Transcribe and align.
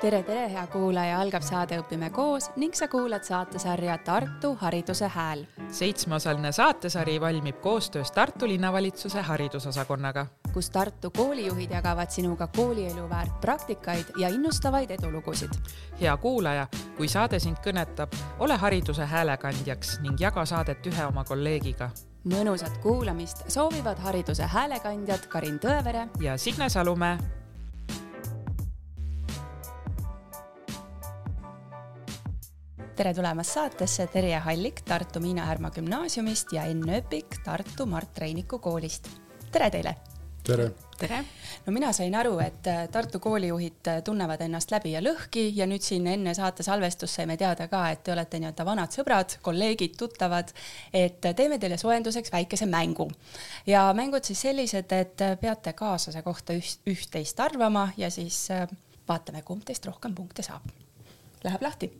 tere, 0.00 0.22
tere, 0.22 0.48
hea 0.48 0.62
kuulaja, 0.72 1.18
algab 1.20 1.44
saade 1.44 1.76
Õpime 1.80 2.08
koos 2.14 2.46
ning 2.56 2.72
sa 2.76 2.88
kuulad 2.88 3.24
saatesarja 3.26 3.98
Tartu 4.04 4.54
Hariduse 4.60 5.08
Hääl. 5.08 5.44
seitsmeosaline 5.68 6.52
saatesari 6.52 7.20
valmib 7.20 7.60
koostöös 7.60 8.12
Tartu 8.12 8.48
linnavalitsuse 8.48 9.20
haridusosakonnaga, 9.20 10.26
kus 10.52 10.70
Tartu 10.70 11.10
koolijuhid 11.10 11.70
jagavad 11.70 12.10
sinuga 12.10 12.46
koolielu 12.46 13.08
väärt 13.10 13.40
praktikaid 13.40 14.04
ja 14.16 14.28
innustavaid 14.28 14.90
edulugusid. 14.90 15.50
hea 16.00 16.16
kuulaja, 16.16 16.66
kui 16.96 17.08
saade 17.08 17.38
sind 17.38 17.56
kõnetab, 17.66 18.16
ole 18.38 18.56
hariduse 18.56 19.04
häälekandjaks 19.04 20.00
ning 20.00 20.20
jaga 20.20 20.44
saadet 20.44 20.86
ühe 20.86 21.06
oma 21.06 21.24
kolleegiga. 21.24 21.90
mõnusat 22.24 22.78
kuulamist 22.78 23.44
soovivad 23.48 23.98
hariduse 23.98 24.42
häälekandjad 24.42 25.26
Karin 25.28 25.58
Tõevere 25.58 26.08
ja 26.20 26.38
Signe 26.38 26.68
Salumäe 26.68 27.18
tere 33.00 33.14
tulemast 33.16 33.54
saatesse 33.56 34.04
Terje 34.12 34.36
Hallik 34.44 34.82
Tartu 34.84 35.22
Miina 35.24 35.46
Härma 35.48 35.70
gümnaasiumist 35.72 36.50
ja 36.52 36.66
Enn 36.68 36.84
Öpik 36.98 37.38
Tartu 37.44 37.86
Mart 37.88 38.18
Reiniku 38.18 38.58
koolist. 38.60 39.08
tere 39.52 39.70
teile! 39.72 39.94
tere! 40.44 40.66
tere! 40.98 41.22
no 41.64 41.72
mina 41.72 41.94
sain 41.96 42.12
aru, 42.14 42.34
et 42.44 42.68
äh, 42.68 42.82
Tartu 42.92 43.18
koolijuhid 43.24 43.88
äh, 43.88 44.02
tunnevad 44.04 44.44
ennast 44.44 44.74
läbi 44.74 44.92
ja 44.92 45.00
lõhki 45.00 45.46
ja 45.56 45.64
nüüd 45.70 45.80
siin 45.80 46.10
enne 46.12 46.34
saate 46.36 46.66
salvestust 46.66 47.16
saime 47.16 47.38
teada 47.40 47.70
ka, 47.72 47.86
et 47.88 48.04
te 48.04 48.12
olete 48.12 48.42
nii-öelda 48.42 48.68
vanad 48.68 48.92
sõbrad, 48.92 49.38
kolleegid, 49.48 49.96
tuttavad, 49.96 50.52
et 50.92 51.24
äh, 51.24 51.36
teeme 51.40 51.56
teile 51.56 51.80
soojenduseks 51.80 52.36
väikese 52.36 52.68
mängu. 52.68 53.08
ja 53.66 53.86
mängud 53.96 54.28
siis 54.28 54.44
sellised, 54.44 54.92
et 54.92 55.26
peate 55.40 55.72
kaaslase 55.72 56.20
kohta 56.28 56.52
üht-teist 56.52 57.40
arvama 57.40 57.88
ja 57.96 58.12
siis 58.12 58.44
vaatame, 59.08 59.40
kumb 59.40 59.64
teist 59.64 59.88
rohkem 59.88 60.14
punkte 60.14 60.44
saab. 60.44 60.68
Läheb 61.40 61.62
lahti 61.64 61.94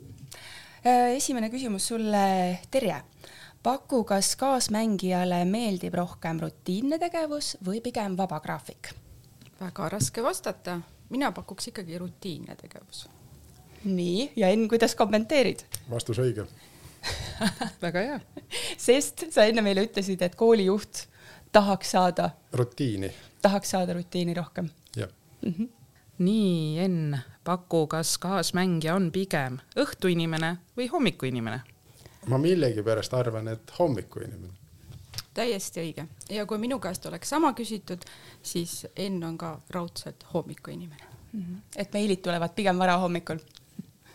esimene 0.84 1.50
küsimus 1.50 1.89
sulle, 1.89 2.59
Terje. 2.70 3.03
paku, 3.62 4.05
kas 4.05 4.36
kaasmängijale 4.36 5.45
meeldib 5.45 5.95
rohkem 5.95 6.41
rutiinne 6.41 6.98
tegevus 6.98 7.56
või 7.67 7.81
pigem 7.84 8.17
vaba 8.17 8.41
graafik? 8.41 8.95
väga 9.61 9.89
raske 9.89 10.22
vastata, 10.22 10.78
mina 11.11 11.33
pakuks 11.33 11.69
ikkagi 11.69 11.98
rutiinne 11.98 12.56
tegevus. 12.56 13.09
nii, 13.84 14.33
ja 14.37 14.48
Enn, 14.48 14.69
kuidas 14.69 14.95
kommenteerid? 14.95 15.64
vastus 15.91 16.19
õige 16.19 16.47
väga 17.84 18.00
hea. 18.00 18.20
sest 18.78 19.27
sa 19.31 19.44
enne 19.44 19.62
meile 19.62 19.84
ütlesid, 19.84 20.22
et 20.22 20.34
koolijuht 20.34 21.06
tahaks 21.53 21.91
saada. 21.91 22.31
rutiini. 22.53 23.12
tahaks 23.42 23.70
saada 23.70 23.92
rutiini 23.92 24.34
rohkem. 24.34 24.70
jah 24.97 25.09
mm 25.42 25.53
-hmm 25.53 25.80
nii, 26.20 26.78
Enn, 26.78 27.16
paku, 27.44 27.86
kas 27.86 28.18
kaasmängija 28.18 28.94
on 28.94 29.10
pigem 29.12 29.58
õhtuinimene 29.80 30.56
või 30.76 30.88
hommikuinimene? 30.92 31.60
ma 32.28 32.38
millegipärast 32.38 33.14
arvan, 33.16 33.48
et 33.48 33.72
hommikuinimene. 33.78 34.52
täiesti 35.34 35.80
õige 35.80 36.04
ja 36.30 36.44
kui 36.46 36.58
minu 36.58 36.78
käest 36.78 37.06
oleks 37.06 37.28
sama 37.28 37.52
küsitud, 37.56 38.04
siis 38.42 38.86
Enn 38.96 39.24
on 39.24 39.38
ka 39.38 39.60
raudselt 39.70 40.26
hommikuinimene 40.34 41.04
mm. 41.32 41.41
-hmm. 41.41 41.62
et 41.76 41.92
meilid 41.92 42.22
tulevad 42.22 42.54
pigem 42.54 42.78
varahommikul 42.78 43.38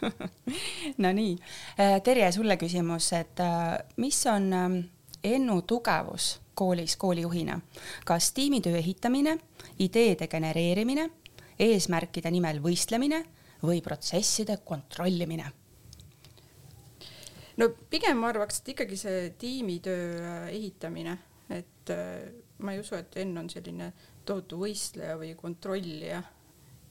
Nonii, 0.97 1.37
äh, 1.79 2.01
Terje, 2.01 2.31
sulle 2.31 2.57
küsimus, 2.57 3.13
et 3.13 3.39
äh, 3.39 3.79
mis 3.97 4.25
on 4.27 4.53
ähm, 4.53 4.79
Ennu 5.23 5.61
tugevus 5.61 6.41
koolis 6.55 6.95
koolijuhina, 6.95 7.59
kas 8.05 8.33
tiimitöö 8.33 8.77
ehitamine, 8.77 9.39
ideede 9.79 10.27
genereerimine 10.27 11.09
eesmärkide 11.59 12.31
nimel 12.31 12.59
võistlemine 12.63 13.21
või 13.65 13.81
protsesside 13.85 14.57
kontrollimine? 14.65 15.51
no 17.57 17.69
pigem 17.89 18.19
ma 18.19 18.31
arvaks, 18.33 18.59
et 18.59 18.73
ikkagi 18.75 18.97
see 18.99 19.29
tiimitöö 19.39 20.05
äh, 20.19 20.49
ehitamine, 20.55 21.17
et 21.49 21.93
äh, 21.93 22.27
ma 22.59 22.75
ei 22.75 22.81
usu, 22.83 22.97
et 22.99 23.15
Enn 23.21 23.37
on 23.39 23.49
selline 23.51 23.91
tohutu 24.25 24.59
võistleja 24.59 25.15
või 25.19 25.33
kontrollija 25.39 26.21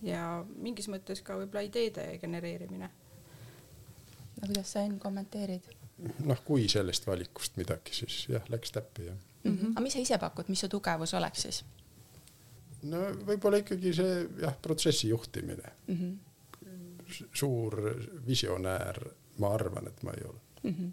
ja 0.04 0.24
mingis 0.56 0.88
mõttes 0.92 1.22
ka 1.24 1.36
võib-olla 1.38 1.64
ideede 1.66 2.06
genereerimine. 2.22 2.90
no 4.40 4.46
kuidas 4.46 4.72
sa 4.72 4.84
Enn 4.84 4.98
kommenteerid? 4.98 5.68
noh, 6.24 6.40
kui 6.44 6.68
sellest 6.68 7.06
valikust 7.06 7.56
midagi, 7.60 7.94
siis 7.94 8.24
jah, 8.28 8.44
läks 8.50 8.72
täppi 8.74 9.06
jah 9.10 9.16
mm. 9.44 9.56
-hmm. 9.56 9.70
aga 9.70 9.80
mis 9.80 9.92
sa 9.92 10.02
ise 10.02 10.18
pakud, 10.18 10.48
mis 10.48 10.60
su 10.60 10.68
tugevus 10.68 11.14
oleks 11.14 11.42
siis? 11.42 11.64
No 12.90 13.02
võib-olla 13.26 13.60
ikkagi 13.62 13.92
see 13.96 14.14
jah, 14.42 14.56
protsessi 14.62 15.08
juhtimine 15.08 15.72
mm. 15.86 15.96
-hmm. 15.96 17.28
suur 17.32 17.78
visionäär, 18.26 19.00
ma 19.38 19.54
arvan, 19.54 19.88
et 19.88 20.02
ma 20.02 20.12
ei 20.16 20.24
ole 20.28 20.40
mm. 20.62 20.74
-hmm. 20.74 20.92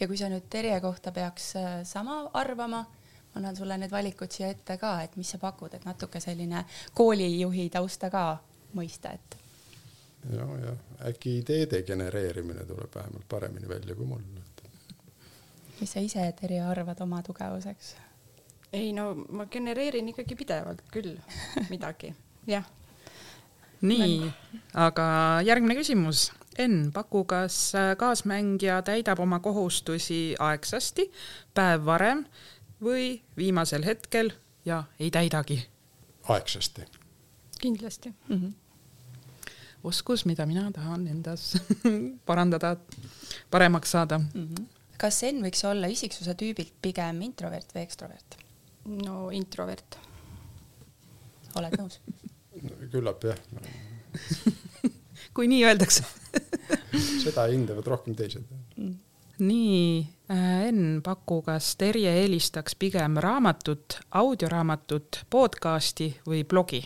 ja 0.00 0.08
kui 0.08 0.16
sa 0.16 0.28
nüüd 0.28 0.48
Terje 0.50 0.80
kohta 0.80 1.12
peaks 1.12 1.56
äh, 1.56 1.84
sama 1.84 2.30
arvama, 2.34 2.84
ma 2.84 2.86
annan 3.34 3.56
sulle 3.56 3.78
need 3.78 3.90
valikud 3.90 4.30
siia 4.30 4.48
ette 4.48 4.76
ka, 4.78 5.02
et 5.02 5.16
mis 5.16 5.30
sa 5.30 5.38
pakud, 5.38 5.74
et 5.74 5.84
natuke 5.84 6.20
selline 6.20 6.64
koolijuhi 6.94 7.70
tausta 7.70 8.10
ka 8.10 8.38
mõista, 8.74 9.12
et. 9.12 9.36
ja, 10.32 10.46
jah, 10.66 10.78
äkki 11.08 11.38
ideede 11.38 11.82
genereerimine 11.82 12.64
tuleb 12.66 12.94
vähemalt 12.94 13.28
paremini 13.28 13.68
välja 13.68 13.94
kui 13.94 14.06
mul. 14.06 14.22
mis 15.80 15.92
sa 15.92 16.00
ise, 16.00 16.32
Terje, 16.40 16.62
arvad 16.62 17.00
oma 17.00 17.22
tugevuseks? 17.22 17.96
Ei 18.72 18.92
no 18.96 19.12
ma 19.30 19.46
genereerin 19.46 20.08
ikkagi 20.12 20.36
pidevalt 20.38 20.82
küll 20.92 21.16
midagi, 21.72 22.14
jah. 22.48 22.64
nii, 23.80 24.30
aga 24.74 25.06
järgmine 25.46 25.76
küsimus. 25.80 26.30
Enn, 26.60 26.90
paku, 26.92 27.22
kas 27.24 27.72
kaasmängija 27.96 28.82
täidab 28.84 29.22
oma 29.24 29.38
kohustusi 29.40 30.34
aegsasti, 30.36 31.06
päev 31.56 31.86
varem 31.86 32.26
või 32.84 33.22
viimasel 33.40 33.86
hetkel 33.88 34.34
ja 34.68 34.82
ei 35.00 35.10
täidagi? 35.10 35.62
aegsasti. 36.28 36.84
kindlasti 37.60 38.12
mm. 38.28 38.36
-hmm 38.36 38.52
oskus, 39.84 40.24
mida 40.24 40.46
mina 40.46 40.70
tahan 40.72 41.06
endas 41.08 41.56
parandada, 42.28 42.76
paremaks 43.50 43.90
saada 43.90 44.18
mm. 44.18 44.48
-hmm. 44.48 44.66
kas 44.96 45.22
Enn 45.22 45.42
võiks 45.42 45.64
olla 45.66 45.86
isiksuse 45.86 46.34
tüübilt 46.34 46.72
pigem 46.82 47.22
introvert 47.22 47.74
või 47.74 47.82
ekstrovert? 47.82 48.41
No 48.84 49.30
introvert. 49.30 49.98
oled 51.58 51.76
nõus 51.78 52.00
küllap 52.92 53.24
jah 53.24 53.38
kui 55.36 55.48
nii 55.50 55.64
öeldakse 55.68 56.04
seda 57.24 57.46
hindavad 57.52 57.86
rohkem 57.88 58.16
teised 58.18 58.44
mm.. 58.76 58.94
nii 59.44 59.78
äh,, 60.32 60.68
Enn 60.68 61.00
Paku, 61.04 61.42
kas 61.46 61.74
Terje 61.80 62.12
eelistaks 62.22 62.76
pigem 62.78 63.16
raamatut, 63.22 64.00
audioraamatut, 64.10 65.22
podcasti 65.30 66.12
või 66.26 66.44
blogi? 66.48 66.82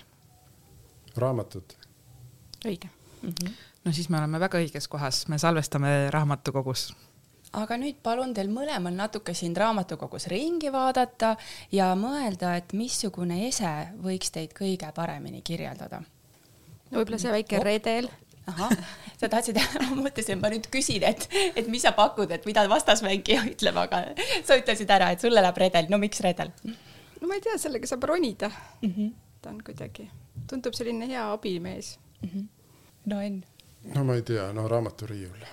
raamatut. 1.17 1.79
õige 2.65 2.91
mm. 3.23 3.31
-hmm. 3.33 3.53
no 3.85 3.93
siis 3.93 4.09
me 4.09 4.21
oleme 4.21 4.41
väga 4.41 4.61
õiges 4.63 4.89
kohas, 4.89 5.27
me 5.29 5.39
salvestame 5.39 6.11
raamatukogus 6.11 6.91
aga 7.57 7.79
nüüd 7.81 7.99
palun 8.05 8.35
teil 8.37 8.51
mõlemal 8.53 8.95
natuke 8.97 9.35
siin 9.37 9.57
raamatukogus 9.57 10.29
ringi 10.33 10.71
vaadata 10.73 11.35
ja 11.73 11.93
mõelda, 11.99 12.57
et 12.61 12.75
missugune 12.77 13.47
ese 13.49 13.73
võiks 14.03 14.33
teid 14.35 14.55
kõige 14.57 14.91
paremini 14.97 15.43
kirjeldada. 15.47 16.03
no 16.91 16.99
võib-olla 16.99 17.21
see 17.23 17.33
väike 17.33 17.61
oh. 17.61 17.67
redel. 17.67 18.11
ahah, 18.47 18.75
sa 19.21 19.31
tahtsid, 19.33 19.59
ma 19.89 20.05
mõtlesin, 20.07 20.41
ma 20.43 20.53
nüüd 20.53 20.69
küsin, 20.71 21.03
et, 21.09 21.27
et 21.57 21.69
mis 21.73 21.83
sa 21.83 21.95
pakud, 21.97 22.31
et 22.31 22.45
mida 22.47 22.67
vastasmängija 22.71 23.43
ütleb, 23.55 23.81
aga 23.87 24.05
sa 24.47 24.59
ütlesid 24.61 24.93
ära, 24.93 25.11
et 25.15 25.25
sulle 25.25 25.43
läheb 25.43 25.65
redel, 25.65 25.91
no 25.91 25.99
miks 26.03 26.23
redel? 26.25 26.53
no 27.21 27.27
ma 27.27 27.41
ei 27.41 27.45
tea, 27.45 27.57
sellega 27.59 27.89
saab 27.89 28.05
ronida 28.05 28.51
mm. 28.83 28.93
-hmm. 28.93 29.11
ta 29.43 29.51
on 29.51 29.61
kuidagi, 29.65 30.11
tundub 30.47 30.77
selline 30.77 31.09
hea 31.09 31.27
abimees 31.33 31.99
mm. 32.23 32.29
-hmm. 32.29 32.49
no 33.07 33.21
Enn? 33.21 33.45
no 33.95 34.05
ma 34.05 34.15
ei 34.15 34.23
tea, 34.23 34.53
no 34.53 34.69
raamaturiiul 34.69 35.47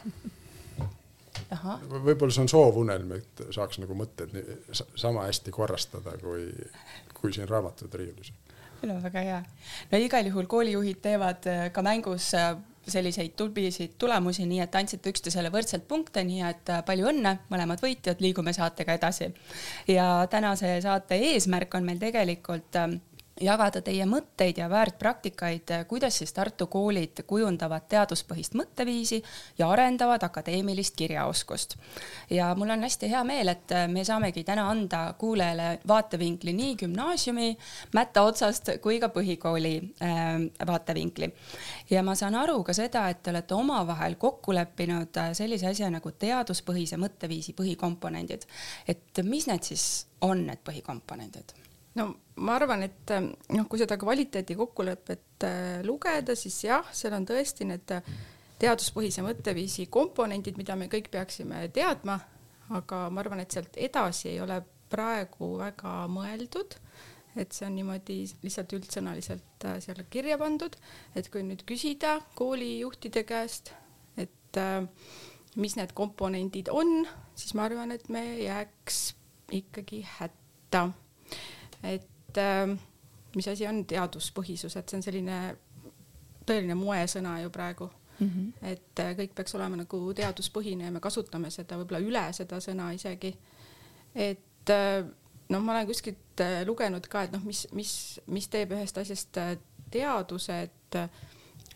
võib-olla 1.64 2.34
see 2.34 2.46
on 2.46 2.52
soovunelm, 2.52 3.16
et 3.18 3.46
saaks 3.56 3.80
nagu 3.84 3.98
mõtted 3.98 4.34
sama 4.96 5.28
hästi 5.28 5.54
korrastada, 5.54 6.18
kui, 6.22 6.50
kui 7.18 7.34
siin 7.36 7.50
raamatud 7.50 7.94
riiulis. 8.00 8.34
no 8.84 9.00
väga 9.04 9.26
hea. 9.30 9.40
no 9.92 10.04
igal 10.06 10.28
juhul 10.28 10.50
koolijuhid 10.52 11.02
teevad 11.02 11.48
äh, 11.48 11.66
ka 11.74 11.82
mängus 11.86 12.34
äh, 12.38 12.56
selliseid 12.88 13.32
tublisid 13.40 13.94
tulemusi, 13.98 14.46
nii 14.46 14.60
et 14.60 14.76
andsite 14.76 15.14
üksteisele 15.14 15.52
võrdselt 15.54 15.88
punkte, 15.88 16.24
nii 16.28 16.42
et 16.50 16.70
äh, 16.74 16.84
palju 16.86 17.08
õnne, 17.14 17.38
mõlemad 17.54 17.84
võitjad, 17.84 18.20
liigume 18.24 18.54
saatega 18.54 19.00
edasi. 19.00 19.32
ja 19.88 20.28
tänase 20.30 20.76
saate 20.82 21.20
eesmärk 21.32 21.76
on 21.80 21.88
meil 21.88 22.02
tegelikult 22.02 22.82
jagada 23.42 23.82
teie 23.82 24.06
mõtteid 24.06 24.60
ja 24.62 24.68
väärtpraktikaid, 24.70 25.72
kuidas 25.88 26.18
siis 26.18 26.34
Tartu 26.34 26.68
koolid 26.68 27.24
kujundavad 27.28 27.88
teaduspõhist 27.90 28.54
mõtteviisi 28.58 29.22
ja 29.58 29.70
arendavad 29.74 30.24
akadeemilist 30.24 30.96
kirjaoskust. 30.96 31.76
ja 32.30 32.54
mul 32.56 32.70
on 32.70 32.84
hästi 32.84 33.10
hea 33.10 33.24
meel, 33.24 33.48
et 33.48 33.74
me 33.88 34.04
saamegi 34.04 34.44
täna 34.44 34.70
anda 34.70 35.16
kuulajale 35.18 35.80
vaatevinkli 35.88 36.54
nii 36.54 36.76
gümnaasiumi 36.76 37.58
mätta 37.94 38.22
otsast 38.22 38.70
kui 38.82 39.00
ka 39.00 39.10
põhikooli 39.10 39.76
äh, 40.02 40.68
vaatevinkli. 40.68 41.34
ja 41.90 42.04
ma 42.04 42.16
saan 42.16 42.36
aru 42.36 42.64
ka 42.64 42.74
seda, 42.74 43.08
et 43.10 43.24
te 43.24 43.34
olete 43.34 43.54
omavahel 43.54 44.16
kokku 44.16 44.54
leppinud 44.54 45.22
sellise 45.34 45.68
asja 45.68 45.90
nagu 45.90 46.12
teaduspõhise 46.12 46.98
mõtteviisi 46.98 47.54
põhikomponendid. 47.58 48.46
et 48.88 49.24
mis 49.24 49.48
need 49.48 49.64
siis 49.64 50.08
on, 50.22 50.46
need 50.48 50.62
põhikomponendid? 50.64 51.63
No 52.00 52.08
ma 52.42 52.56
arvan, 52.58 52.84
et 52.88 53.14
äh, 53.14 53.26
noh, 53.54 53.68
kui 53.70 53.82
seda 53.82 53.98
kvaliteedikokkulepet 54.02 55.46
äh, 55.48 55.82
lugeda, 55.86 56.36
siis 56.38 56.64
jah, 56.66 56.88
seal 56.96 57.16
on 57.18 57.28
tõesti 57.30 57.68
need 57.70 57.94
äh, 57.94 58.14
teaduspõhise 58.62 59.26
mõtteviisi 59.26 59.88
komponendid, 59.94 60.58
mida 60.58 60.78
me 60.80 60.90
kõik 60.92 61.12
peaksime 61.14 61.68
teadma, 61.76 62.18
aga 62.74 63.08
ma 63.14 63.24
arvan, 63.24 63.44
et 63.44 63.54
sealt 63.54 63.78
edasi 63.78 64.32
ei 64.32 64.42
ole 64.42 64.62
praegu 64.94 65.56
väga 65.60 66.04
mõeldud, 66.12 66.78
et 67.40 67.54
see 67.54 67.66
on 67.68 67.76
niimoodi 67.76 68.20
lihtsalt 68.44 68.76
üldsõnaliselt 68.78 69.66
seal 69.82 70.04
kirja 70.14 70.38
pandud, 70.38 70.76
et 71.18 71.30
kui 71.34 71.42
nüüd 71.46 71.66
küsida 71.68 72.20
koolijuhtide 72.38 73.24
käest, 73.26 73.74
et 74.22 74.62
mis 75.58 75.76
need 75.80 75.96
komponendid 75.98 76.70
on, 76.70 77.08
siis 77.34 77.56
ma 77.58 77.66
arvan, 77.66 77.92
et 77.96 78.06
me 78.14 78.22
jääks 78.46 79.02
ikkagi 79.54 80.04
hätta 80.20 80.88
et 81.84 82.38
äh, 82.38 82.78
mis 83.36 83.48
asi 83.48 83.68
on 83.68 83.84
teaduspõhisus, 83.86 84.78
et 84.78 84.90
see 84.90 85.00
on 85.00 85.06
selline 85.06 85.40
tõeline 86.48 86.76
moesõna 86.78 87.38
ju 87.42 87.52
praegu 87.54 87.90
mm. 88.20 88.30
-hmm. 88.30 88.72
et 88.72 89.00
äh, 89.00 89.16
kõik 89.18 89.34
peaks 89.36 89.56
olema 89.56 89.80
nagu 89.80 90.14
teaduspõhine 90.14 90.90
ja 90.90 90.92
me 90.92 91.00
kasutame 91.00 91.52
seda 91.52 91.78
võib-olla 91.78 92.04
üle 92.04 92.24
seda 92.34 92.60
sõna 92.60 92.92
isegi. 92.94 93.36
et 94.16 94.70
äh, 94.70 95.06
noh, 95.50 95.62
ma 95.62 95.72
olen 95.72 95.88
kuskilt 95.88 96.42
äh, 96.42 96.66
lugenud 96.68 97.08
ka, 97.08 97.24
et 97.24 97.32
noh, 97.32 97.44
mis, 97.44 97.68
mis, 97.72 98.20
mis 98.28 98.48
teeb 98.48 98.72
ühest 98.72 98.98
asjast 98.98 99.38
teaduse, 99.92 100.62
et 100.62 101.00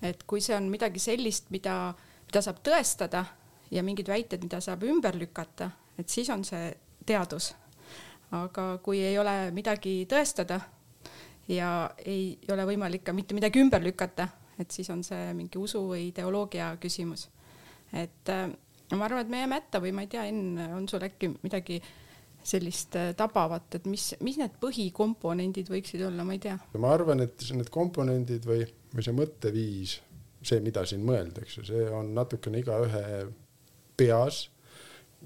et 0.01 0.23
kui 0.27 0.41
see 0.41 0.55
on 0.55 0.69
midagi 0.69 0.99
sellist, 0.99 1.49
mida, 1.49 1.95
mida 2.27 2.41
saab 2.41 2.59
tõestada 2.63 3.25
ja 3.71 3.83
mingid 3.83 4.07
väited, 4.07 4.43
mida 4.43 4.59
saab 4.61 4.83
ümber 4.83 5.15
lükata, 5.17 5.71
et 5.97 6.09
siis 6.09 6.29
on 6.29 6.43
see 6.45 6.69
teadus 7.05 7.55
aga 8.35 8.77
kui 8.83 8.99
ei 9.05 9.17
ole 9.19 9.51
midagi 9.55 10.01
tõestada 10.09 10.59
ja 11.47 11.89
ei 12.03 12.37
ole 12.51 12.65
võimalik 12.67 13.05
ka 13.07 13.15
mitte 13.15 13.35
midagi 13.37 13.61
ümber 13.63 13.83
lükata, 13.83 14.27
et 14.59 14.71
siis 14.73 14.89
on 14.91 15.03
see 15.05 15.31
mingi 15.37 15.59
usu 15.61 15.83
või 15.87 16.09
ideoloogia 16.09 16.73
küsimus. 16.81 17.29
et 17.93 18.29
äh, 18.29 18.49
ma 18.95 19.05
arvan, 19.05 19.23
et 19.23 19.31
me 19.31 19.43
jääme 19.43 19.61
hätta 19.61 19.81
või 19.83 19.93
ma 19.95 20.03
ei 20.03 20.11
tea, 20.11 20.25
Enn, 20.27 20.59
on 20.75 20.87
sul 20.89 21.03
äkki 21.07 21.31
midagi 21.43 21.79
sellist 22.47 22.95
äh, 22.95 23.13
tabavat, 23.17 23.79
et 23.79 23.87
mis, 23.87 24.09
mis 24.23 24.37
need 24.39 24.59
põhikomponendid 24.61 25.71
võiksid 25.71 26.03
olla, 26.07 26.25
ma 26.27 26.35
ei 26.35 26.43
tea. 26.43 26.57
ma 26.79 26.91
arvan, 26.95 27.23
et 27.23 27.47
need 27.55 27.71
komponendid 27.73 28.47
või, 28.47 28.67
või 28.93 29.07
see 29.07 29.15
mõtteviis, 29.15 29.97
see, 30.43 30.61
mida 30.63 30.85
siin 30.87 31.03
mõeldakse, 31.07 31.65
see 31.67 31.87
on 31.91 32.13
natukene 32.15 32.63
igaühe 32.63 33.03
peas. 33.97 34.47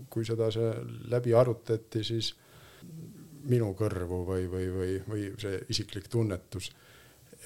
kui 0.09 0.23
seda 0.23 0.47
see 0.55 0.69
läbi 1.11 1.33
arutati, 1.35 1.99
siis 2.07 2.31
minu 3.49 3.73
kõrvu 3.77 4.21
või, 4.27 4.45
või, 4.51 4.67
või, 4.75 4.95
või 5.07 5.27
see 5.41 5.59
isiklik 5.73 6.07
tunnetus. 6.11 6.71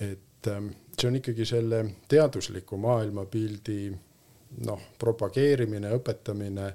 et 0.01 0.47
ähm, 0.47 0.67
see 0.99 1.07
on 1.07 1.15
ikkagi 1.21 1.45
selle 1.45 1.85
teadusliku 2.07 2.77
maailmapildi 2.77 3.79
noh, 4.65 4.81
propageerimine, 4.99 5.91
õpetamine 5.95 6.69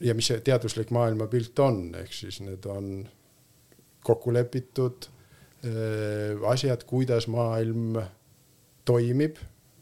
ja 0.00 0.14
mis 0.14 0.30
see 0.30 0.40
teaduslik 0.46 0.90
maailmapilt 0.94 1.58
on, 1.58 1.82
ehk 1.98 2.12
siis 2.14 2.40
need 2.44 2.66
on 2.70 3.08
kokku 4.06 4.32
lepitud 4.34 5.08
äh, 5.66 6.50
asjad, 6.50 6.84
kuidas 6.86 7.26
maailm 7.26 7.98
toimib 8.84 9.36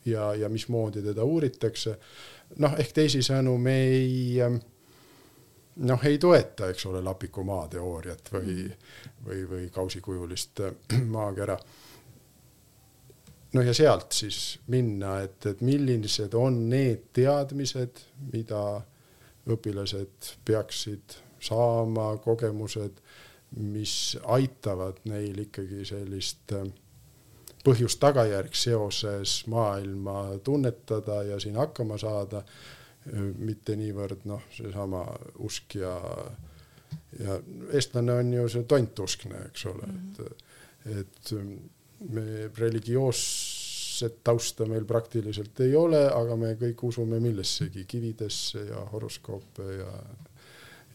ja, 0.07 0.33
ja 0.35 0.49
mismoodi 0.49 1.03
teda 1.03 1.25
uuritakse. 1.25 1.99
noh, 2.59 2.79
ehk 2.79 2.97
teisisõnu 2.97 3.59
me 3.61 3.77
ei 3.85 4.41
äh, 4.41 4.57
noh, 5.77 6.05
ei 6.05 6.19
toeta, 6.19 6.71
eks 6.73 6.87
ole, 6.87 7.03
Lapiku 7.05 7.45
maateooriat 7.45 8.33
või, 8.33 8.65
või, 9.27 9.43
või 9.51 9.69
kausikujulist 9.73 10.61
äh, 10.65 10.73
maakera. 11.17 11.59
no 13.53 13.63
ja 13.63 13.75
sealt 13.75 14.13
siis 14.13 14.59
minna, 14.73 15.21
et, 15.25 15.47
et 15.47 15.61
millised 15.61 16.35
on 16.35 16.67
need 16.71 17.11
teadmised, 17.17 18.03
mida 18.33 18.63
õpilased 19.47 20.33
peaksid 20.45 21.21
saama, 21.41 22.17
kogemused, 22.25 22.99
mis 23.57 24.17
aitavad 24.25 24.99
neil 25.07 25.39
ikkagi 25.45 25.85
sellist 25.87 26.53
äh, 26.57 26.67
põhjus-tagajärg 27.67 28.55
seoses 28.55 29.41
maailma 29.51 30.39
tunnetada 30.45 31.23
ja 31.27 31.39
siin 31.43 31.57
hakkama 31.59 31.99
saada 31.99 32.43
mitte 33.15 33.77
niivõrd 33.79 34.27
noh, 34.27 34.43
seesama 34.55 35.05
usk 35.47 35.79
ja, 35.79 35.95
ja 37.21 37.39
eestlane 37.73 38.21
on 38.23 38.33
ju 38.35 38.49
see 38.51 38.67
tontuskne, 38.69 39.47
eks 39.51 39.67
ole 39.71 39.87
mm, 39.87 40.01
-hmm. 40.17 40.33
et, 41.01 41.01
et 41.01 42.11
me 42.11 42.51
religioosset 42.59 44.19
tausta 44.25 44.67
meil 44.67 44.85
praktiliselt 44.85 45.61
ei 45.61 45.77
ole, 45.77 46.03
aga 46.13 46.37
me 46.37 46.55
kõik 46.61 46.83
usume 46.89 47.21
millessegi, 47.21 47.85
kividesse 47.89 48.67
ja 48.69 48.83
horoskoope 48.93 49.69
ja, 49.79 49.93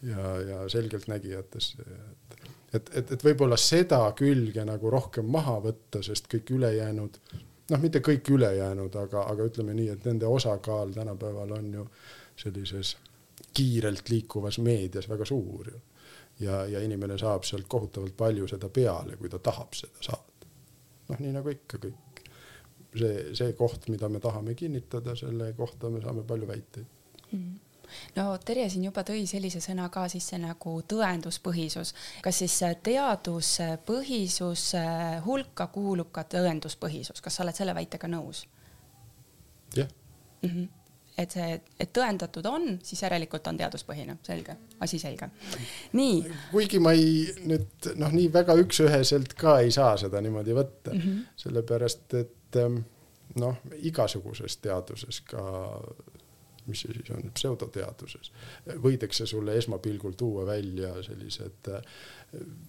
ja, 0.02 0.26
ja 0.50 0.68
selgeltnägijatesse, 0.68 1.86
et, 1.86 2.36
et, 2.74 2.92
et, 2.96 3.12
et 3.16 3.24
võib-olla 3.24 3.56
seda 3.56 4.04
külge 4.18 4.64
nagu 4.64 4.90
rohkem 4.90 5.26
maha 5.26 5.58
võtta, 5.64 6.02
sest 6.02 6.28
kõik 6.30 6.54
ülejäänud 6.58 7.18
noh, 7.72 7.80
mitte 7.80 8.02
kõik 8.04 8.28
ülejäänud, 8.36 8.96
aga, 9.00 9.24
aga 9.32 9.46
ütleme 9.48 9.74
nii, 9.76 9.88
et 9.94 10.04
nende 10.08 10.28
osakaal 10.28 10.92
tänapäeval 10.94 11.56
on 11.58 11.72
ju 11.78 11.86
sellises 12.36 12.96
kiirelt 13.54 14.08
liikuvas 14.12 14.58
meedias 14.64 15.08
väga 15.08 15.24
suur 15.28 15.72
ju. 15.72 15.80
ja, 16.40 16.64
ja 16.66 16.80
inimene 16.80 17.18
saab 17.18 17.44
sealt 17.44 17.68
kohutavalt 17.68 18.16
palju 18.16 18.48
seda 18.48 18.68
peale, 18.68 19.16
kui 19.16 19.28
ta 19.28 19.38
tahab 19.38 19.74
seda 19.78 20.04
saada. 20.08 20.48
noh, 21.08 21.20
nii 21.20 21.34
nagu 21.38 21.52
ikka 21.52 21.80
kõik. 21.82 22.22
see, 22.98 23.34
see 23.34 23.52
koht, 23.58 23.88
mida 23.88 24.08
me 24.08 24.20
tahame 24.20 24.54
kinnitada, 24.54 25.16
selle 25.16 25.52
kohta 25.56 25.90
me 25.90 26.00
saame 26.00 26.24
palju 26.28 26.48
väiteid 26.48 26.86
mm. 27.32 27.52
No 28.16 28.38
Terje 28.44 28.68
siin 28.72 28.84
juba 28.84 29.04
tõi 29.06 29.26
sellise 29.30 29.60
sõna 29.64 29.88
ka 29.92 30.08
sisse 30.08 30.38
nagu 30.38 30.82
tõenduspõhisus. 30.88 31.94
kas 32.22 32.38
siis 32.42 32.60
teaduspõhisuse 32.82 34.84
hulka 35.26 35.66
kuulub 35.66 36.12
ka 36.12 36.22
tõenduspõhisus, 36.36 37.22
kas 37.22 37.36
sa 37.36 37.42
oled 37.46 37.56
selle 37.56 37.74
väitega 37.74 38.08
nõus? 38.08 38.46
jah 39.76 39.88
mm 40.42 40.48
-hmm 40.48 40.68
et 41.18 41.30
see, 41.30 41.60
et 41.80 41.92
tõendatud 41.92 42.46
on, 42.48 42.78
siis 42.82 43.02
järelikult 43.02 43.46
on 43.46 43.56
teaduspõhine, 43.60 44.16
selge, 44.22 44.56
asi 44.80 44.98
selge. 44.98 45.28
nii. 45.92 46.24
kuigi 46.50 46.80
ma 46.82 46.94
ei 46.96 47.26
nüüd 47.48 47.92
noh, 48.00 48.12
nii 48.12 48.30
väga 48.32 48.56
üks-üheselt 48.62 49.36
ka 49.38 49.58
ei 49.60 49.70
saa 49.74 49.96
seda 50.00 50.20
niimoodi 50.24 50.56
võtta 50.56 50.94
mm, 50.94 51.00
-hmm. 51.00 51.24
sellepärast 51.44 52.14
et 52.14 52.60
noh, 53.40 53.60
igasuguses 53.88 54.58
teaduses 54.64 55.20
ka 55.28 55.42
mis 56.66 56.82
see 56.84 56.94
siis 56.96 57.10
on, 57.14 57.30
pseudoteaduses, 57.34 58.32
võidakse 58.84 59.26
sulle 59.26 59.56
esmapilgul 59.58 60.14
tuua 60.18 60.46
välja 60.46 60.94
sellised 61.02 61.70
äh, 61.72 61.82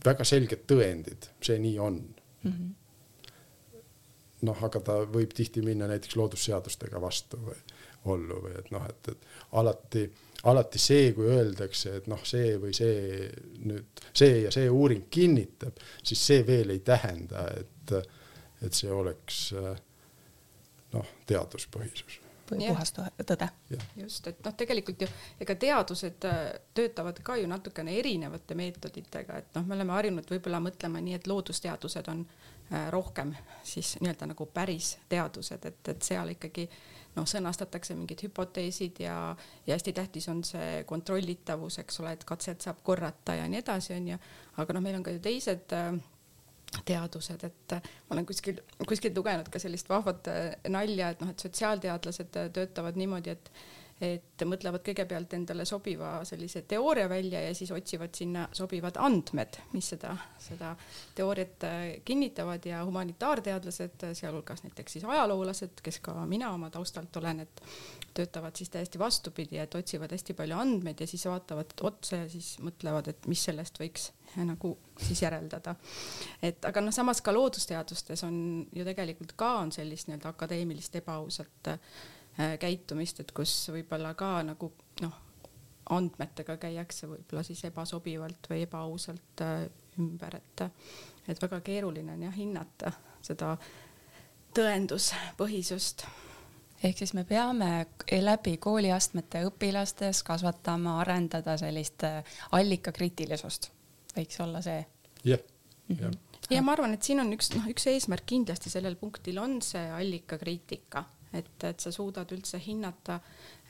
väga 0.05 0.25
selged 0.27 0.65
tõendid, 0.69 1.29
see 1.41 1.59
nii 1.61 1.77
on 1.79 1.99
mm. 1.99 2.51
-hmm. 2.51 3.31
noh, 4.49 4.63
aga 4.69 4.79
ta 4.79 4.99
võib 5.05 5.33
tihti 5.35 5.61
minna 5.61 5.87
näiteks 5.91 6.15
loodusseadustega 6.19 7.01
vastu 7.01 7.39
või 7.45 7.59
ollu 8.05 8.41
või 8.43 8.57
et 8.59 8.71
noh, 8.71 8.83
et, 8.89 9.13
et 9.13 9.27
alati, 9.59 10.03
alati 10.51 10.79
see, 10.79 11.13
kui 11.15 11.29
öeldakse, 11.31 11.95
et 11.99 12.09
noh, 12.11 12.25
see 12.27 12.57
või 12.59 12.73
see 12.75 13.29
nüüd 13.63 14.03
see 14.13 14.41
ja 14.43 14.51
see 14.51 14.69
uuring 14.69 15.07
kinnitab, 15.09 15.79
siis 16.03 16.25
see 16.27 16.43
veel 16.47 16.75
ei 16.75 16.79
tähenda, 16.79 17.47
et, 17.59 17.95
et 18.65 18.73
see 18.73 18.91
oleks 18.91 19.45
äh, 19.53 19.71
noh, 20.93 21.15
teaduspõhisus 21.29 22.22
puhas 22.49 22.93
tõde. 22.93 23.49
just, 23.97 24.27
et 24.27 24.39
noh, 24.45 24.55
tegelikult 24.57 25.01
ju 25.01 25.09
ega 25.41 25.55
teadused 25.59 26.25
äh, 26.29 26.41
töötavad 26.73 27.19
ka 27.23 27.37
ju 27.39 27.47
natukene 27.47 27.97
erinevate 27.99 28.55
meetoditega, 28.55 29.37
et 29.37 29.55
noh, 29.57 29.67
me 29.67 29.77
oleme 29.77 29.95
harjunud 29.97 30.29
võib-olla 30.29 30.61
mõtlema 30.63 31.01
nii, 31.03 31.19
et 31.19 31.27
loodusteadused 31.27 32.09
on 32.13 32.25
äh, 32.25 32.89
rohkem 32.93 33.35
siis 33.63 33.95
nii-öelda 34.01 34.33
nagu 34.33 34.47
päris 34.53 34.97
teadused, 35.09 35.65
et, 35.65 35.93
et 35.95 36.03
seal 36.03 36.35
ikkagi 36.35 36.67
noh, 37.15 37.27
sõnastatakse 37.29 37.95
mingid 37.97 38.25
hüpoteesid 38.25 39.03
ja, 39.05 39.17
ja 39.67 39.77
hästi 39.77 39.93
tähtis 39.93 40.29
on 40.31 40.43
see 40.47 40.83
kontrollitavus, 40.89 41.79
eks 41.83 42.01
ole, 42.03 42.15
et 42.17 42.25
katset 42.27 42.65
saab 42.65 42.81
korrata 42.83 43.37
ja 43.37 43.47
nii 43.49 43.61
edasi, 43.61 43.93
onju. 43.97 44.17
aga 44.57 44.75
noh, 44.75 44.83
meil 44.85 44.99
on 44.99 45.05
ka 45.05 45.13
ju 45.13 45.21
teised 45.23 45.75
äh, 45.77 45.93
teadused, 46.85 47.43
et 47.47 47.75
ma 47.77 48.15
olen 48.15 48.25
kuskil, 48.25 48.59
kuskilt 48.87 49.17
lugenud 49.17 49.49
ka 49.53 49.61
sellist 49.61 49.89
vahvat 49.89 50.29
nalja, 50.73 51.13
et 51.13 51.23
noh, 51.23 51.31
et 51.33 51.45
sotsiaalteadlased 51.45 52.33
töötavad 52.55 52.99
niimoodi, 52.99 53.35
et 53.35 53.51
et 54.03 54.43
mõtlevad 54.47 54.83
kõigepealt 54.85 55.33
endale 55.37 55.65
sobiva 55.67 56.15
sellise 56.27 56.63
teooria 56.67 57.07
välja 57.09 57.41
ja 57.45 57.53
siis 57.55 57.71
otsivad 57.71 58.13
sinna 58.17 58.45
sobivad 58.55 58.97
andmed, 59.01 59.59
mis 59.73 59.93
seda, 59.93 60.15
seda 60.41 60.73
teooriat 61.15 61.67
kinnitavad 62.05 62.65
ja 62.67 62.83
humanitaarteadlased, 62.85 64.07
sealhulgas 64.19 64.65
näiteks 64.65 64.97
siis 64.97 65.05
ajaloolased, 65.07 65.79
kes 65.83 66.01
ka 66.03 66.15
mina 66.29 66.51
oma 66.53 66.69
taustalt 66.73 67.15
olen, 67.21 67.43
et 67.45 67.63
töötavad 68.13 68.55
siis 68.59 68.73
täiesti 68.73 68.99
vastupidi, 68.99 69.61
et 69.61 69.75
otsivad 69.75 70.11
hästi 70.13 70.35
palju 70.37 70.57
andmeid 70.59 70.99
ja 70.99 71.07
siis 71.09 71.25
vaatavad 71.29 71.77
otsa 71.81 72.23
ja 72.23 72.27
siis 72.29 72.57
mõtlevad, 72.63 73.09
et 73.13 73.29
mis 73.31 73.43
sellest 73.49 73.79
võiks 73.81 74.11
nagu 74.35 74.77
siis 74.97 75.21
järeldada. 75.21 75.75
et 76.41 76.65
aga 76.65 76.81
noh, 76.81 76.93
samas 76.93 77.21
ka 77.21 77.33
loodusteadustes 77.33 78.23
on 78.23 78.35
ju 78.73 78.85
tegelikult 78.85 79.35
ka 79.37 79.53
on 79.61 79.71
sellist 79.71 80.09
nii-öelda 80.09 80.33
akadeemilist 80.33 80.95
ebaausat 81.01 81.71
äh, 81.73 81.79
käitumist, 82.59 83.19
et 83.19 83.31
kus 83.31 83.53
võib-olla 83.69 84.13
ka 84.17 84.35
nagu 84.45 84.71
noh, 85.01 85.17
andmetega 85.93 86.57
käiakse 86.57 87.07
võib-olla 87.07 87.43
siis 87.45 87.63
ebasobivalt 87.69 88.49
või 88.49 88.63
ebaausalt 88.67 89.43
äh, 89.45 89.65
ümber, 89.99 90.39
et 90.39 90.67
et 91.27 91.39
väga 91.39 91.61
keeruline 91.63 92.17
on 92.17 92.23
jah 92.25 92.35
hinnata 92.35 92.91
seda 93.23 93.53
tõenduspõhisust 94.55 96.05
ehk 96.83 96.99
siis 96.99 97.13
me 97.15 97.23
peame 97.27 97.69
läbi 98.21 98.57
kooliastmete 98.61 99.45
õpilastes 99.47 100.23
kasvatama, 100.27 100.97
arendada 101.01 101.55
sellist 101.59 102.03
äh, 102.07 102.35
allikakriitilisust, 102.51 103.69
võiks 104.17 104.39
olla 104.43 104.61
see. 104.65 104.83
jah, 105.23 105.39
jah 105.87 106.09
mhm. 106.09 106.19
ja 106.51 106.61
ma 106.65 106.75
arvan, 106.75 106.95
et 106.97 107.03
siin 107.03 107.23
on 107.23 107.31
üks 107.35 107.53
noh, 107.55 107.67
üks 107.71 107.87
eesmärk 107.91 108.27
kindlasti 108.35 108.71
sellel 108.73 108.97
punktil 108.99 109.39
on 109.43 109.61
see 109.63 109.83
allikakriitika, 109.99 111.05
et, 111.33 111.63
et 111.63 111.79
sa 111.79 111.91
suudad 111.91 112.31
üldse 112.35 112.59
hinnata, 112.61 113.19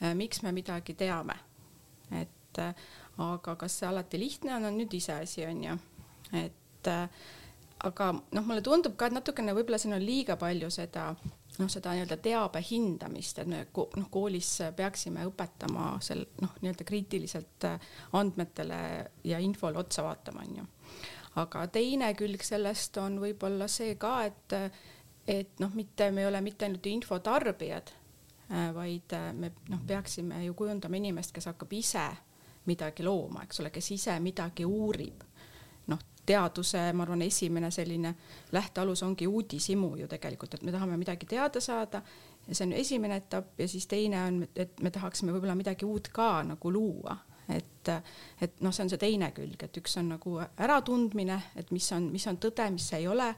äh, 0.01 0.13
miks 0.17 0.43
me 0.43 0.51
midagi 0.51 0.95
teame. 0.99 1.37
et 2.11 2.59
äh, 2.59 2.73
aga 3.17 3.55
kas 3.55 3.79
see 3.79 3.87
alati 3.87 4.19
lihtne 4.19 4.55
on, 4.55 4.65
on 4.69 4.77
nüüd 4.77 4.93
iseasi, 4.93 5.45
on 5.47 5.63
ju, 5.63 5.77
et 6.37 6.89
aga 7.83 8.09
noh, 8.13 8.45
mulle 8.45 8.61
tundub 8.63 8.95
ka, 8.97 9.07
et 9.07 9.15
natukene 9.15 9.55
võib-olla 9.55 9.79
siin 9.81 9.95
on 9.95 10.03
liiga 10.03 10.35
palju 10.39 10.69
seda 10.73 11.11
noh, 11.59 11.69
seda 11.69 11.93
nii-öelda 11.93 12.17
teabe 12.23 12.61
hindamist, 12.65 13.39
et 13.41 13.49
me 13.49 13.63
noh, 13.73 14.07
koolis 14.13 14.49
peaksime 14.77 15.25
õpetama 15.29 15.93
sel 16.03 16.25
noh, 16.41 16.55
nii-öelda 16.61 16.87
kriitiliselt 16.87 17.67
äh, 17.69 17.91
andmetele 18.19 18.79
ja 19.29 19.41
infole 19.43 19.81
otsa 19.81 20.05
vaatama, 20.07 20.45
onju. 20.47 20.65
aga 21.43 21.67
teine 21.73 22.13
külg 22.17 22.43
sellest 22.45 22.97
on 23.01 23.19
võib-olla 23.21 23.69
see 23.71 23.95
ka, 24.01 24.15
et, 24.29 24.57
et 25.27 25.59
noh, 25.59 25.73
mitte 25.73 26.11
me 26.11 26.21
ei 26.21 26.27
ole 26.27 26.41
mitte 26.41 26.65
ainult 26.65 26.85
infotarbijad, 26.85 27.93
äh, 28.51 28.69
vaid 28.75 29.13
äh, 29.13 29.31
me 29.33 29.51
noh, 29.69 29.83
peaksime 29.87 30.43
ju 30.45 30.53
kujundama 30.53 30.99
inimest, 30.99 31.31
kes 31.35 31.51
hakkab 31.51 31.73
ise 31.73 32.07
midagi 32.65 33.03
looma, 33.03 33.43
eks 33.43 33.59
ole, 33.59 33.71
kes 33.75 33.91
ise 33.91 34.19
midagi 34.23 34.65
uurib 34.65 35.23
teaduse, 36.25 36.93
ma 36.93 37.03
arvan, 37.03 37.21
esimene 37.21 37.71
selline 37.71 38.15
lähtealus 38.51 39.03
ongi 39.03 39.27
uudishimu 39.27 39.95
ju 39.99 40.07
tegelikult, 40.07 40.53
et 40.53 40.63
me 40.63 40.71
tahame 40.71 40.97
midagi 40.97 41.25
teada 41.25 41.61
saada 41.61 42.01
ja 42.47 42.55
see 42.55 42.67
on 42.67 42.73
esimene 42.73 43.17
etapp 43.19 43.59
ja 43.59 43.67
siis 43.67 43.87
teine 43.87 44.21
on, 44.23 44.41
et 44.55 44.79
me 44.81 44.91
tahaksime 44.91 45.33
võib-olla 45.35 45.55
midagi 45.59 45.85
uut 45.85 46.07
ka 46.15 46.29
nagu 46.47 46.71
luua, 46.71 47.17
et, 47.51 47.91
et 48.41 48.63
noh, 48.63 48.71
see 48.71 48.85
on 48.85 48.93
see 48.93 49.01
teine 49.01 49.31
külg, 49.35 49.67
et 49.67 49.81
üks 49.81 49.97
on 49.99 50.13
nagu 50.15 50.37
äratundmine, 50.43 51.39
et 51.59 51.71
mis 51.75 51.91
on, 51.95 52.07
mis 52.11 52.27
on 52.31 52.39
tõde, 52.39 52.69
mis 52.71 52.87
ei 52.95 53.07
ole. 53.07 53.33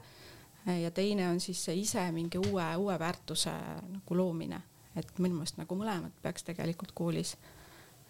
Ja 0.66 0.90
teine 0.90 1.28
on 1.30 1.40
siis 1.40 1.64
see 1.64 1.76
ise 1.82 2.02
mingi 2.12 2.38
uue, 2.38 2.64
uue 2.76 2.98
väärtuse 2.98 3.52
nagu 3.90 4.16
loomine, 4.16 4.62
et 4.96 5.18
minu 5.18 5.38
meelest 5.38 5.60
nagu 5.60 5.78
mõlemad 5.78 6.14
peaks 6.22 6.46
tegelikult 6.48 6.94
koolis 6.94 7.36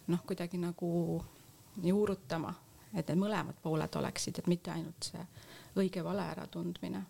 noh, 0.07 0.23
kuidagi 0.25 0.57
nagu 0.57 0.89
juurutama 1.83 2.53
et 2.95 3.09
need 3.09 3.19
mõlemad 3.19 3.57
pooled 3.63 3.97
oleksid, 3.99 4.39
et 4.39 4.49
mitte 4.49 4.71
ainult 4.71 5.09
see 5.09 5.23
õige-vale 5.77 6.23
äratundmine. 6.33 7.03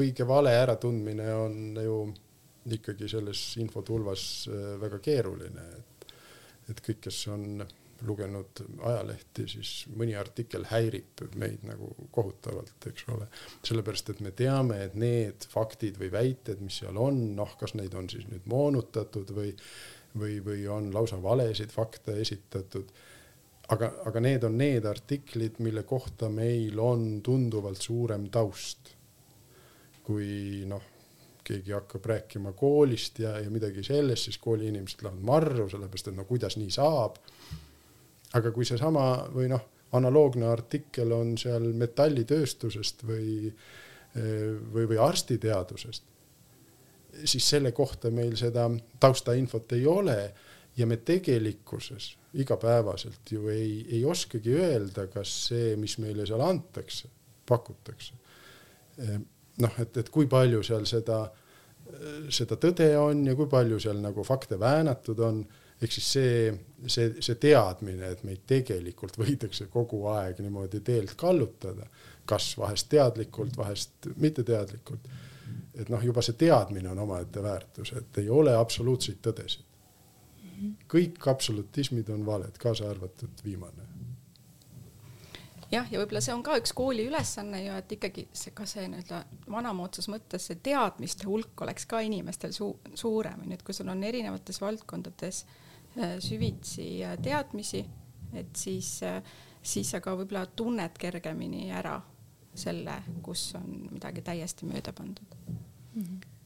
õige-vale 0.00 0.54
äratundmine 0.62 1.28
on 1.34 1.60
ju 1.84 1.98
ikkagi 2.76 3.08
selles 3.08 3.42
infotulvas 3.60 4.24
äh, 4.48 4.72
väga 4.80 4.98
keeruline, 5.04 5.66
et, 5.78 6.06
et 6.70 6.82
kõik, 6.86 7.00
kes 7.08 7.20
on 7.32 7.64
lugenud 8.06 8.62
ajalehti, 8.86 9.46
siis 9.48 9.72
mõni 9.96 10.16
artikkel 10.18 10.64
häirib 10.70 11.24
meid 11.40 11.64
nagu 11.68 11.90
kohutavalt, 12.14 12.76
eks 12.90 13.06
ole. 13.12 13.28
sellepärast, 13.66 14.10
et 14.14 14.20
me 14.24 14.32
teame, 14.36 14.82
et 14.86 14.96
need 14.98 15.46
faktid 15.52 16.00
või 16.00 16.10
väited, 16.12 16.62
mis 16.64 16.80
seal 16.82 16.98
on, 17.00 17.22
noh, 17.36 17.56
kas 17.60 17.76
neid 17.78 17.94
on 17.94 18.08
siis 18.12 18.26
nüüd 18.30 18.48
moonutatud 18.50 19.32
või, 19.36 19.54
või, 20.16 20.40
või 20.44 20.66
on 20.68 20.92
lausa 20.94 21.20
valesid 21.22 21.72
fakte 21.74 22.16
esitatud 22.20 22.92
aga, 23.74 23.90
aga 24.08 24.22
need 24.22 24.46
on 24.46 24.56
need 24.58 24.86
artiklid, 24.88 25.60
mille 25.62 25.84
kohta 25.88 26.30
meil 26.32 26.78
on 26.82 27.20
tunduvalt 27.26 27.82
suurem 27.82 28.28
taust. 28.32 28.96
kui 30.10 30.64
noh, 30.66 30.82
keegi 31.46 31.74
hakkab 31.76 32.06
rääkima 32.08 32.50
koolist 32.58 33.20
ja, 33.22 33.36
ja 33.38 33.50
midagi 33.52 33.84
sellest, 33.86 34.26
siis 34.26 34.38
kooli 34.42 34.66
inimesed 34.70 35.04
lähevad 35.04 35.26
marru, 35.28 35.68
sellepärast 35.70 36.10
et 36.10 36.16
no 36.16 36.24
kuidas 36.26 36.56
nii 36.58 36.72
saab. 36.74 37.20
Aga 38.38 38.52
kui 38.54 38.66
seesama 38.68 39.06
või 39.34 39.48
noh, 39.50 39.64
analoogne 39.96 40.46
artikkel 40.46 41.10
on 41.12 41.34
seal 41.38 41.66
metallitööstusest 41.74 43.02
või, 43.08 43.50
või, 44.14 44.84
või 44.86 45.00
arstiteadusest, 45.02 46.04
siis 47.24 47.48
selle 47.56 47.72
kohta 47.74 48.12
meil 48.14 48.36
seda 48.38 48.68
taustainfot 49.02 49.74
ei 49.74 49.86
ole 49.90 50.18
ja 50.78 50.86
me 50.86 51.00
tegelikkuses 51.02 52.12
igapäevaselt 52.38 53.32
ju 53.32 53.48
ei, 53.50 53.86
ei 53.90 54.04
oskagi 54.04 54.54
öelda, 54.54 55.06
kas 55.10 55.32
see, 55.48 55.74
mis 55.76 55.96
meile 55.98 56.26
seal 56.28 56.42
antakse, 56.44 57.10
pakutakse. 57.48 58.14
Noh, 59.60 59.78
et, 59.82 59.96
et 59.96 60.10
kui 60.14 60.28
palju 60.30 60.62
seal 60.66 60.86
seda, 60.88 61.24
seda 62.30 62.58
tõde 62.60 62.92
on 63.00 63.24
ja 63.26 63.34
kui 63.38 63.50
palju 63.50 63.80
seal 63.82 63.98
nagu 64.02 64.24
fakte 64.26 64.60
väänatud 64.60 65.22
on, 65.26 65.42
ehk 65.82 65.96
siis 65.96 66.12
see, 66.14 66.52
see, 66.86 67.14
see 67.20 67.34
teadmine, 67.40 68.12
et 68.14 68.22
meid 68.24 68.44
tegelikult 68.48 69.18
võidakse 69.20 69.66
kogu 69.72 70.04
aeg 70.12 70.40
niimoodi 70.40 70.80
teelt 70.84 71.16
kallutada, 71.20 71.86
kas 72.24 72.52
vahest 72.58 72.88
teadlikult, 72.92 73.56
vahest 73.56 74.10
mitteteadlikult. 74.16 75.10
et 75.74 75.88
noh, 75.88 76.02
juba 76.04 76.22
see 76.22 76.36
teadmine 76.38 76.90
on 76.90 76.98
omaette 76.98 77.42
väärtus, 77.42 77.92
et 77.96 78.18
ei 78.18 78.30
ole 78.30 78.54
absoluutseid 78.56 79.20
tõdesid 79.22 79.66
kõik 80.90 81.28
absolutismid 81.30 82.10
on 82.12 82.26
valed, 82.26 82.58
kaasa 82.60 82.90
arvatud 82.90 83.44
viimane. 83.44 83.86
jah, 85.70 85.86
ja 85.92 86.00
võib-olla 86.00 86.20
see 86.20 86.34
on 86.34 86.42
ka 86.42 86.56
üks 86.60 86.72
kooli 86.76 87.06
ülesanne 87.06 87.62
ju, 87.62 87.76
et 87.78 87.92
ikkagi 87.96 88.26
see 88.34 88.52
ka 88.56 88.66
see 88.68 88.88
nii-öelda 88.90 89.22
vanamoodsas 89.54 90.10
mõttes 90.10 90.48
see 90.50 90.58
teadmiste 90.60 91.28
hulk 91.30 91.62
oleks 91.64 91.86
ka 91.86 92.02
inimestel 92.04 92.52
su 92.52 92.72
suurem, 92.94 93.44
onju, 93.44 93.56
et 93.56 93.62
kui 93.64 93.76
sul 93.76 93.88
on 93.88 94.02
erinevates 94.04 94.60
valdkondades 94.60 95.44
äh, 95.44 95.59
süvitsi 96.18 97.00
teadmisi, 97.22 97.84
et 98.34 98.56
siis, 98.56 99.02
äh, 99.02 99.22
siis 99.62 99.90
sa 99.90 100.00
ka 100.00 100.14
võib-olla 100.16 100.46
tunned 100.56 100.98
kergemini 100.98 101.70
ära 101.70 101.98
selle, 102.54 103.00
kus 103.22 103.54
on 103.58 103.88
midagi 103.90 104.22
täiesti 104.26 104.66
mööda 104.66 104.92
pandud 104.92 105.38
mm. 105.46 106.02
-hmm 106.02 106.39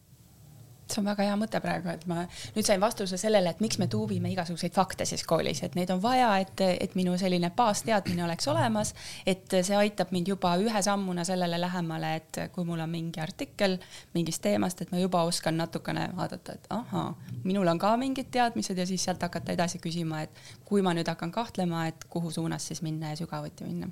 see 0.95 1.03
on 1.03 1.11
väga 1.11 1.27
hea 1.29 1.37
mõte 1.39 1.61
praegu, 1.63 1.91
et 1.93 2.07
ma 2.11 2.25
nüüd 2.55 2.67
sain 2.67 2.83
vastuse 2.83 3.19
sellele, 3.21 3.55
et 3.55 3.63
miks 3.65 3.79
me 3.83 3.89
tuuvime 3.91 4.31
igasuguseid 4.33 4.75
fakte 4.75 5.07
siis 5.09 5.25
koolis, 5.27 5.63
et 5.67 5.75
neid 5.79 5.91
on 5.95 6.01
vaja, 6.03 6.31
et, 6.43 6.65
et 6.81 6.95
minu 6.99 7.17
selline 7.21 7.51
baasteadmine 7.57 8.25
oleks 8.27 8.49
olemas, 8.51 8.95
et 9.27 9.57
see 9.61 9.77
aitab 9.79 10.13
mind 10.15 10.31
juba 10.35 10.55
ühe 10.61 10.83
sammuna 10.85 11.25
sellele 11.27 11.59
lähemale, 11.61 12.15
et 12.21 12.41
kui 12.55 12.67
mul 12.69 12.83
on 12.85 12.91
mingi 12.91 13.23
artikkel 13.23 13.79
mingist 14.15 14.43
teemast, 14.45 14.83
et 14.83 14.93
ma 14.95 15.03
juba 15.03 15.25
oskan 15.29 15.59
natukene 15.59 16.09
vaadata, 16.17 16.57
et 16.59 16.71
ahaa, 16.75 17.11
minul 17.45 17.69
on 17.71 17.81
ka 17.83 17.95
mingid 18.01 18.31
teadmised 18.35 18.79
ja 18.79 18.87
siis 18.89 19.05
sealt 19.05 19.23
hakata 19.25 19.55
edasi 19.55 19.81
küsima, 19.83 20.25
et 20.25 20.45
kui 20.65 20.83
ma 20.85 20.95
nüüd 20.97 21.09
hakkan 21.11 21.33
kahtlema, 21.35 21.87
et 21.91 22.07
kuhu 22.11 22.33
suunas 22.35 22.67
siis 22.71 22.83
minna 22.85 23.13
ja 23.13 23.21
sügavuti 23.21 23.67
minna. 23.67 23.91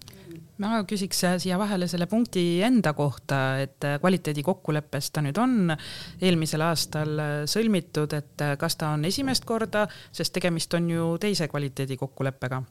ma 0.62 0.82
küsiks 0.88 1.24
siia 1.42 1.58
vahele 1.58 1.88
selle 1.90 2.06
punkti 2.06 2.62
enda 2.62 2.92
kohta, 2.96 3.42
et 3.62 3.90
kvaliteedikokkuleppes 4.00 5.10
ta 5.10 5.22
nüüd 5.24 5.38
on 5.40 5.74
eelmisel 6.22 6.62
aastal 6.66 6.91
aastal 6.92 7.18
äh, 7.18 7.44
sõlmitud, 7.46 8.12
et 8.12 8.40
äh, 8.40 8.56
kas 8.58 8.76
ta 8.76 8.92
on 8.92 9.04
esimest 9.04 9.44
korda, 9.44 9.86
sest 10.12 10.32
tegemist 10.32 10.74
on 10.74 10.90
ju 10.90 11.18
teise 11.20 11.48
kvaliteedikokkuleppega 11.48 12.62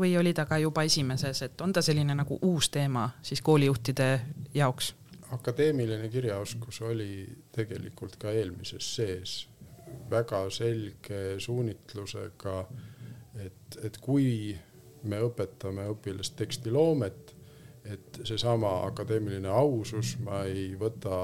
või 0.00 0.16
oli 0.16 0.32
ta 0.32 0.46
ka 0.46 0.56
juba 0.58 0.82
esimeses, 0.86 1.42
et 1.42 1.60
on 1.60 1.72
ta 1.72 1.82
selline 1.82 2.14
nagu 2.14 2.38
uus 2.42 2.70
teema 2.70 3.10
siis 3.22 3.42
koolijuhtide 3.42 4.20
jaoks? 4.54 4.94
akadeemiline 5.30 6.08
kirjaoskus 6.08 6.80
oli 6.82 7.28
tegelikult 7.52 8.16
ka 8.16 8.32
eelmises 8.32 8.94
sees 8.96 9.46
väga 10.10 10.48
selge 10.50 11.38
suunitlusega, 11.38 12.64
et, 13.44 13.76
et 13.82 13.98
kui 13.98 14.56
me 15.02 15.20
õpetame 15.22 15.86
õpilast 15.92 16.34
tekstiloomet, 16.36 17.34
et 17.84 18.20
seesama 18.24 18.86
akadeemiline 18.86 19.48
ausus, 19.48 20.16
ma 20.24 20.42
ei 20.46 20.74
võta 20.78 21.20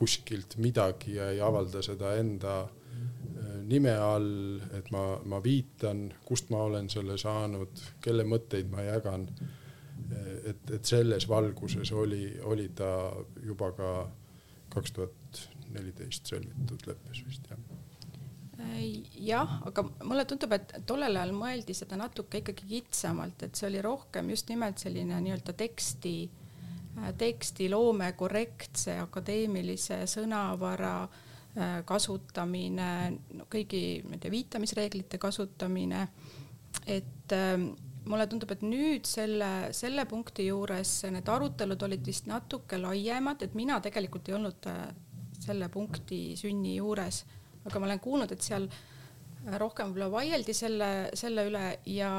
kuskilt 0.00 0.56
midagi 0.56 1.18
ja 1.18 1.28
ei 1.34 1.40
avalda 1.44 1.82
seda 1.84 2.14
enda 2.16 2.54
äh, 2.64 3.56
nime 3.68 3.92
all, 4.00 4.60
et 4.76 4.88
ma, 4.94 5.04
ma 5.28 5.40
viitan, 5.44 6.06
kust 6.26 6.50
ma 6.50 6.64
olen 6.68 6.88
selle 6.92 7.18
saanud, 7.20 7.84
kelle 8.04 8.24
mõtteid 8.28 8.70
ma 8.72 8.86
jagan. 8.88 9.28
et, 10.48 10.70
et 10.72 10.84
selles 10.84 11.28
valguses 11.28 11.92
oli, 11.92 12.24
oli 12.42 12.70
ta 12.74 13.12
juba 13.44 13.72
ka 13.76 13.90
kaks 14.72 14.96
tuhat 14.96 15.44
neliteist 15.74 16.32
sõlmitud 16.32 16.88
leppes 16.88 17.20
vist 17.26 17.46
jah 17.50 17.60
jah, 19.20 19.60
aga 19.66 19.84
mulle 20.04 20.24
tundub, 20.28 20.52
et 20.56 20.74
tollel 20.88 21.16
ajal 21.16 21.32
mõeldi 21.36 21.74
seda 21.76 21.98
natuke 22.00 22.42
ikkagi 22.42 22.66
kitsamalt, 22.68 23.44
et 23.46 23.58
see 23.58 23.68
oli 23.70 23.82
rohkem 23.84 24.30
just 24.34 24.50
nimelt 24.52 24.82
selline 24.82 25.20
nii-öelda 25.24 25.54
teksti, 25.56 26.14
tekstiloome 27.18 28.12
korrektse 28.18 28.98
akadeemilise 29.00 30.02
sõnavara 30.10 30.94
äh, 31.04 31.80
kasutamine, 31.88 32.90
kõigi 33.52 33.84
nende 34.08 34.32
viitamisreeglite 34.32 35.18
kasutamine. 35.18 36.08
et 36.86 37.32
ähm, 37.32 37.70
mulle 38.06 38.26
tundub, 38.26 38.50
et 38.50 38.62
nüüd 38.62 39.06
selle, 39.06 39.72
selle 39.76 40.04
punkti 40.06 40.46
juures 40.46 41.04
need 41.10 41.28
arutelud 41.28 41.82
olid 41.82 42.06
vist 42.06 42.26
natuke 42.26 42.78
laiemad, 42.78 43.42
et 43.42 43.54
mina 43.54 43.80
tegelikult 43.80 44.28
ei 44.28 44.34
olnud 44.38 44.70
äh, 44.70 44.88
selle 45.40 45.68
punkti 45.68 46.36
sünni 46.36 46.76
juures 46.76 47.24
aga 47.64 47.80
ma 47.80 47.88
olen 47.88 48.00
kuulnud, 48.00 48.32
et 48.32 48.44
seal 48.44 48.66
rohkem 49.60 49.90
võib-olla 49.90 50.10
vaieldi 50.12 50.54
selle, 50.56 50.90
selle 51.16 51.46
üle 51.48 51.64
ja 51.88 52.10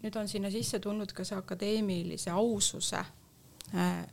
nüüd 0.00 0.16
on 0.16 0.28
sinna 0.28 0.50
sisse 0.52 0.80
tulnud 0.80 1.12
ka 1.16 1.24
see 1.24 1.36
akadeemilise 1.36 2.32
aususe 2.32 3.00
äh, 3.00 3.10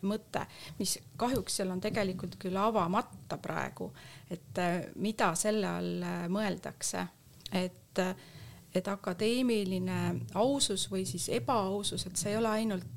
mõte, 0.05 0.43
mis 0.79 0.97
kahjuks 1.17 1.59
seal 1.59 1.71
on 1.73 1.81
tegelikult 1.81 2.35
küll 2.41 2.57
avamata 2.61 3.39
praegu, 3.41 3.91
et 4.29 4.59
äh, 4.61 4.79
mida 5.01 5.31
selle 5.35 5.69
all 5.69 6.03
äh, 6.05 6.25
mõeldakse, 6.29 7.05
et, 7.57 8.01
et 8.75 8.87
akadeemiline 8.91 10.01
ausus 10.37 10.87
või 10.91 11.05
siis 11.09 11.29
ebaausus, 11.39 12.05
et 12.05 12.19
see 12.19 12.35
ei 12.35 12.37
ole 12.41 12.53
ainult 12.59 12.93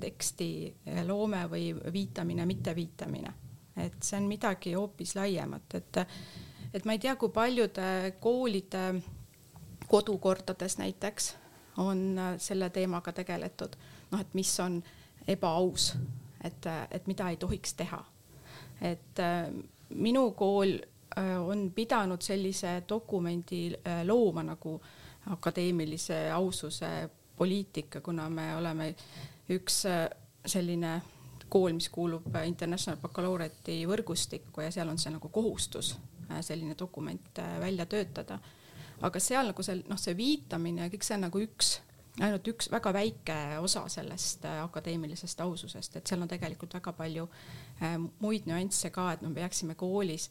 tekstiloome 0.00 1.44
või 1.48 1.70
viitamine, 1.92 2.44
mitteviitamine, 2.50 3.32
et 3.78 4.02
see 4.02 4.18
on 4.18 4.26
midagi 4.28 4.74
hoopis 4.74 5.14
laiemat, 5.16 5.78
et 5.78 6.04
et 6.74 6.84
ma 6.86 6.94
ei 6.94 7.00
tea, 7.02 7.16
kui 7.18 7.32
paljude 7.34 8.16
koolide 8.22 8.82
kodukordades 9.90 10.76
näiteks 10.78 11.32
on 11.76 12.18
äh, 12.18 12.34
selle 12.38 12.70
teemaga 12.70 13.12
tegeletud, 13.12 13.76
noh, 14.10 14.20
et 14.20 14.34
mis 14.34 14.52
on 14.60 14.80
ebaaus, 15.28 15.94
et, 16.44 16.66
äh, 16.66 16.86
et 16.90 17.06
mida 17.06 17.28
ei 17.30 17.36
tohiks 17.36 17.74
teha. 17.74 18.04
et 18.80 19.18
äh, 19.18 19.50
minu 19.90 20.30
kool 20.30 20.78
on 21.46 21.72
pidanud 21.74 22.22
sellise 22.22 22.82
dokumendi 22.88 23.72
looma 24.06 24.42
nagu 24.46 24.76
akadeemilise 25.30 26.30
aususe 26.30 27.10
poliitika, 27.36 28.00
kuna 28.00 28.28
me 28.30 28.44
oleme 28.56 28.94
üks 29.50 29.82
selline 30.46 30.92
kool, 31.48 31.72
mis 31.72 31.88
kuulub 31.88 32.30
International 32.46 33.00
Baccalaureate'i 33.02 33.88
võrgustikku 33.90 34.62
ja 34.62 34.70
seal 34.70 34.88
on 34.88 35.02
see 35.02 35.10
nagu 35.10 35.28
kohustus 35.28 35.96
Äh, 36.30 36.42
selline 36.42 36.74
dokument 36.78 37.38
äh, 37.38 37.60
välja 37.60 37.86
töötada. 37.86 38.38
aga 39.00 39.20
seal 39.20 39.46
nagu 39.48 39.62
see 39.64 39.78
noh, 39.88 39.96
see 39.98 40.12
viitamine 40.16 40.82
ja 40.84 40.90
kõik 40.92 41.04
see 41.06 41.16
on 41.16 41.22
nagu 41.24 41.40
üks, 41.40 41.78
ainult 42.20 42.48
üks 42.52 42.70
väga 42.72 42.92
väike 42.92 43.36
osa 43.62 43.84
sellest 43.88 44.44
äh, 44.44 44.62
akadeemilisest 44.64 45.40
aususest, 45.40 45.96
et 45.96 46.06
seal 46.06 46.22
on 46.22 46.30
tegelikult 46.30 46.74
väga 46.74 46.92
palju 46.96 47.28
muid 48.20 48.48
nüansse 48.50 48.90
ka, 48.92 49.12
et 49.14 49.22
me 49.24 49.30
peaksime 49.34 49.76
koolis 49.78 50.26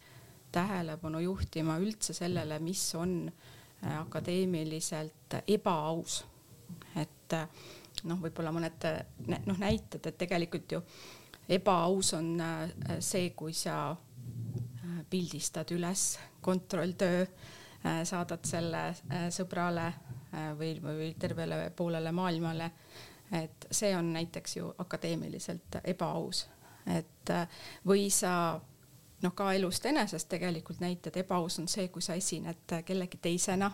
tähelepanu 0.54 1.22
juhtima 1.24 1.78
üldse 1.82 2.14
sellele, 2.14 2.60
mis 2.60 2.84
on 2.96 3.32
akadeemiliselt 4.02 5.40
ebaaus. 5.48 6.20
et 6.96 7.36
noh, 8.04 8.20
võib-olla 8.22 8.52
mõned 8.54 8.86
noh, 9.30 9.58
näited, 9.58 10.06
et 10.06 10.18
tegelikult 10.18 10.72
ju 10.76 10.82
ebaaus 11.50 12.14
on 12.18 12.36
see, 13.00 13.32
kui 13.38 13.54
sa 13.54 13.96
pildistad 15.10 15.72
üles 15.72 16.20
kontrolltöö, 16.42 17.22
äh, 17.86 18.04
saadad 18.04 18.46
selle 18.46 18.88
äh, 18.88 19.28
sõbrale 19.34 19.88
äh, 19.88 20.19
või, 20.32 20.76
või 20.84 21.14
tervele 21.20 21.70
poolele 21.76 22.12
maailmale. 22.12 22.72
et 23.32 23.68
see 23.72 23.96
on 23.98 24.14
näiteks 24.14 24.56
ju 24.58 24.74
akadeemiliselt 24.78 25.80
ebaaus, 25.84 26.48
et 26.88 27.34
või 27.86 28.10
sa 28.10 28.60
noh, 29.22 29.34
ka 29.36 29.52
elust 29.54 29.86
enesest 29.86 30.30
tegelikult 30.30 30.80
näitad, 30.80 31.18
ebaaus 31.18 31.60
on 31.60 31.68
see, 31.68 31.88
kui 31.88 32.02
sa 32.02 32.14
esined 32.14 32.80
kellegi 32.86 33.18
teisena. 33.22 33.72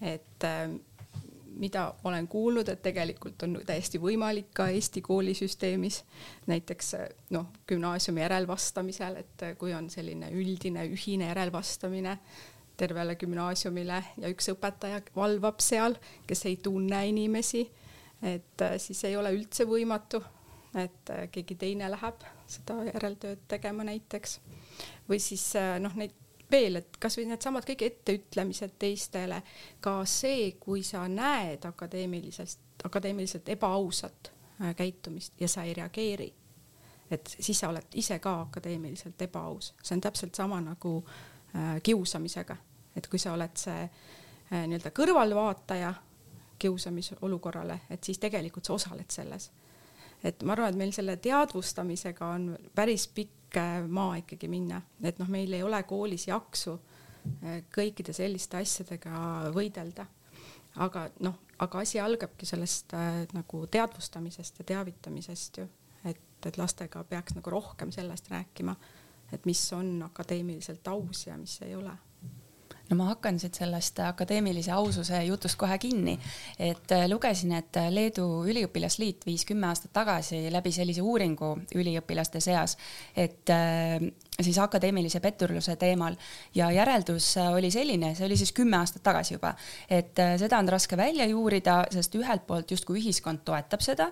et 0.00 0.46
mida 1.60 1.94
olen 2.04 2.28
kuulnud, 2.28 2.68
et 2.68 2.82
tegelikult 2.82 3.42
on 3.42 3.58
täiesti 3.66 3.98
võimalik 4.00 4.48
ka 4.54 4.68
Eesti 4.72 5.02
koolisüsteemis 5.04 6.04
näiteks 6.48 6.94
noh, 7.36 7.50
gümnaasiumi 7.68 8.22
järelvastamisel, 8.22 9.18
et 9.20 9.44
kui 9.58 9.74
on 9.74 9.90
selline 9.90 10.30
üldine 10.32 10.86
ühine 10.88 11.28
järelvastamine 11.28 12.16
tervele 12.80 13.16
gümnaasiumile 13.20 14.00
ja 14.22 14.32
üks 14.32 14.50
õpetaja 14.54 15.02
valvab 15.16 15.60
seal, 15.64 15.98
kes 16.26 16.46
ei 16.48 16.56
tunne 16.64 17.02
inimesi, 17.10 17.66
et 18.22 18.64
siis 18.80 19.04
ei 19.08 19.16
ole 19.16 19.32
üldse 19.36 19.66
võimatu, 19.68 20.22
et 20.80 21.12
keegi 21.32 21.56
teine 21.60 21.88
läheb 21.90 22.24
seda 22.50 22.78
järeltööd 22.88 23.46
tegema 23.48 23.84
näiteks. 23.88 24.38
Või 25.08 25.18
siis 25.22 25.44
noh, 25.82 25.96
neid 25.98 26.16
veel, 26.50 26.80
et 26.80 26.98
kasvõi 27.00 27.26
needsamad 27.30 27.66
kõik 27.66 27.84
etteütlemised 27.86 28.76
teistele, 28.80 29.40
ka 29.80 30.00
see, 30.08 30.52
kui 30.60 30.82
sa 30.86 31.06
näed 31.08 31.64
akadeemilisest, 31.68 32.60
akadeemiliselt 32.84 33.48
ebaausat 33.54 34.32
äh, 34.32 34.74
käitumist 34.76 35.40
ja 35.40 35.48
sa 35.48 35.64
ei 35.64 35.74
reageeri, 35.76 36.30
et 37.10 37.36
siis 37.38 37.58
sa 37.60 37.70
oled 37.70 37.98
ise 37.98 38.18
ka 38.22 38.40
akadeemiliselt 38.46 39.22
ebaaus, 39.22 39.74
see 39.82 39.96
on 39.96 40.04
täpselt 40.06 40.34
sama 40.34 40.60
nagu 40.64 40.96
äh, 41.04 41.78
kiusamisega, 41.82 42.56
et 42.96 43.06
kui 43.06 43.18
sa 43.18 43.32
oled 43.32 43.56
see 43.56 43.82
äh, 43.82 44.62
nii-öelda 44.66 44.92
kõrvalvaataja 44.94 45.94
kiusamisolukorrale, 46.60 47.80
et 47.90 48.04
siis 48.04 48.18
tegelikult 48.20 48.68
sa 48.68 48.76
osaled 48.76 49.10
selles. 49.10 49.50
et 50.24 50.42
ma 50.42 50.52
arvan, 50.52 50.68
et 50.68 50.76
meil 50.76 50.92
selle 50.92 51.16
teadvustamisega 51.16 52.26
on 52.26 52.56
päris 52.74 53.06
pikk 53.08 53.40
pikk 53.50 53.88
maa 53.88 54.16
ikkagi 54.20 54.48
minna, 54.48 54.80
et 55.02 55.18
noh, 55.18 55.28
meil 55.28 55.52
ei 55.52 55.62
ole 55.62 55.82
koolis 55.82 56.28
jaksu 56.28 56.76
eh, 57.42 57.64
kõikide 57.74 58.14
selliste 58.14 58.60
asjadega 58.60 59.50
võidelda. 59.54 60.06
aga 60.76 61.08
noh, 61.20 61.34
aga 61.58 61.78
asi 61.78 61.98
algabki 62.00 62.46
sellest 62.46 62.94
äh, 62.94 63.26
nagu 63.34 63.66
teadvustamisest 63.66 64.58
ja 64.58 64.64
teavitamisest 64.64 65.58
ju, 65.58 65.66
et, 66.04 66.46
et 66.46 66.58
lastega 66.58 67.02
peaks 67.04 67.34
nagu 67.34 67.50
rohkem 67.50 67.90
sellest 67.92 68.30
rääkima, 68.30 68.76
et 69.32 69.46
mis 69.46 69.72
on 69.72 70.02
akadeemiliselt 70.06 70.86
aus 70.88 71.26
ja 71.26 71.36
mis 71.36 71.58
ei 71.62 71.74
ole 71.74 71.96
no 72.90 72.96
ma 72.98 73.10
hakkan 73.12 73.38
siit 73.38 73.54
sellest 73.60 74.00
akadeemilise 74.04 74.72
aususe 74.74 75.22
jutust 75.24 75.58
kohe 75.60 75.78
kinni, 75.78 76.16
et 76.58 76.94
äh, 76.96 77.06
lugesin, 77.10 77.54
et 77.58 77.78
Leedu 77.90 78.26
Üliõpilasliit 78.50 79.26
viis 79.26 79.46
kümme 79.48 79.70
aastat 79.70 79.92
tagasi 79.94 80.42
läbi 80.52 80.72
sellise 80.74 81.02
uuringu 81.02 81.54
üliõpilaste 81.78 82.42
seas, 82.42 82.76
et 83.16 83.50
äh, 83.54 83.98
siis 84.42 84.58
akadeemilise 84.58 85.20
petturluse 85.20 85.76
teemal 85.76 86.16
ja 86.54 86.70
järeldus 86.70 87.36
äh, 87.36 87.52
oli 87.54 87.70
selline, 87.70 88.14
see 88.14 88.26
oli 88.26 88.36
siis 88.36 88.52
kümme 88.56 88.78
aastat 88.80 89.02
tagasi 89.02 89.34
juba, 89.34 89.54
et 89.90 90.18
äh, 90.18 90.34
seda 90.40 90.58
on 90.58 90.68
raske 90.68 90.96
välja 90.96 91.26
juurida, 91.30 91.82
sest 91.92 92.14
ühelt 92.18 92.46
poolt 92.46 92.70
justkui 92.70 93.00
ühiskond 93.00 93.44
toetab 93.44 93.82
seda, 93.84 94.10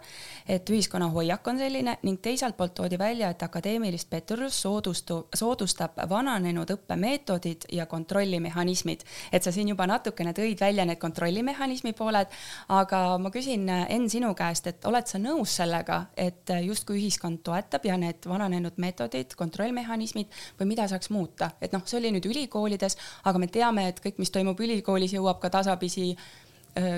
et 0.48 0.68
ühiskonna 0.70 1.10
hoiak 1.14 1.46
on 1.48 1.60
selline 1.60 1.98
ning 2.02 2.20
teiselt 2.22 2.56
poolt 2.56 2.74
toodi 2.78 2.98
välja, 2.98 3.30
et 3.30 3.42
akadeemilist 3.42 4.10
petturlust 4.10 4.64
soodustu, 4.64 5.20
soodustab 5.34 5.98
vananenud 6.10 6.70
õppemeetodid 6.74 7.68
ja 7.72 7.86
kontrollimehhanismid. 7.86 9.04
et 9.32 9.42
sa 9.42 9.52
siin 9.52 9.68
juba 9.68 9.86
natukene 9.86 10.32
tõid 10.32 10.60
välja 10.60 10.84
need 10.84 10.98
kontrollimehhanismi 10.98 11.92
pooled, 11.92 12.26
aga 12.68 13.02
ma 13.18 13.30
küsin, 13.30 13.68
Enn, 13.68 14.08
sinu 14.10 14.32
käest, 14.34 14.66
et 14.66 14.84
oled 14.88 15.06
sa 15.06 15.18
nõus 15.18 15.54
sellega, 15.60 16.06
et 16.16 16.50
justkui 16.64 16.98
ühiskond 16.98 17.42
toetab 17.44 17.84
ja 17.86 17.96
need 18.00 18.26
vananenud 18.28 18.78
meetodid, 18.80 19.34
kontrollmehhanismid, 19.38 20.17
mehhanismid 20.18 20.58
või 20.58 20.68
mida 20.72 20.88
saaks 20.88 21.10
muuta, 21.10 21.50
et 21.60 21.72
noh, 21.72 21.84
see 21.86 21.98
oli 21.98 22.12
nüüd 22.14 22.26
ülikoolides, 22.26 22.96
aga 23.24 23.38
me 23.38 23.48
teame, 23.52 23.88
et 23.88 24.00
kõik, 24.00 24.18
mis 24.18 24.30
toimub 24.30 24.58
ülikoolis, 24.60 25.14
jõuab 25.14 25.40
ka 25.40 25.50
tasapisi 25.50 26.16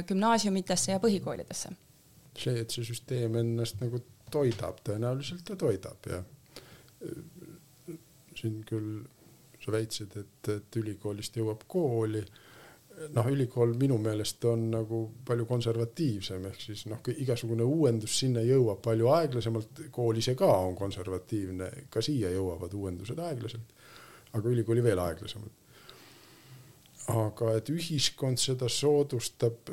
gümnaasiumitesse 0.08 0.92
ja 0.92 1.00
põhikoolidesse. 1.00 1.70
see, 2.36 2.60
et 2.60 2.70
see 2.70 2.84
süsteem 2.84 3.36
ennast 3.36 3.80
nagu 3.80 4.00
toidab, 4.30 4.80
tõenäoliselt 4.86 5.44
ta 5.44 5.56
toidab 5.56 6.06
ja 6.06 6.22
siin 8.36 8.62
küll 8.64 9.02
sa 9.60 9.72
väitsid, 9.72 10.14
et, 10.16 10.48
et 10.48 10.76
ülikoolist 10.76 11.36
jõuab 11.36 11.66
kooli. 11.68 12.22
Noh, 13.08 13.28
ülikool 13.32 13.72
minu 13.78 13.96
meelest 14.02 14.44
on 14.48 14.66
nagu 14.74 15.00
palju 15.26 15.46
konservatiivsem, 15.48 16.44
ehk 16.50 16.60
siis 16.60 16.84
noh, 16.90 17.00
igasugune 17.22 17.64
uuendus 17.64 18.18
sinna 18.22 18.42
jõuab 18.44 18.82
palju 18.84 19.08
aeglasemalt, 19.14 19.82
kool 19.94 20.20
ise 20.20 20.34
ka 20.38 20.50
on 20.66 20.76
konservatiivne, 20.78 21.70
ka 21.90 22.02
siia 22.04 22.32
jõuavad 22.34 22.74
uuendused 22.76 23.18
aeglaselt, 23.24 23.74
aga 24.36 24.54
ülikooli 24.54 24.84
veel 24.84 25.02
aeglasemalt. 25.06 25.56
aga 27.10 27.54
et 27.58 27.70
ühiskond 27.72 28.38
seda 28.38 28.68
soodustab, 28.70 29.70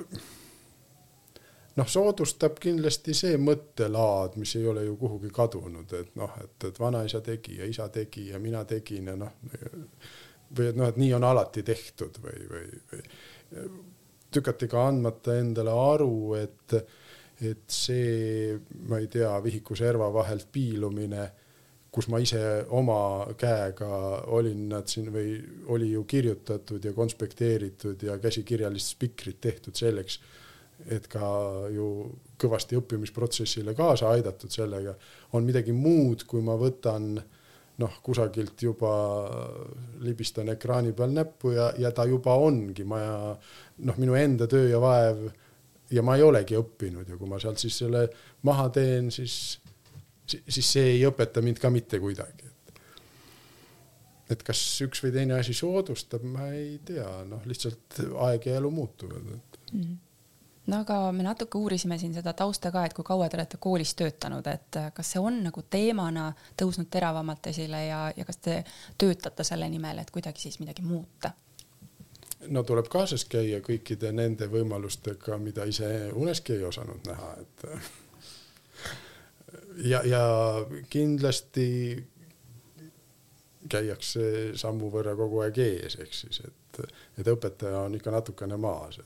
noh, 1.77 1.89
soodustab 1.91 2.55
kindlasti 2.63 3.13
see 3.13 3.35
mõttelaad, 3.37 4.39
mis 4.41 4.55
ei 4.57 4.65
ole 4.67 4.87
ju 4.87 4.95
kuhugi 4.97 5.29
kadunud, 5.35 5.93
et 5.93 6.15
noh, 6.15 6.33
et, 6.41 6.55
et 6.71 6.79
vanaisa 6.79 7.21
tegi 7.21 7.59
ja 7.59 7.67
isa 7.69 7.89
tegi 7.93 8.29
ja 8.31 8.39
mina 8.39 8.63
tegin 8.65 9.11
ja 9.11 9.19
noh 9.19 9.35
või 10.55 10.71
et 10.71 10.77
noh, 10.79 10.87
et 10.87 10.99
nii 10.99 11.11
on 11.17 11.25
alati 11.27 11.63
tehtud 11.65 12.19
või, 12.23 12.45
või, 12.51 12.81
või 12.91 13.65
tükati 14.31 14.67
ka 14.71 14.87
andmata 14.89 15.37
endale 15.39 15.73
aru, 15.73 16.35
et, 16.37 16.77
et 17.41 17.65
see, 17.71 18.55
ma 18.87 19.01
ei 19.01 19.09
tea, 19.11 19.31
vihiku 19.43 19.75
serva 19.77 20.09
vahelt 20.13 20.49
piilumine, 20.51 21.29
kus 21.91 22.09
ma 22.11 22.19
ise 22.21 22.41
oma 22.75 23.25
käega 23.39 23.89
olin 24.35 24.67
nad 24.69 24.89
siin 24.91 25.07
või 25.13 25.37
oli 25.73 25.93
ju 25.93 26.03
kirjutatud 26.05 26.83
ja 26.83 26.91
konspekteeritud 26.93 28.03
ja 28.05 28.19
käsikirjalist 28.21 28.93
spikrit 28.93 29.39
tehtud 29.41 29.79
selleks, 29.79 30.19
et 30.93 31.07
ka 31.09 31.25
ju 31.73 31.87
kõvasti 32.37 32.77
õppimisprotsessile 32.77 33.73
kaasa 33.73 34.11
aidatud 34.13 34.53
sellega, 34.53 34.93
on 35.33 35.47
midagi 35.47 35.73
muud, 35.73 36.27
kui 36.29 36.43
ma 36.45 36.53
võtan 36.59 37.15
äh, 37.17 37.36
noh, 37.77 37.99
kusagilt 38.03 38.61
juba 38.61 38.91
libistan 40.05 40.49
ekraani 40.53 40.93
peal 40.97 41.13
näppu 41.13 41.53
ja, 41.53 41.69
ja 41.77 41.91
ta 41.93 42.07
juba 42.09 42.33
ongi, 42.41 42.85
ma 42.87 43.01
noh, 43.29 43.99
minu 44.01 44.17
enda 44.17 44.47
töö 44.49 44.65
ja 44.71 44.81
vaev 44.81 45.27
ja 45.93 46.03
ma 46.03 46.17
ei 46.17 46.25
olegi 46.25 46.57
õppinud 46.57 47.09
ja 47.09 47.17
kui 47.19 47.29
ma 47.29 47.39
sealt 47.41 47.61
siis 47.61 47.77
selle 47.83 48.07
maha 48.47 48.67
teen, 48.75 49.11
siis, 49.13 49.37
siis 50.25 50.71
see 50.73 50.95
ei 50.95 51.05
õpeta 51.07 51.43
mind 51.45 51.61
ka 51.61 51.71
mitte 51.73 52.01
kuidagi. 52.01 52.49
et 54.27 54.41
kas 54.43 54.59
üks 54.83 54.99
või 55.05 55.13
teine 55.15 55.37
asi 55.37 55.53
soodustab, 55.55 56.25
ma 56.27 56.49
ei 56.51 56.81
tea, 56.85 57.07
noh, 57.29 57.45
lihtsalt 57.47 58.01
aeg 58.25 58.49
ja 58.49 58.57
elu 58.59 58.71
muutuvad 58.71 59.31
et... 59.37 59.61
mm. 59.71 59.79
-hmm 59.79 60.06
no 60.67 60.81
aga 60.83 61.11
me 61.15 61.23
natuke 61.23 61.57
uurisime 61.57 61.97
siin 61.97 62.13
seda 62.13 62.33
tausta 62.37 62.71
ka, 62.71 62.85
et 62.85 62.93
kui 62.93 63.05
kaua 63.07 63.29
te 63.29 63.37
olete 63.39 63.57
koolis 63.59 63.95
töötanud, 63.99 64.47
et 64.51 64.79
äh, 64.79 64.91
kas 64.93 65.13
see 65.13 65.21
on 65.23 65.41
nagu 65.45 65.63
teemana 65.69 66.29
tõusnud 66.59 66.89
teravamalt 66.91 67.47
esile 67.53 67.85
ja, 67.87 68.01
ja 68.17 68.25
kas 68.27 68.41
te 68.43 68.63
töötate 68.97 69.43
selle 69.47 69.69
nimel, 69.71 70.01
et 70.01 70.11
kuidagi 70.11 70.47
siis 70.47 70.59
midagi 70.63 70.85
muuta? 70.85 71.31
no 72.53 72.63
tuleb 72.63 72.87
kaasas 72.91 73.25
käia 73.25 73.61
kõikide 73.65 74.11
nende 74.13 74.47
võimalustega, 74.51 75.39
mida 75.41 75.65
ise 75.65 76.11
uneski 76.13 76.53
ei 76.53 76.67
osanud 76.67 77.07
näha, 77.07 77.31
et 77.41 77.65
ja, 79.89 80.03
ja 80.05 80.21
kindlasti 80.89 81.67
käiakse 83.69 84.53
sammu 84.55 84.91
võrra 84.91 85.15
kogu 85.17 85.41
aeg 85.43 85.57
ees, 85.59 85.97
ehk 85.99 86.13
siis, 86.13 86.41
et, 86.45 86.81
et 87.19 87.27
õpetaja 87.27 87.87
on 87.87 87.97
ikka 87.97 88.13
natukene 88.13 88.57
maas 88.61 88.99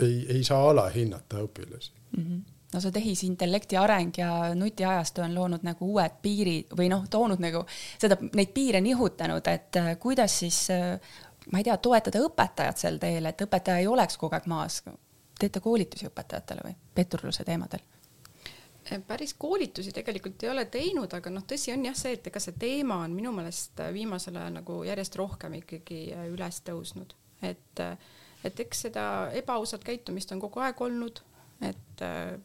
ei, 0.00 0.26
ei 0.36 0.44
saa 0.44 0.70
alahinnata 0.70 1.44
õpilasi 1.44 1.92
mm. 2.16 2.24
-hmm 2.24 2.48
no 2.74 2.80
see 2.80 2.92
tehisintellekti 2.94 3.76
areng 3.76 4.18
ja 4.18 4.54
nutiajastu 4.54 5.24
on 5.24 5.34
loonud 5.34 5.64
nagu 5.66 5.92
uued 5.92 6.20
piirid 6.22 6.74
või 6.78 6.90
noh, 6.92 7.06
toonud 7.10 7.42
nagu 7.42 7.64
seda, 7.98 8.18
neid 8.34 8.52
piire 8.54 8.80
nihutanud, 8.84 9.46
et 9.50 9.78
äh, 9.80 9.92
kuidas 9.98 10.38
siis, 10.44 10.62
äh, 10.74 11.16
ma 11.52 11.60
ei 11.60 11.66
tea, 11.66 11.76
toetada 11.82 12.22
õpetajat 12.26 12.84
sel 12.84 13.00
teel, 13.02 13.26
et 13.26 13.46
õpetaja 13.46 13.82
ei 13.82 13.88
oleks 13.90 14.18
kogu 14.20 14.38
aeg 14.38 14.46
maas. 14.50 14.82
teete 15.40 15.60
koolitusi 15.60 16.06
õpetajatele 16.06 16.60
või 16.64 16.76
petturluse 16.94 17.44
teemadel? 17.44 17.82
Äh, 18.92 19.02
päris 19.06 19.34
koolitusi 19.34 19.92
tegelikult 19.92 20.42
ei 20.42 20.50
ole 20.50 20.64
teinud, 20.64 21.12
aga 21.14 21.30
noh, 21.30 21.42
tõsi 21.42 21.74
on 21.74 21.84
jah 21.84 21.96
see, 21.96 22.12
et 22.12 22.26
ega 22.26 22.40
see 22.40 22.54
teema 22.58 23.02
on 23.04 23.16
minu 23.16 23.32
meelest 23.32 23.82
viimasel 23.92 24.36
ajal 24.36 24.60
nagu 24.60 24.82
järjest 24.84 25.16
rohkem 25.16 25.58
ikkagi 25.58 26.04
üles 26.30 26.62
tõusnud, 26.70 27.16
et 27.42 27.82
äh, 27.82 27.98
et 28.44 28.60
eks 28.60 28.86
seda 28.86 29.04
ebaausat 29.36 29.84
käitumist 29.84 30.32
on 30.32 30.40
kogu 30.40 30.62
aeg 30.64 30.80
olnud, 30.80 31.20
et 31.66 32.04
äh, 32.04 32.38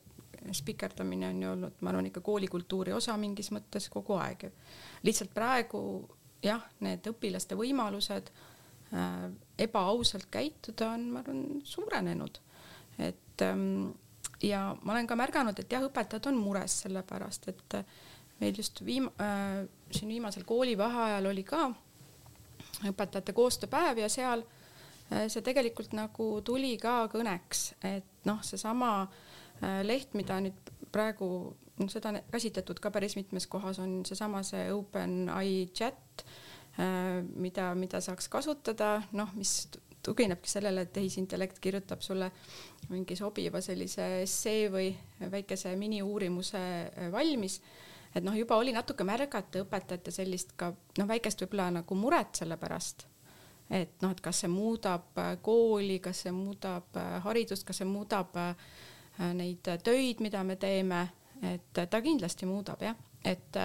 spikerdamine 0.54 1.30
on 1.30 1.44
ju 1.44 1.52
olnud, 1.52 1.78
ma 1.82 1.90
arvan, 1.90 2.10
ikka 2.10 2.22
koolikultuuri 2.22 2.94
osa 2.94 3.16
mingis 3.18 3.52
mõttes 3.56 3.88
kogu 3.90 4.18
aeg. 4.20 4.50
lihtsalt 5.04 5.34
praegu 5.34 5.82
jah, 6.44 6.64
need 6.86 7.08
õpilaste 7.10 7.58
võimalused 7.58 8.32
äh, 8.32 9.14
ebaausalt 9.68 10.28
käituda 10.32 10.92
on, 10.98 11.12
ma 11.14 11.24
arvan, 11.24 11.46
suurenenud. 11.64 12.42
et 13.00 13.42
ähm, 13.42 13.94
ja 14.44 14.76
ma 14.82 14.94
olen 14.94 15.08
ka 15.08 15.16
märganud, 15.16 15.60
et 15.60 15.72
jah, 15.72 15.86
õpetajad 15.88 16.28
on 16.32 16.38
mures 16.38 16.82
selle 16.86 17.04
pärast, 17.08 17.48
et 17.48 17.80
meil 18.40 18.54
just 18.58 18.84
viim- 18.84 19.12
äh,, 19.22 19.64
siin 19.92 20.12
viimasel 20.12 20.44
koolivaheajal 20.44 21.32
oli 21.32 21.44
ka 21.44 21.70
õpetajate 22.86 23.32
koostööpäev 23.34 24.04
ja 24.04 24.10
seal 24.12 24.44
äh, 24.44 24.46
Äh, 24.46 24.55
see 25.10 25.44
tegelikult 25.46 25.94
nagu 25.94 26.30
tuli 26.46 26.76
ka 26.82 27.06
kõneks, 27.12 27.68
et 27.86 28.26
noh, 28.26 28.42
seesama 28.46 29.06
äh, 29.06 29.82
leht, 29.86 30.16
mida 30.18 30.40
nüüd 30.42 30.74
praegu 30.94 31.30
no 31.80 31.88
seda 31.92 32.14
käsitletud 32.32 32.80
ka 32.82 32.92
päris 32.94 33.18
mitmes 33.20 33.48
kohas, 33.52 33.80
on 33.84 34.00
seesama 34.08 34.42
see 34.48 34.70
OpenAI 34.74 35.70
chat, 35.76 36.26
äh, 36.80 37.22
mida, 37.36 37.74
mida 37.78 38.02
saaks 38.02 38.30
kasutada, 38.32 38.98
noh, 39.14 39.34
mis 39.38 39.68
tuginebki 40.06 40.50
sellele, 40.50 40.86
et 40.86 40.94
tehisintellekt 40.94 41.58
kirjutab 41.62 42.04
sulle 42.06 42.30
mingi 42.92 43.16
sobiva 43.18 43.62
sellise 43.62 44.22
essee 44.22 44.68
või 44.70 44.92
väikese 45.32 45.74
miniuurimuse 45.80 46.62
valmis. 47.14 47.62
et 48.16 48.24
noh, 48.24 48.38
juba 48.38 48.58
oli 48.62 48.72
natuke 48.72 49.04
märgata 49.04 49.66
õpetajate 49.66 50.14
sellist 50.14 50.54
ka 50.58 50.70
noh, 50.98 51.08
väikest 51.10 51.42
võib-olla 51.42 51.72
nagu 51.82 51.98
muret 51.98 52.38
selle 52.38 52.58
pärast 52.58 53.08
et 53.70 54.02
noh, 54.02 54.12
et 54.14 54.22
kas 54.22 54.44
see 54.44 54.52
muudab 54.52 55.18
äh, 55.22 55.36
kooli, 55.42 56.00
kas 56.04 56.26
see 56.26 56.34
muudab 56.36 56.98
äh, 57.00 57.18
haridust, 57.26 57.66
kas 57.68 57.82
see 57.82 57.90
muudab 57.90 58.38
äh, 58.38 58.54
neid 59.34 59.68
töid, 59.84 60.22
mida 60.24 60.44
me 60.44 60.58
teeme, 60.60 61.02
et 61.44 61.72
ta 61.74 62.02
kindlasti 62.04 62.48
muudab 62.48 62.82
jah, 62.84 62.98
et 63.24 63.58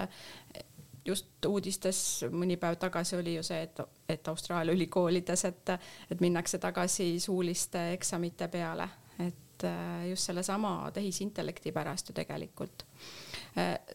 just 1.07 1.47
uudistes 1.47 2.01
mõni 2.31 2.57
päev 2.61 2.77
tagasi 2.79 3.17
oli 3.19 3.35
ju 3.35 3.43
see, 3.47 3.65
et, 3.67 3.83
et 4.09 4.29
Austraalia 4.31 4.75
ülikoolides, 4.77 5.45
et, 5.49 5.73
et 6.11 6.23
minnakse 6.23 6.61
tagasi 6.63 7.13
suuliste 7.21 7.89
eksamite 7.97 8.49
peale, 8.49 8.87
et 9.27 9.67
just 10.09 10.31
sellesama 10.31 10.75
tehisintellekti 10.95 11.73
pärast 11.75 12.09
ju 12.11 12.15
tegelikult 12.17 12.87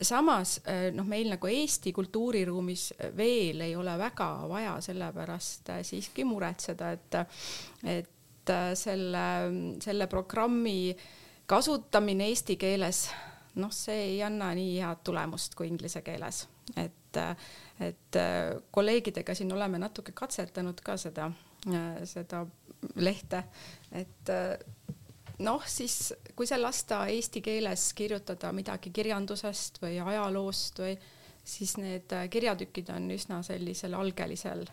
samas 0.01 0.59
äh, 0.67 0.89
noh, 0.93 1.05
meil 1.07 1.29
nagu 1.31 1.47
Eesti 1.47 1.93
kultuuriruumis 1.95 2.89
veel 3.17 3.61
ei 3.61 3.75
ole 3.75 3.97
väga 3.97 4.29
vaja 4.51 4.75
selle 4.83 5.11
pärast 5.15 5.69
äh, 5.71 5.83
siiski 5.83 6.25
muretseda, 6.27 6.91
et, 6.91 7.17
et 7.83 8.11
selle, 8.77 9.27
selle 9.81 10.07
programmi 10.07 10.91
kasutamine 11.49 12.27
eesti 12.29 12.57
keeles, 12.61 13.07
noh, 13.61 13.71
see 13.73 14.11
ei 14.11 14.19
anna 14.25 14.51
nii 14.57 14.75
head 14.83 15.01
tulemust 15.07 15.55
kui 15.57 15.69
inglise 15.71 16.03
keeles, 16.05 16.43
et, 16.77 17.17
et 17.81 18.19
kolleegidega 18.75 19.33
siin 19.33 19.53
oleme 19.55 19.79
natuke 19.81 20.13
katsetanud 20.13 20.81
ka 20.85 20.97
seda, 21.01 21.31
seda 22.05 22.43
lehte, 23.01 23.41
et 23.97 24.33
noh, 25.39 25.63
siis 25.67 26.13
kui 26.35 26.47
see 26.47 26.59
lasta 26.61 27.05
eesti 27.11 27.41
keeles 27.43 27.89
kirjutada 27.97 28.51
midagi 28.55 28.91
kirjandusest 28.95 29.81
või 29.83 29.99
ajaloost 30.03 30.79
või 30.79 30.95
siis 31.45 31.75
need 31.77 32.13
äh, 32.13 32.29
kirjatükid 32.29 32.89
on 32.89 33.09
üsna 33.11 33.41
sellisel 33.45 33.93
algelisel 33.93 34.65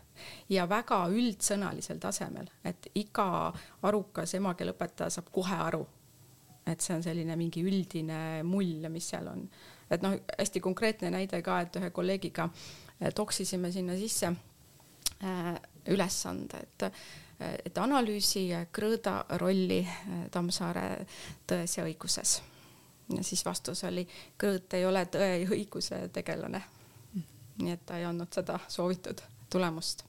ja 0.48 0.68
väga 0.68 1.04
üldsõnalisel 1.12 2.00
tasemel, 2.00 2.48
et 2.64 2.88
iga 2.94 3.52
arukas 3.82 4.34
emakeeleõpetaja 4.38 5.12
saab 5.12 5.28
kohe 5.34 5.58
aru, 5.66 5.82
et 6.66 6.80
see 6.80 6.96
on 6.96 7.04
selline 7.04 7.36
mingi 7.36 7.64
üldine 7.66 8.22
mull, 8.46 8.88
mis 8.88 9.10
seal 9.12 9.28
on. 9.28 9.44
et 9.90 10.02
noh, 10.02 10.16
hästi 10.38 10.60
konkreetne 10.64 11.10
näide 11.12 11.42
ka, 11.44 11.60
et 11.60 11.76
ühe 11.76 11.90
kolleegiga 11.90 12.48
äh, 12.48 13.12
toksisime 13.14 13.72
sinna 13.72 13.98
sisse 13.98 14.32
äh, 14.32 15.52
ülesande, 15.92 16.62
et 16.62 16.88
et 17.64 17.78
analüüsi 17.78 18.46
Krõõda 18.72 19.22
rolli 19.40 19.80
äh, 19.84 20.24
Tammsaare 20.30 20.86
Tões 21.46 21.76
ja 21.78 21.86
õiguses. 21.88 22.40
ja 23.16 23.22
siis 23.22 23.44
vastus 23.44 23.84
oli, 23.84 24.06
Krõõt 24.38 24.74
ei 24.78 24.86
ole 24.86 25.04
tõe 25.06 25.32
ja 25.42 25.50
õiguse 25.50 26.08
tegelane. 26.12 26.62
nii 27.62 27.72
et 27.72 27.84
ta 27.86 27.98
ei 27.98 28.04
andnud 28.04 28.32
seda 28.32 28.58
soovitud 28.68 29.20
tulemust. 29.50 30.04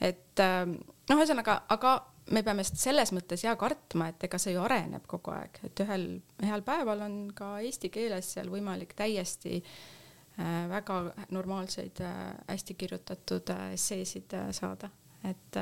et 0.00 0.40
äh, 0.40 0.66
noh, 0.66 1.16
ühesõnaga, 1.18 1.62
aga 1.68 1.96
me 2.30 2.42
peame 2.46 2.64
selles 2.64 3.12
mõttes 3.12 3.44
ja 3.44 3.56
kartma, 3.58 4.10
et 4.10 4.24
ega 4.24 4.38
see 4.38 4.54
ju 4.54 4.62
areneb 4.62 5.06
kogu 5.10 5.32
aeg, 5.34 5.62
et 5.66 5.82
ühel 5.84 6.06
heal 6.46 6.62
päeval 6.66 7.06
on 7.06 7.16
ka 7.34 7.58
eesti 7.64 7.90
keeles 7.92 8.32
seal 8.34 8.50
võimalik 8.52 8.94
täiesti 8.98 9.58
äh, 9.60 10.68
väga 10.70 11.02
normaalseid 11.34 12.02
äh,, 12.06 12.16
hästi 12.48 12.74
kirjutatud 12.74 13.54
äh, 13.56 13.72
esseesid 13.78 14.38
äh, 14.38 14.50
saada 14.56 14.90
et 15.28 15.60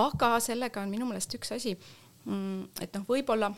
aga 0.00 0.30
sellega 0.44 0.82
on 0.82 0.92
minu 0.92 1.08
meelest 1.08 1.34
üks 1.38 1.54
asi, 1.56 1.74
mm, 2.24 2.82
et 2.84 2.96
noh, 2.98 3.06
võib-olla, 3.08 3.50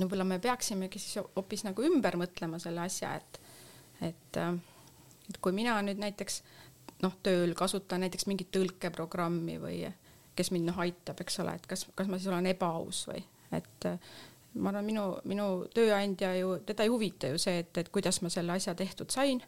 võib-olla 0.00 0.26
me 0.28 0.38
peaksimegi 0.42 1.00
siis 1.00 1.24
hoopis 1.36 1.64
nagu 1.64 1.84
ümber 1.86 2.18
mõtlema 2.20 2.60
selle 2.62 2.84
asja, 2.84 3.14
et, 3.16 3.40
et, 4.10 4.40
et 5.30 5.40
kui 5.40 5.56
mina 5.56 5.78
nüüd 5.86 6.02
näiteks 6.02 6.42
noh, 7.04 7.16
tööl 7.24 7.54
kasutan 7.58 8.04
näiteks 8.04 8.28
mingit 8.30 8.52
tõlkeprogrammi 8.54 9.58
või 9.62 9.80
kes 10.34 10.50
mind 10.50 10.68
noh 10.70 10.78
aitab, 10.82 11.20
eks 11.22 11.40
ole, 11.44 11.54
et 11.56 11.66
kas, 11.70 11.86
kas 11.94 12.10
ma 12.10 12.18
siis 12.18 12.32
olen 12.32 12.50
ebaaus 12.50 13.04
või, 13.08 13.22
et 13.54 13.88
ma 14.54 14.70
arvan, 14.70 14.86
minu, 14.86 15.04
minu 15.30 15.48
tööandja 15.74 16.32
ju, 16.38 16.58
teda 16.66 16.86
ei 16.86 16.92
huvita 16.92 17.30
ju 17.32 17.40
see, 17.40 17.60
et, 17.64 17.72
et 17.80 17.90
kuidas 17.94 18.20
ma 18.22 18.30
selle 18.32 18.54
asja 18.54 18.74
tehtud 18.78 19.10
sain. 19.14 19.42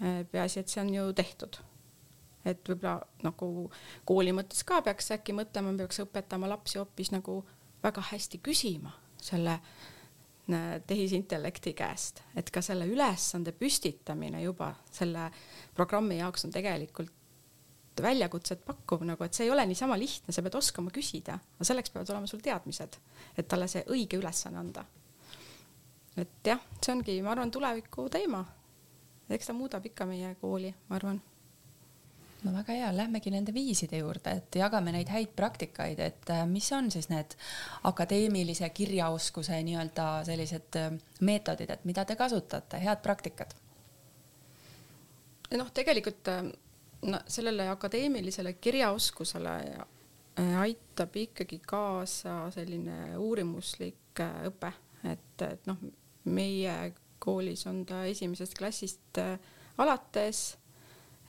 peaasi, 0.00 0.60
et 0.60 0.68
see 0.68 0.80
on 0.82 0.94
ju 0.94 1.12
tehtud. 1.14 1.58
Et 2.44 2.68
võib-olla 2.68 3.00
nagu 3.22 3.70
kooli 4.08 4.34
mõttes 4.34 4.64
ka 4.66 4.80
peaks 4.82 5.12
äkki 5.14 5.34
mõtlema, 5.36 5.74
peaks 5.78 6.02
õpetama 6.04 6.50
lapsi 6.50 6.80
hoopis 6.80 7.12
nagu 7.14 7.42
väga 7.82 8.04
hästi 8.10 8.40
küsima 8.42 8.92
selle 9.22 9.54
äh, 9.54 10.82
tehisintellekti 10.86 11.74
käest, 11.78 12.22
et 12.36 12.50
ka 12.50 12.62
selle 12.64 12.86
ülesande 12.90 13.54
püstitamine 13.54 14.42
juba 14.42 14.72
selle 14.90 15.30
programmi 15.74 16.18
jaoks 16.18 16.48
on 16.48 16.54
tegelikult 16.54 17.12
väljakutset 18.02 18.64
pakkuv 18.64 19.04
nagu, 19.04 19.24
et 19.24 19.36
see 19.36 19.46
ei 19.46 19.52
ole 19.52 19.66
niisama 19.68 19.98
lihtne, 20.00 20.32
sa 20.32 20.42
pead 20.42 20.54
oskama 20.56 20.90
küsida, 20.94 21.36
aga 21.36 21.66
selleks 21.68 21.92
peavad 21.92 22.10
olema 22.14 22.30
sul 22.30 22.40
teadmised, 22.42 22.96
et 23.36 23.48
talle 23.48 23.68
see 23.68 23.84
õige 23.92 24.18
ülesanne 24.18 24.58
anda. 24.58 24.84
et 26.16 26.40
jah, 26.44 26.60
see 26.80 26.94
ongi, 26.94 27.20
ma 27.22 27.36
arvan, 27.36 27.50
tuleviku 27.52 28.08
teema. 28.12 28.44
eks 29.28 29.46
ta 29.46 29.54
muudab 29.56 29.86
ikka 29.86 30.08
meie 30.08 30.34
kooli, 30.40 30.74
ma 30.88 30.96
arvan 30.96 31.20
no 32.44 32.52
väga 32.52 32.74
hea, 32.76 32.90
lähmegi 32.96 33.30
nende 33.30 33.54
viiside 33.54 34.00
juurde, 34.00 34.34
et 34.38 34.58
jagame 34.58 34.92
neid 34.94 35.10
häid 35.12 35.34
praktikaid, 35.36 36.00
et 36.02 36.30
äh, 36.30 36.44
mis 36.48 36.68
on 36.74 36.90
siis 36.90 37.08
need 37.12 37.36
akadeemilise 37.88 38.68
kirjaoskuse 38.74 39.60
nii-öelda 39.66 40.08
sellised 40.26 40.78
äh, 40.80 40.90
meetodid, 41.20 41.70
et 41.70 41.84
mida 41.88 42.04
te 42.08 42.16
kasutate, 42.18 42.82
head 42.82 43.02
praktikad? 43.04 43.54
noh, 45.52 45.68
tegelikult 45.74 46.30
äh, 46.32 46.46
no 47.06 47.20
sellele 47.28 47.68
akadeemilisele 47.68 48.54
kirjaoskusele 48.56 49.56
aitab 50.58 51.16
ikkagi 51.20 51.58
kaasa 51.68 52.46
selline 52.54 53.18
uurimuslik 53.20 54.22
õpe, 54.48 54.70
et, 55.04 55.44
et 55.44 55.66
noh, 55.68 55.76
meie 56.24 56.76
koolis 57.22 57.66
on 57.68 57.82
ta 57.86 58.04
esimesest 58.08 58.56
klassist 58.56 59.20
alates. 59.76 60.40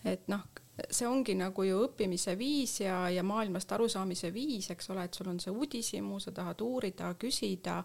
et 0.05 0.23
noh, 0.31 0.45
see 0.89 1.07
ongi 1.07 1.35
nagu 1.37 1.63
ju 1.63 1.83
õppimise 1.85 2.37
viis 2.37 2.79
ja, 2.81 3.09
ja 3.09 3.23
maailmast 3.23 3.71
arusaamise 3.71 4.33
viis, 4.33 4.71
eks 4.73 4.89
ole, 4.89 5.03
et 5.05 5.13
sul 5.13 5.29
on 5.29 5.39
see 5.39 5.53
uudishimu, 5.53 6.19
sa 6.19 6.31
tahad 6.31 6.61
uurida, 6.61 7.13
küsida 7.19 7.83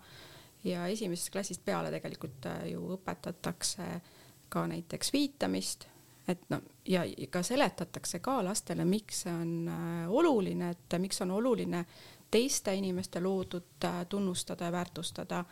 ja 0.64 0.87
esimesest 0.88 1.31
klassist 1.33 1.64
peale 1.64 1.92
tegelikult 1.92 2.48
ju 2.70 2.88
õpetatakse 2.96 3.90
ka 4.48 4.66
näiteks 4.66 5.12
viitamist 5.12 5.88
et 6.29 6.51
no 6.51 6.61
ja 6.88 7.03
ka 7.31 7.42
seletatakse 7.42 8.20
ka 8.24 8.38
lastele, 8.44 8.85
miks 8.85 9.24
see 9.24 9.33
on 9.33 9.53
äh, 9.72 10.11
oluline, 10.11 10.70
et 10.70 11.01
miks 11.01 11.20
on 11.24 11.33
oluline 11.37 11.85
teiste 12.31 12.74
inimeste 12.74 13.20
loodut 13.24 13.85
äh, 13.85 14.05
tunnustada 14.09 14.68
ja 14.68 14.72
väärtustada, 14.72 15.44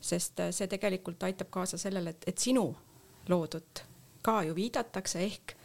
sest 0.00 0.40
äh, 0.40 0.50
see 0.50 0.68
tegelikult 0.70 1.22
aitab 1.22 1.50
kaasa 1.54 1.78
sellele, 1.78 2.16
et, 2.16 2.26
et 2.26 2.38
sinu 2.38 2.66
loodut 3.28 3.84
ka 4.22 4.42
ju 4.42 4.54
viidatakse 4.54 5.22
ehk 5.22 5.56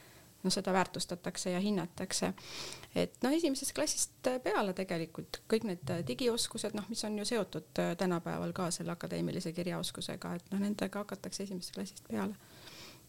no 0.43 0.49
seda 0.49 0.73
väärtustatakse 0.73 1.51
ja 1.51 1.59
hinnatakse. 1.59 2.33
et 2.95 3.17
noh, 3.23 3.33
esimesest 3.33 3.73
klassist 3.73 4.29
peale 4.43 4.73
tegelikult 4.73 5.41
kõik 5.51 5.65
need 5.67 5.91
digioskused, 6.07 6.75
noh, 6.77 6.85
mis 6.89 7.03
on 7.05 7.17
ju 7.19 7.25
seotud 7.25 7.81
tänapäeval 7.97 8.53
ka 8.53 8.69
selle 8.71 8.91
akadeemilise 8.91 9.51
kirjaoskusega, 9.53 10.35
et 10.35 10.51
noh, 10.51 10.59
nendega 10.59 11.03
hakatakse 11.03 11.43
esimesest 11.43 11.75
klassist 11.75 12.07
peale. 12.07 12.35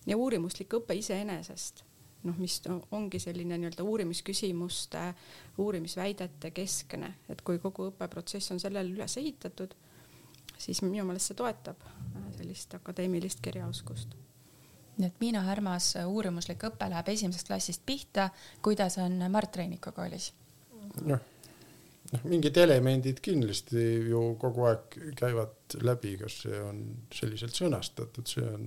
Ja 0.06 0.16
uurimuslik 0.16 0.74
õpe 0.74 0.96
iseenesest, 0.96 1.84
noh, 2.24 2.36
mis 2.40 2.60
ongi 2.90 3.20
selline 3.22 3.58
nii-öelda 3.58 3.84
uurimisküsimuste, 3.84 5.04
uurimisväidete 5.58 6.50
keskne, 6.56 7.14
et 7.28 7.44
kui 7.46 7.58
kogu 7.58 7.90
õppeprotsess 7.92 8.52
on 8.52 8.60
sellele 8.60 8.92
üles 8.92 9.16
ehitatud, 9.20 9.76
siis 10.58 10.82
minu 10.82 11.04
meelest 11.08 11.30
see 11.30 11.38
toetab 11.38 11.86
sellist 12.36 12.74
akadeemilist 12.76 13.40
kirjaoskust 13.44 14.18
nii 15.00 15.08
et 15.08 15.20
Miina 15.22 15.42
Härmas 15.46 15.94
uurimuslik 16.04 16.64
õpe 16.68 16.88
läheb 16.92 17.08
esimesest 17.14 17.48
klassist 17.48 17.84
pihta, 17.86 18.28
kuidas 18.62 18.98
on 19.02 19.18
Mart 19.32 19.56
Reiniku 19.56 19.92
koolis? 19.96 20.30
noh, 21.06 21.20
noh, 22.12 22.24
mingid 22.28 22.56
elemendid 22.60 23.20
kindlasti 23.24 23.84
ju 24.10 24.22
kogu 24.40 24.66
aeg 24.70 24.98
käivad 25.18 25.78
läbi, 25.86 26.16
kas 26.20 26.42
see 26.44 26.60
on 26.64 26.82
selliselt 27.14 27.56
sõnastatud, 27.56 28.26
see 28.28 28.46
on 28.46 28.66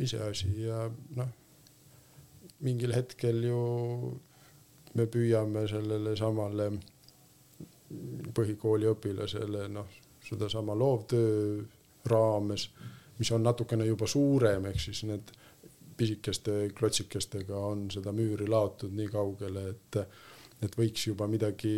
iseasi 0.00 0.52
ja 0.64 0.84
noh, 1.18 1.30
mingil 2.64 2.94
hetkel 2.94 3.44
ju 3.48 3.60
me 4.98 5.06
püüame 5.06 5.66
sellele 5.70 6.16
samale 6.18 6.70
põhikooli 8.34 8.88
õpilasele 8.90 9.66
noh, 9.72 9.90
sedasama 10.24 10.76
loovtöö 10.78 11.60
raames, 12.10 12.68
mis 13.20 13.30
on 13.36 13.44
natukene 13.44 13.86
juba 13.86 14.08
suurem, 14.08 14.66
ehk 14.70 14.80
siis 14.80 15.04
need 15.08 15.32
pisikeste 16.00 16.70
klotsikestega 16.76 17.56
on 17.70 17.84
seda 17.92 18.12
müüri 18.16 18.48
laotud 18.48 18.94
nii 18.96 19.10
kaugele, 19.12 19.66
et, 19.74 19.98
et 20.64 20.78
võiks 20.80 21.04
juba 21.10 21.28
midagi 21.28 21.74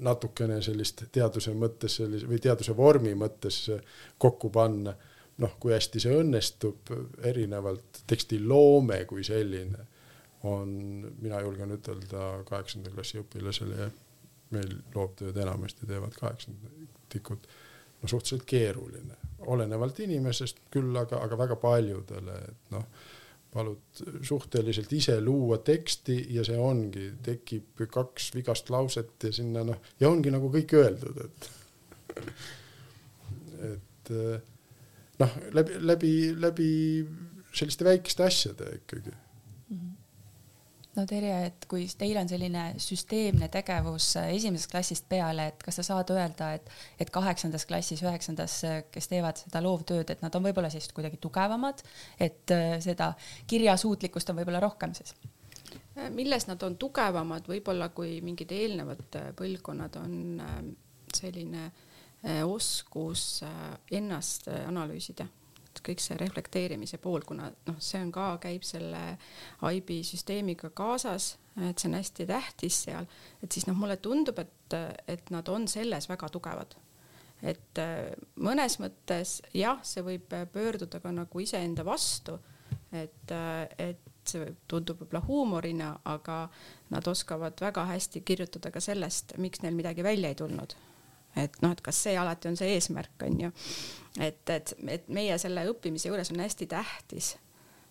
natukene 0.00 0.60
sellist 0.64 1.04
teaduse 1.12 1.52
mõttes 1.58 1.98
sellise 2.00 2.28
või 2.30 2.38
teaduse 2.40 2.76
vormi 2.76 3.16
mõttes 3.18 3.64
kokku 4.22 4.50
panna. 4.54 4.94
Noh, 5.42 5.56
kui 5.58 5.72
hästi 5.72 6.00
see 6.00 6.14
õnnestub, 6.20 6.92
erinevalt 7.24 8.02
tekstiloome 8.06 9.00
kui 9.10 9.24
selline 9.26 9.80
on, 10.48 10.70
mina 11.22 11.40
julgen 11.42 11.72
ütelda 11.74 12.42
kaheksanda 12.46 12.92
klassi 12.92 13.20
õpilasele, 13.22 13.88
meil 14.52 14.72
loovtööd 14.94 15.36
enamasti 15.42 15.88
teevad 15.88 16.14
kaheksandikud, 16.18 17.46
no 18.02 18.10
suhteliselt 18.10 18.46
keeruline, 18.48 19.18
olenevalt 19.52 20.00
inimesest 20.04 20.64
küll, 20.72 20.94
aga, 20.98 21.22
aga 21.26 21.38
väga 21.38 21.58
paljudele, 21.62 22.38
et 22.48 22.74
noh, 22.74 22.86
palud 23.52 24.02
suhteliselt 24.24 24.92
ise 24.96 25.18
luua 25.20 25.58
teksti 25.64 26.16
ja 26.36 26.44
see 26.46 26.56
ongi, 26.58 27.10
tekib 27.22 27.82
kaks 27.92 28.30
vigast 28.36 28.70
lauset 28.72 29.28
ja 29.28 29.32
sinna 29.34 29.64
noh, 29.68 29.82
ja 30.00 30.10
ongi 30.10 30.32
nagu 30.32 30.50
kõik 30.52 30.76
öeldud, 30.80 31.20
et 31.26 31.50
et 33.72 34.14
noh, 35.22 35.36
läbi, 35.58 35.76
läbi, 35.80 36.14
läbi 36.40 36.70
selliste 37.52 37.84
väikeste 37.86 38.24
asjade 38.26 38.70
ikkagi 38.80 39.12
no 40.96 41.04
Terje, 41.08 41.34
et 41.48 41.66
kui 41.70 41.86
teil 41.98 42.18
on 42.20 42.30
selline 42.30 42.64
süsteemne 42.82 43.48
tegevus 43.52 44.10
esimesest 44.22 44.70
klassist 44.70 45.06
peale, 45.08 45.48
et 45.52 45.62
kas 45.64 45.80
sa 45.80 45.86
saad 45.86 46.10
öelda, 46.14 46.52
et, 46.58 46.72
et 47.00 47.12
kaheksandas 47.12 47.66
klassis, 47.68 48.02
üheksandas, 48.04 48.58
kes 48.92 49.08
teevad 49.12 49.40
seda 49.44 49.62
loovtööd, 49.64 50.10
et 50.12 50.24
nad 50.24 50.34
on 50.36 50.44
võib-olla 50.48 50.72
siis 50.72 50.90
kuidagi 50.94 51.20
tugevamad, 51.22 51.84
et 52.20 52.54
äh, 52.54 52.76
seda 52.84 53.12
kirjasuutlikkust 53.50 54.32
on 54.32 54.42
võib-olla 54.42 54.64
rohkem 54.64 54.96
siis? 54.98 55.14
milles 56.12 56.46
nad 56.48 56.60
on 56.64 56.74
tugevamad, 56.80 57.44
võib-olla 57.48 57.90
kui 57.92 58.18
mingid 58.24 58.52
eelnevad 58.56 59.16
põlvkonnad 59.36 59.96
on 60.00 60.14
äh, 60.40 60.60
selline 61.16 61.66
äh, 61.66 61.88
Äh, 62.24 62.44
oskus 62.44 63.42
äh, 63.42 63.48
ennast 63.90 64.46
äh, 64.48 64.70
analüüsida, 65.82 65.90
kõik 65.92 66.00
see 66.00 66.16
reflekteerimise 66.18 66.98
pool, 66.98 67.22
kuna 67.26 67.50
noh, 67.66 67.78
see 67.80 68.00
on 68.00 68.12
ka, 68.12 68.38
käib 68.40 68.62
selle 68.62 69.18
IB 69.62 70.02
süsteemiga 70.02 70.70
kaasas, 70.70 71.38
et 71.60 71.78
see 71.78 71.88
on 71.88 71.98
hästi 71.98 72.26
tähtis 72.26 72.84
seal, 72.86 73.06
et 73.42 73.52
siis 73.52 73.66
noh, 73.66 73.74
mulle 73.76 73.96
tundub, 73.96 74.38
et, 74.38 74.74
et 75.08 75.30
nad 75.30 75.46
on 75.48 75.66
selles 75.68 76.08
väga 76.08 76.28
tugevad. 76.28 76.76
et 77.42 77.78
mõnes 78.38 78.78
mõttes 78.78 79.42
jah, 79.52 79.80
see 79.82 80.02
võib 80.02 80.30
pöörduda 80.52 81.00
ka 81.00 81.10
nagu 81.10 81.40
iseenda 81.40 81.84
vastu, 81.84 82.38
et, 82.92 83.32
et 83.78 83.98
see 84.24 84.54
tundub 84.68 85.00
võib-olla 85.00 85.24
huumorina, 85.26 85.96
aga 86.04 86.48
nad 86.90 87.08
oskavad 87.08 87.58
väga 87.60 87.84
hästi 87.84 88.22
kirjutada 88.22 88.70
ka 88.70 88.80
sellest, 88.80 89.34
miks 89.38 89.62
neil 89.62 89.74
midagi 89.74 90.04
välja 90.04 90.28
ei 90.28 90.38
tulnud 90.38 90.76
et 91.36 91.62
noh, 91.64 91.72
et 91.72 91.80
kas 91.80 92.02
see 92.06 92.16
alati 92.18 92.50
on 92.50 92.58
see 92.58 92.74
eesmärk, 92.76 93.26
on 93.26 93.40
ju. 93.46 93.52
et, 94.20 94.42
et, 94.50 94.74
et 94.88 95.08
meie 95.08 95.38
selle 95.40 95.64
õppimise 95.70 96.10
juures 96.10 96.32
on 96.34 96.42
hästi 96.44 96.68
tähtis 96.70 97.36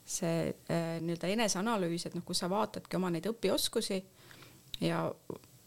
see 0.05 0.49
äh, 0.49 0.97
nii-öelda 1.01 1.29
eneseanalüüs, 1.35 2.07
et 2.07 2.17
noh, 2.17 2.25
kus 2.25 2.41
sa 2.43 2.49
vaatadki 2.51 2.97
oma 2.97 3.11
neid 3.13 3.27
õpioskusi 3.29 4.01
ja 4.81 5.05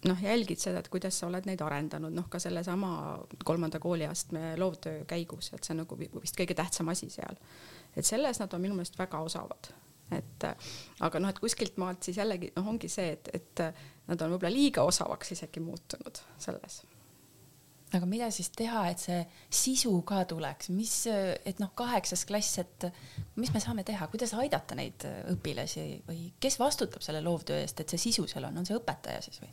noh, 0.08 0.22
jälgid 0.22 0.60
seda, 0.60 0.82
et 0.82 0.90
kuidas 0.92 1.18
sa 1.18 1.28
oled 1.28 1.46
neid 1.48 1.62
arendanud, 1.64 2.12
noh 2.14 2.26
ka 2.30 2.40
sellesama 2.42 2.90
kolmanda 3.46 3.80
kooliastme 3.82 4.54
loovtöö 4.60 5.04
käigus, 5.08 5.52
et 5.54 5.64
see 5.64 5.74
on 5.74 5.84
nagu 5.84 5.98
vist 5.98 6.36
kõige 6.38 6.56
tähtsam 6.58 6.90
asi 6.92 7.10
seal. 7.12 7.38
et 7.96 8.06
selles 8.06 8.40
nad 8.42 8.52
on 8.54 8.62
minu 8.62 8.74
meelest 8.74 8.98
väga 8.98 9.20
osavad, 9.24 9.70
et 10.12 10.48
aga 11.00 11.22
noh, 11.22 11.30
et 11.30 11.40
kuskilt 11.40 11.78
maalt 11.80 12.02
siis 12.02 12.18
jällegi 12.20 12.52
noh, 12.56 12.68
ongi 12.74 12.90
see, 12.90 13.14
et, 13.16 13.30
et 13.34 13.64
nad 14.08 14.20
on 14.20 14.34
võib-olla 14.34 14.52
liiga 14.52 14.84
osavaks 14.84 15.32
isegi 15.38 15.62
muutunud 15.64 16.20
selles 16.38 16.82
aga 17.98 18.06
mida 18.08 18.30
siis 18.34 18.50
teha, 18.54 18.86
et 18.90 19.02
see 19.02 19.20
sisu 19.52 19.92
ka 20.06 20.24
tuleks, 20.30 20.70
mis, 20.74 20.94
et 21.10 21.60
noh, 21.62 21.70
kaheksas 21.76 22.24
klass, 22.28 22.58
et 22.62 22.88
mis 23.40 23.52
me 23.54 23.62
saame 23.62 23.84
teha, 23.86 24.08
kuidas 24.12 24.34
aidata 24.38 24.76
neid 24.78 25.06
õpilasi 25.34 25.86
või 26.08 26.26
kes 26.40 26.58
vastutab 26.62 27.04
selle 27.04 27.22
loovtöö 27.24 27.60
eest, 27.62 27.80
et 27.80 27.94
see 27.94 28.08
sisu 28.08 28.26
seal 28.30 28.48
on, 28.48 28.58
on 28.62 28.68
see 28.68 28.76
õpetaja 28.78 29.22
siis 29.24 29.42
või? 29.42 29.52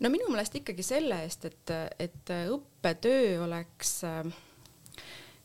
no 0.00 0.10
minu 0.10 0.28
meelest 0.30 0.56
ikkagi 0.60 0.84
selle 0.84 1.22
eest, 1.24 1.44
et, 1.44 1.74
et 1.98 2.32
õppetöö 2.54 3.42
oleks 3.44 3.98
äh, 4.08 4.22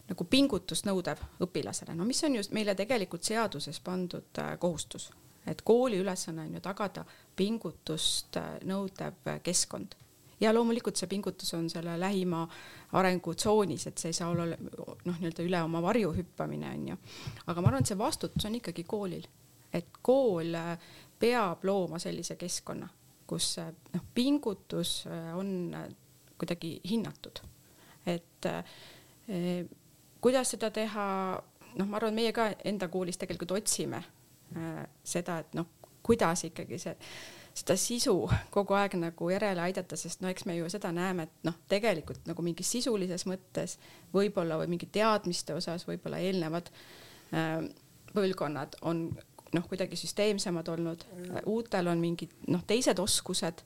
nagu 0.09 0.27
pingutust 0.29 0.87
nõudev 0.87 1.21
õpilasele, 1.43 1.95
no 1.97 2.07
mis 2.07 2.23
on 2.27 2.39
just 2.39 2.55
meile 2.55 2.75
tegelikult 2.77 3.27
seaduses 3.27 3.81
pandud 3.83 4.41
äh, 4.41 4.55
kohustus, 4.59 5.09
et 5.47 5.61
kooli 5.65 5.99
ülesanne 6.01 6.47
on 6.47 6.57
ju 6.57 6.63
tagada 6.63 7.05
pingutust 7.35 8.39
äh, 8.39 8.55
nõudev 8.67 9.35
keskkond 9.43 9.97
ja 10.39 10.53
loomulikult 10.53 10.99
see 10.99 11.09
pingutus 11.11 11.53
on 11.53 11.69
selle 11.69 11.99
lähima 11.99 12.43
arengutsoonis, 12.99 13.87
et 13.87 13.97
see 13.97 14.11
ei 14.11 14.19
saa 14.19 14.29
olla 14.33 14.45
noh, 14.51 15.15
nii-öelda 15.19 15.45
üle 15.45 15.63
oma 15.63 15.81
varju 15.83 16.13
hüppamine 16.17 16.69
on 16.73 16.87
ju. 16.91 16.97
aga 17.47 17.61
ma 17.61 17.71
arvan, 17.71 17.83
et 17.85 17.93
see 17.93 17.99
vastutus 17.99 18.45
on 18.45 18.59
ikkagi 18.59 18.83
koolil, 18.83 19.27
et 19.73 20.01
kool 20.01 20.55
äh, 20.55 20.73
peab 21.19 21.63
looma 21.67 21.99
sellise 21.99 22.35
keskkonna, 22.39 22.89
kus 23.27 23.57
äh, 23.63 23.71
noh, 23.93 24.09
pingutus 24.15 25.03
äh, 25.07 25.31
on 25.37 25.71
kuidagi 26.37 26.79
hinnatud, 26.89 27.39
et 28.05 28.45
eh, 28.45 29.65
kuidas 30.21 30.51
seda 30.55 30.69
teha, 30.73 31.05
noh, 31.75 31.87
ma 31.87 31.99
arvan, 31.99 32.15
meie 32.17 32.33
ka 32.35 32.49
enda 32.67 32.89
koolis 32.91 33.19
tegelikult 33.21 33.55
otsime 33.59 34.01
eh, 34.55 34.83
seda, 35.03 35.39
et 35.43 35.55
noh, 35.57 35.69
kuidas 36.05 36.45
ikkagi 36.49 36.79
see 36.81 36.95
seda 37.55 37.77
sisu 37.79 38.15
kogu 38.51 38.75
aeg 38.75 38.97
nagu 38.99 39.29
järele 39.31 39.63
aidata, 39.63 39.97
sest 39.99 40.21
no 40.21 40.29
eks 40.31 40.45
me 40.45 40.57
ju 40.57 40.67
seda 40.71 40.91
näeme, 40.95 41.27
et 41.29 41.47
noh, 41.47 41.55
tegelikult 41.71 42.27
nagu 42.27 42.43
mingis 42.43 42.71
sisulises 42.75 43.23
mõttes 43.29 43.77
võib-olla 44.13 44.59
või 44.59 44.73
mingi 44.75 44.89
teadmiste 44.91 45.55
osas 45.55 45.87
võib-olla 45.87 46.19
eelnevad 46.23 46.71
äh, 47.31 47.63
põlvkonnad 48.15 48.79
on 48.81 49.07
noh, 49.55 49.67
kuidagi 49.69 49.95
süsteemsemad 49.95 50.67
olnud, 50.67 51.05
uutel 51.45 51.87
on 51.87 52.03
mingid 52.03 52.35
noh, 52.51 52.63
teised 52.67 52.99
oskused. 52.99 53.63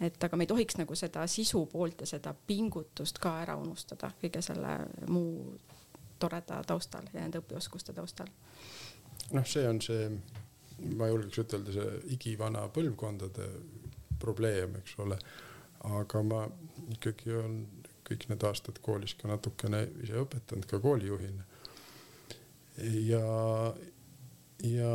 et 0.00 0.24
aga 0.24 0.36
me 0.36 0.46
ei 0.46 0.48
tohiks 0.48 0.78
nagu 0.80 0.94
seda 0.96 1.26
sisu 1.28 1.66
poolt 1.68 2.00
ja 2.00 2.06
seda 2.06 2.32
pingutust 2.46 3.18
ka 3.20 3.34
ära 3.42 3.56
unustada 3.60 4.08
kõige 4.22 4.40
selle 4.42 4.78
muu 5.08 5.58
toreda 6.18 6.62
taustal 6.66 7.04
ja 7.12 7.20
nende 7.20 7.42
õpioskuste 7.42 7.92
taustal. 7.92 8.28
noh, 9.32 9.46
see 9.46 9.68
on 9.68 9.80
see 9.84 10.08
ma 10.96 11.08
julgeks 11.10 11.42
ütelda, 11.44 11.74
see 11.74 12.00
igivana 12.16 12.66
põlvkondade 12.74 13.46
probleem, 14.20 14.76
eks 14.80 14.98
ole. 15.04 15.18
aga 15.80 16.20
ma 16.22 16.42
ikkagi 16.92 17.32
olen 17.32 17.60
kõik 18.04 18.26
need 18.28 18.42
aastad 18.44 18.80
koolis 18.84 19.14
ka 19.16 19.30
natukene 19.30 19.86
ise 20.04 20.18
õpetanud 20.20 20.66
ka 20.68 20.80
koolijuhina. 20.82 21.44
ja, 23.08 23.74
ja 24.66 24.94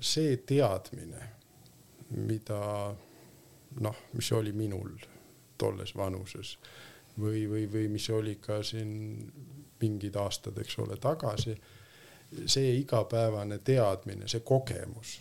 see 0.00 0.36
teadmine, 0.46 1.30
mida 2.10 2.60
noh, 3.80 4.04
mis 4.12 4.30
oli 4.32 4.52
minul 4.52 4.94
tolles 5.58 5.92
vanuses 5.96 6.56
või, 7.18 7.44
või, 7.50 7.66
või 7.70 7.88
mis 7.92 8.08
oli 8.10 8.36
ka 8.42 8.62
siin 8.66 8.92
mingid 9.80 10.16
aastad, 10.16 10.58
eks 10.60 10.78
ole, 10.82 10.96
tagasi 11.00 11.54
see 12.46 12.74
igapäevane 12.78 13.58
teadmine, 13.64 14.28
see 14.28 14.42
kogemus 14.46 15.18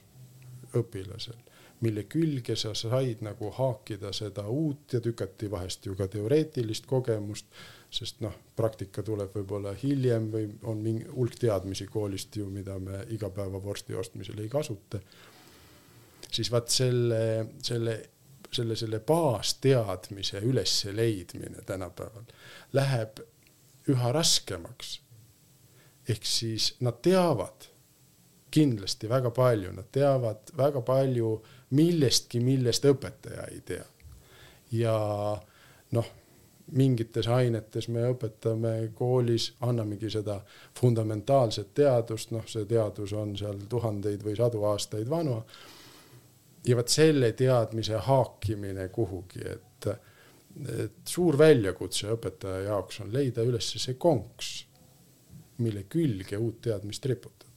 õpilasel, 0.78 1.38
mille 1.82 2.04
külge 2.12 2.56
sa 2.60 2.74
said 2.78 3.24
nagu 3.26 3.50
haakida 3.56 4.12
seda 4.14 4.46
uut 4.52 4.94
ja 4.94 5.02
tükati 5.02 5.50
vahest 5.52 5.86
ju 5.86 5.96
ka 5.96 6.08
teoreetilist 6.12 6.86
kogemust, 6.90 7.48
sest 7.90 8.22
noh, 8.22 8.36
praktika 8.56 9.04
tuleb 9.04 9.34
võib-olla 9.34 9.74
hiljem 9.80 10.30
või 10.34 10.46
on 10.70 10.84
mingi 10.84 11.08
hulk 11.10 11.40
teadmisi 11.40 11.88
koolist 11.90 12.36
ju, 12.38 12.50
mida 12.54 12.78
me 12.80 13.04
igapäevavorsti 13.16 13.96
ostmisel 13.96 14.44
ei 14.44 14.50
kasuta. 14.50 15.00
siis 16.32 16.52
vaat 16.52 16.70
selle, 16.70 17.48
selle, 17.64 17.96
selle, 18.52 18.76
selle 18.76 19.00
baasteadmise 19.00 20.44
ülesleidmine 20.46 21.66
tänapäeval 21.66 22.28
läheb 22.74 23.24
üha 23.90 24.12
raskemaks 24.12 25.00
ehk 26.10 26.26
siis 26.26 26.74
nad 26.86 27.02
teavad 27.06 27.70
kindlasti 28.52 29.10
väga 29.10 29.32
palju, 29.32 29.72
nad 29.72 29.92
teavad 29.92 30.52
väga 30.58 30.82
palju 30.82 31.34
millestki, 31.78 32.42
millest 32.42 32.86
õpetaja 32.90 33.46
ei 33.54 33.62
tea. 33.66 33.86
ja 34.72 34.96
noh, 35.98 36.10
mingites 36.78 37.28
ainetes 37.28 37.88
me 37.90 38.04
õpetame 38.12 38.92
koolis, 38.98 39.52
annamegi 39.66 40.10
seda 40.14 40.40
fundamentaalset 40.80 41.74
teadust, 41.74 42.32
noh, 42.32 42.46
see 42.48 42.66
teadus 42.70 43.14
on 43.18 43.36
seal 43.38 43.64
tuhandeid 43.70 44.24
või 44.26 44.36
sadu 44.38 44.64
aastaid 44.70 45.10
vana. 45.10 45.42
ja 46.66 46.76
vot 46.76 46.90
selle 46.90 47.32
teadmise 47.34 47.98
haakimine 48.06 48.90
kuhugi, 48.90 49.46
et, 49.46 49.88
et 50.78 51.06
suur 51.06 51.38
väljakutse 51.38 52.10
õpetaja 52.14 52.66
jaoks 52.70 53.00
on 53.06 53.14
leida 53.14 53.46
üles 53.46 53.74
see 53.78 53.94
konks 53.94 54.69
mille 55.64 55.84
külge 55.92 56.38
uut 56.38 56.62
teadmist 56.66 57.06
riputada. 57.06 57.52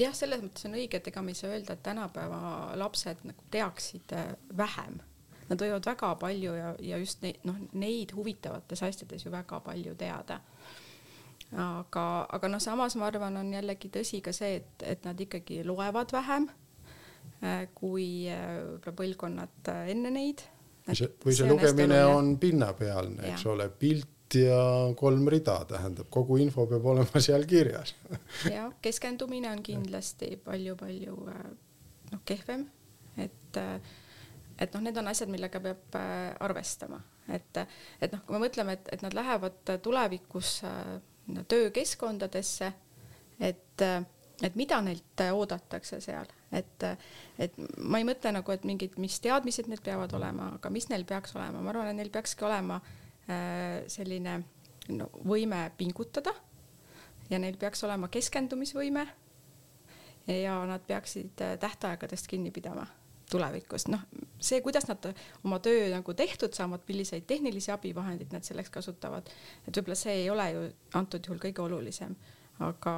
jah, 0.00 0.14
selles 0.16 0.42
mõttes 0.42 0.66
on 0.68 0.76
õige, 0.78 1.00
et 1.00 1.08
ega 1.10 1.22
me 1.22 1.34
ei 1.34 1.38
saa 1.38 1.52
öelda, 1.52 1.76
et 1.76 1.82
tänapäeva 1.84 2.40
lapsed 2.80 3.24
nagu 3.28 3.48
teaksid 3.52 4.14
äh, 4.16 4.34
vähem. 4.56 5.00
Nad 5.50 5.62
võivad 5.64 5.86
väga 5.86 6.12
palju 6.20 6.52
ja, 6.54 6.68
ja 6.92 6.98
just 7.02 7.24
neid, 7.24 7.40
noh, 7.44 7.56
neid 7.72 8.14
huvitavates 8.14 8.84
asjades 8.86 9.24
ju 9.26 9.32
väga 9.34 9.58
palju 9.66 9.96
teada. 9.98 10.40
aga, 11.50 12.04
aga 12.30 12.48
noh, 12.48 12.62
samas 12.62 12.94
ma 12.96 13.08
arvan, 13.10 13.36
on 13.36 13.52
jällegi 13.52 13.90
tõsi 13.90 14.20
ka 14.22 14.32
see, 14.32 14.60
et, 14.60 14.86
et 14.86 15.04
nad 15.04 15.20
ikkagi 15.20 15.64
loevad 15.66 16.12
vähem 16.14 16.46
äh, 17.42 17.66
kui 17.74 18.30
äh, 18.30 18.62
võib-olla 18.62 18.96
põlvkonnad 19.02 19.74
enne 19.90 20.14
neid. 20.14 20.46
või 20.86 21.34
see, 21.34 21.50
lugemine 21.50 22.04
on 22.06 22.36
pinnapealne, 22.38 23.26
eks 23.32 23.46
ole, 23.50 23.68
pilt 23.68 24.19
ja 24.34 24.60
kolm 24.96 25.28
rida, 25.28 25.56
tähendab, 25.68 26.08
kogu 26.12 26.36
info 26.40 26.66
peab 26.70 26.86
olema 26.92 27.22
seal 27.26 27.46
kirjas. 27.48 27.94
jah, 28.50 28.70
keskendumine 28.82 29.50
on 29.50 29.62
kindlasti 29.62 30.36
palju-palju 30.44 31.16
äh, 31.32 31.48
noh, 32.12 32.22
kehvem, 32.28 32.66
et, 33.16 33.56
äh, 33.58 33.80
et 34.58 34.74
noh, 34.74 34.84
need 34.84 35.00
on 35.00 35.10
asjad, 35.10 35.32
millega 35.32 35.62
peab 35.64 35.98
äh, 35.98 36.30
arvestama, 36.46 37.00
et, 37.28 37.64
et 38.00 38.14
noh, 38.14 38.22
kui 38.26 38.36
me 38.36 38.44
mõtleme, 38.46 38.78
et, 38.78 38.94
et 38.94 39.02
nad 39.06 39.16
lähevad 39.16 39.76
tulevikus 39.82 40.60
töökeskkondadesse, 41.48 42.72
et, 43.40 43.82
et 44.42 44.56
mida 44.58 44.80
neilt 44.82 45.22
oodatakse 45.30 46.00
seal, 46.02 46.30
et, 46.52 46.86
et 47.38 47.60
ma 47.78 48.00
ei 48.00 48.06
mõtle 48.08 48.32
nagu, 48.34 48.54
et 48.54 48.66
mingid, 48.66 48.96
mis 48.98 49.20
teadmised 49.22 49.70
neil 49.70 49.82
peavad 49.84 50.14
olema, 50.18 50.54
aga 50.58 50.72
mis 50.74 50.90
neil 50.90 51.06
peaks 51.06 51.36
olema, 51.38 51.62
ma 51.62 51.70
arvan, 51.74 51.92
et 51.92 52.00
neil 52.00 52.10
peakski 52.14 52.46
olema 52.48 52.80
Äh, 52.80 52.99
selline 53.90 54.38
no, 54.96 55.10
võime 55.26 55.64
pingutada 55.78 56.32
ja 57.30 57.38
neil 57.38 57.58
peaks 57.60 57.84
olema 57.86 58.08
keskendumisvõime 58.12 59.06
ja 60.40 60.56
nad 60.66 60.82
peaksid 60.86 61.42
äh, 61.44 61.56
tähtaegadest 61.58 62.28
kinni 62.30 62.50
pidama 62.50 62.86
tulevikus, 63.30 63.86
noh, 63.86 64.02
see, 64.42 64.58
kuidas 64.60 64.88
nad 64.88 65.06
oma 65.46 65.60
töö 65.62 65.86
nagu 65.92 66.14
tehtud 66.18 66.54
saavad, 66.56 66.82
milliseid 66.88 67.28
tehnilisi 67.30 67.70
abivahendeid 67.70 68.32
nad 68.34 68.46
selleks 68.46 68.72
kasutavad, 68.74 69.30
et 69.66 69.76
võib-olla 69.76 69.98
see 69.98 70.16
ei 70.24 70.30
ole 70.32 70.46
ju 70.50 70.64
antud 70.98 71.28
juhul 71.28 71.38
kõige 71.38 71.62
olulisem, 71.62 72.16
aga 72.66 72.94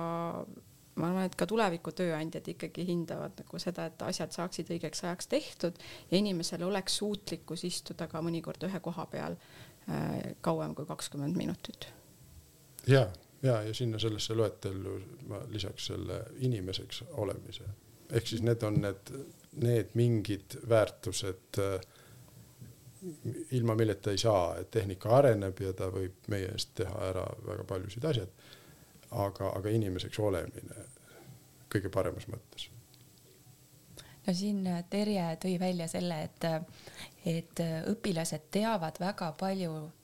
ma 0.96 1.10
arvan, 1.10 1.26
et 1.28 1.36
ka 1.36 1.44
tuleviku 1.48 1.92
tööandjad 1.96 2.48
ikkagi 2.48 2.86
hindavad 2.88 3.36
nagu 3.42 3.60
seda, 3.60 3.90
et 3.92 4.06
asjad 4.08 4.32
saaksid 4.32 4.72
õigeks 4.72 5.04
ajaks 5.04 5.28
tehtud 5.28 5.76
ja 6.08 6.16
inimesel 6.16 6.64
oleks 6.64 6.96
suutlikkus 7.02 7.66
istuda 7.68 8.08
ka 8.08 8.24
mõnikord 8.24 8.64
ühe 8.68 8.80
koha 8.80 9.04
peal 9.12 9.36
Äh, 9.36 9.71
kauem 10.40 10.74
kui 10.74 10.86
kakskümmend 10.86 11.36
minutit. 11.36 11.88
ja, 12.86 13.08
ja, 13.42 13.62
ja 13.62 13.74
sinna 13.74 13.98
sellesse 13.98 14.34
loetellu 14.34 15.00
ma 15.26 15.40
lisaks 15.48 15.86
selle 15.86 16.22
inimeseks 16.38 17.04
olemise, 17.10 17.64
ehk 18.10 18.26
siis 18.26 18.42
need 18.42 18.62
on 18.62 18.80
need, 18.82 19.12
need 19.62 19.94
mingid 19.94 20.58
väärtused, 20.68 21.58
äh, 21.58 21.80
ilma 23.50 23.74
milleta 23.74 24.10
ei 24.10 24.18
saa, 24.18 24.56
et 24.58 24.70
tehnika 24.70 25.16
areneb 25.18 25.60
ja 25.60 25.72
ta 25.72 25.90
võib 25.90 26.30
meie 26.30 26.52
eest 26.54 26.76
teha 26.78 27.08
ära 27.10 27.26
väga 27.46 27.64
paljusid 27.64 28.04
asjad. 28.04 28.30
aga, 29.10 29.50
aga 29.58 29.68
inimeseks 29.68 30.18
olemine 30.18 30.86
kõige 31.72 31.90
paremas 31.92 32.28
mõttes 32.30 32.70
no 34.26 34.34
siin 34.34 34.62
Terje 34.90 35.24
tõi 35.42 35.56
välja 35.60 35.88
selle, 35.90 36.22
et, 36.28 36.44
et 37.26 37.64
õpilased 37.90 38.50
teavad 38.54 39.00
väga 39.02 39.32
palju 39.40 39.74
äh, 39.86 40.01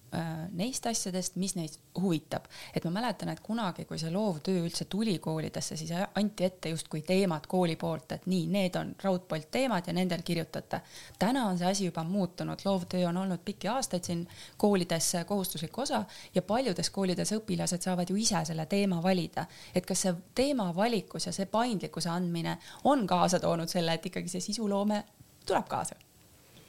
neist 0.57 0.87
asjadest, 0.87 1.37
mis 1.37 1.55
neid 1.57 1.75
huvitab. 2.01 2.45
et 2.75 2.85
ma 2.85 2.91
mäletan, 2.91 3.29
et 3.29 3.41
kunagi, 3.41 3.85
kui 3.85 3.99
see 4.01 4.11
loovtöö 4.13 4.63
üldse 4.65 4.85
tuli 4.85 5.19
koolidesse, 5.19 5.77
siis 5.77 5.91
anti 6.15 6.45
ette 6.45 6.69
justkui 6.69 7.03
teemad 7.03 7.47
kooli 7.49 7.77
poolt, 7.77 8.13
et 8.13 8.27
nii, 8.27 8.47
need 8.47 8.77
on 8.81 8.95
raudpolt 9.03 9.51
teemad 9.51 9.87
ja 9.87 9.93
nendel 9.93 10.23
kirjutate. 10.25 10.81
täna 11.19 11.47
on 11.49 11.59
see 11.59 11.69
asi 11.69 11.85
juba 11.85 12.05
muutunud, 12.05 12.65
loovtöö 12.65 13.09
on 13.09 13.17
olnud 13.17 13.45
pikki 13.45 13.69
aastaid 13.69 14.05
siin 14.05 14.29
koolides 14.57 15.13
kohustuslik 15.27 15.79
osa 15.79 16.05
ja 16.35 16.43
paljudes 16.43 16.91
koolides 16.91 17.33
õpilased 17.33 17.85
saavad 17.85 18.11
ju 18.11 18.17
ise 18.17 18.45
selle 18.45 18.67
teema 18.67 19.03
valida. 19.03 19.47
et 19.75 19.87
kas 19.87 20.07
see 20.07 20.15
teema 20.35 20.75
valikus 20.77 21.27
ja 21.27 21.33
see 21.33 21.47
paindlikkuse 21.47 22.09
andmine 22.09 22.59
on 22.85 23.07
kaasa 23.07 23.41
toonud 23.41 23.69
selle, 23.69 23.95
et 23.95 24.07
ikkagi 24.07 24.29
see 24.29 24.41
sisuloome 24.41 25.05
tuleb 25.47 25.69
kaasa 25.69 26.08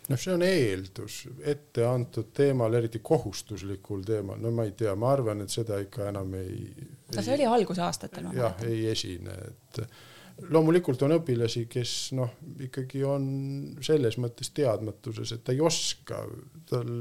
noh, 0.09 0.19
see 0.19 0.33
on 0.33 0.43
eeldus 0.45 1.21
ette 1.47 1.85
antud 1.85 2.31
teemal, 2.35 2.73
eriti 2.79 3.01
kohustuslikul 3.05 4.03
teemal, 4.07 4.39
no 4.41 4.51
ma 4.55 4.65
ei 4.67 4.75
tea, 4.77 4.95
ma 4.99 5.13
arvan, 5.13 5.43
et 5.45 5.53
seda 5.53 5.79
ikka 5.83 6.09
enam 6.09 6.33
ei. 6.39 6.69
no 7.15 7.21
see 7.21 7.35
ei, 7.35 7.35
oli 7.37 7.49
algusaastatel. 7.59 8.31
jah, 8.37 8.63
ei 8.67 8.87
esine, 8.91 9.35
et 9.51 9.83
loomulikult 10.49 11.01
on 11.05 11.17
õpilasi, 11.19 11.65
kes 11.71 11.95
noh, 12.17 12.37
ikkagi 12.65 13.03
on 13.07 13.29
selles 13.85 14.17
mõttes 14.21 14.53
teadmatuses, 14.55 15.35
et 15.35 15.43
ta 15.45 15.55
ei 15.55 15.61
oska, 15.63 16.23
tal 16.69 16.91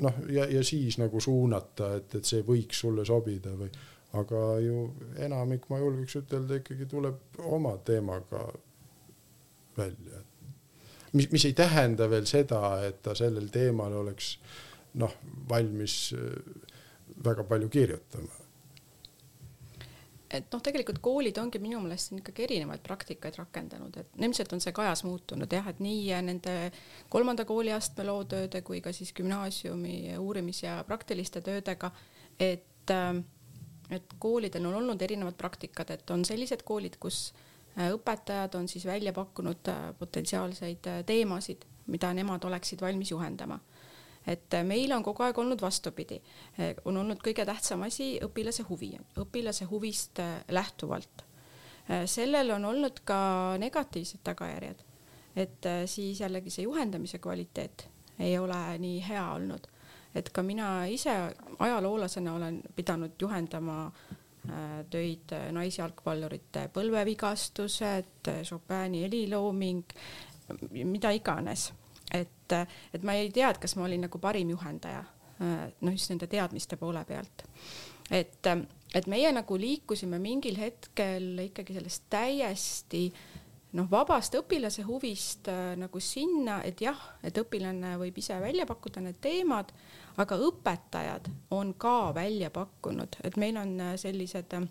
noh, 0.00 0.22
ja, 0.32 0.46
ja 0.50 0.62
siis 0.66 0.98
nagu 1.00 1.20
suunata, 1.22 1.94
et, 1.98 2.18
et 2.18 2.28
see 2.28 2.44
võiks 2.46 2.84
sulle 2.84 3.04
sobida 3.06 3.54
või, 3.58 3.70
aga 4.18 4.44
ju 4.62 4.86
enamik, 5.26 5.66
ma 5.70 5.80
julgeks 5.82 6.20
ütelda, 6.22 6.60
ikkagi 6.62 6.86
tuleb 6.90 7.42
oma 7.54 7.76
teemaga 7.86 8.46
välja 9.76 10.22
mis, 11.14 11.30
mis 11.30 11.44
ei 11.48 11.56
tähenda 11.56 12.08
veel 12.10 12.26
seda, 12.28 12.60
et 12.86 13.02
ta 13.02 13.14
sellel 13.18 13.50
teemal 13.54 13.92
oleks 14.02 14.34
noh, 15.00 15.14
valmis 15.50 15.98
äh, 16.16 16.72
väga 17.24 17.44
palju 17.48 17.68
kirjutama. 17.72 18.40
Et 20.34 20.46
noh, 20.50 20.62
tegelikult 20.66 20.98
koolid 20.98 21.36
ongi 21.38 21.60
minu 21.62 21.78
meelest 21.82 22.10
siin 22.10 22.18
ikkagi 22.18 22.42
erinevaid 22.48 22.82
praktikaid 22.82 23.36
rakendanud, 23.38 23.94
et 24.00 24.16
ilmselt 24.18 24.50
on 24.56 24.62
see 24.62 24.74
ka 24.74 24.82
ajas 24.82 25.04
muutunud 25.06 25.52
jah, 25.52 25.68
et 25.70 25.82
nii 25.84 26.08
nende 26.26 26.54
kolmanda 27.12 27.44
kooliastme 27.46 28.06
lootööde 28.08 28.64
kui 28.66 28.80
ka 28.82 28.90
siis 28.92 29.14
gümnaasiumi 29.14 30.16
uurimis- 30.18 30.64
ja 30.64 30.80
praktiliste 30.88 31.44
töödega, 31.44 31.92
et, 32.40 32.90
äh, 32.90 33.22
et 33.94 34.18
koolidel 34.18 34.66
on 34.66 34.80
olnud 34.82 35.02
erinevad 35.02 35.38
praktikad, 35.38 35.90
et 35.94 36.10
on 36.10 36.24
sellised 36.26 36.66
koolid, 36.66 36.98
kus 36.98 37.28
Äh, 37.30 37.53
õpetajad 37.76 38.54
on 38.54 38.68
siis 38.68 38.86
välja 38.86 39.12
pakkunud 39.12 39.68
äh, 39.68 39.94
potentsiaalseid 39.98 40.86
äh, 40.86 41.04
teemasid, 41.06 41.64
mida 41.86 42.12
nemad 42.14 42.44
oleksid 42.44 42.80
valmis 42.80 43.10
juhendama. 43.10 43.60
et 44.26 44.54
meil 44.64 44.92
on 44.96 45.02
kogu 45.04 45.22
aeg 45.22 45.38
olnud 45.38 45.60
vastupidi, 45.60 46.16
on 46.88 46.96
olnud 46.96 47.18
kõige 47.20 47.44
tähtsam 47.44 47.82
asi 47.84 48.14
õpilase 48.24 48.64
huvi, 48.64 48.94
õpilase 49.20 49.66
huvist 49.68 50.18
lähtuvalt. 50.48 51.24
sellel 52.06 52.50
on 52.50 52.64
olnud 52.64 53.02
ka 53.04 53.18
negatiivsed 53.58 54.24
tagajärjed, 54.24 54.80
et 55.36 55.68
siis 55.86 56.20
jällegi 56.20 56.50
see 56.50 56.64
juhendamise 56.64 57.18
kvaliteet 57.18 57.88
ei 58.18 58.38
ole 58.38 58.78
nii 58.78 59.04
hea 59.08 59.26
olnud, 59.34 59.68
et 60.14 60.30
ka 60.30 60.42
mina 60.42 60.86
ise 60.86 61.12
ajaloolasena 61.58 62.34
olen 62.34 62.62
pidanud 62.76 63.20
juhendama 63.20 63.86
äh, 63.86 64.16
Äh, 64.16 64.23
töid 64.90 65.32
äh, 65.32 65.48
naisjalgpallurite 65.54 66.68
põlvevigastused, 66.74 68.30
Chopini 68.44 69.04
helilooming, 69.04 69.84
mida 70.84 71.12
iganes. 71.16 71.72
et, 72.12 72.52
et 72.92 73.02
ma 73.02 73.14
ei 73.16 73.30
tea, 73.32 73.48
et 73.50 73.58
kas 73.58 73.76
ma 73.76 73.86
olin 73.86 74.04
nagu 74.04 74.20
parim 74.20 74.50
juhendaja, 74.52 75.00
äh, 75.40 75.54
noh, 75.80 75.94
just 75.96 76.12
nende 76.12 76.28
teadmiste 76.30 76.76
poole 76.76 77.04
pealt. 77.08 77.46
et, 78.10 78.50
et 78.94 79.06
meie 79.08 79.32
nagu 79.32 79.56
liikusime 79.56 80.20
mingil 80.20 80.60
hetkel 80.60 81.46
ikkagi 81.46 81.78
sellest 81.78 82.04
täiesti 82.12 83.06
noh, 83.74 83.88
vabast 83.90 84.36
õpilase 84.38 84.84
huvist 84.86 85.48
nagu 85.80 86.00
sinna, 86.00 86.60
et 86.62 86.80
jah, 86.84 87.00
et 87.24 87.38
õpilane 87.40 87.96
võib 87.98 88.20
ise 88.20 88.36
välja 88.40 88.68
pakkuda 88.68 89.00
need 89.02 89.18
teemad 89.24 89.72
aga 90.22 90.38
õpetajad 90.46 91.28
on 91.54 91.74
ka 91.78 92.12
välja 92.14 92.50
pakkunud, 92.54 93.18
et 93.24 93.38
meil 93.40 93.58
on 93.58 93.74
äh, 93.80 93.94
sellised 94.00 94.54
äh, 94.54 94.66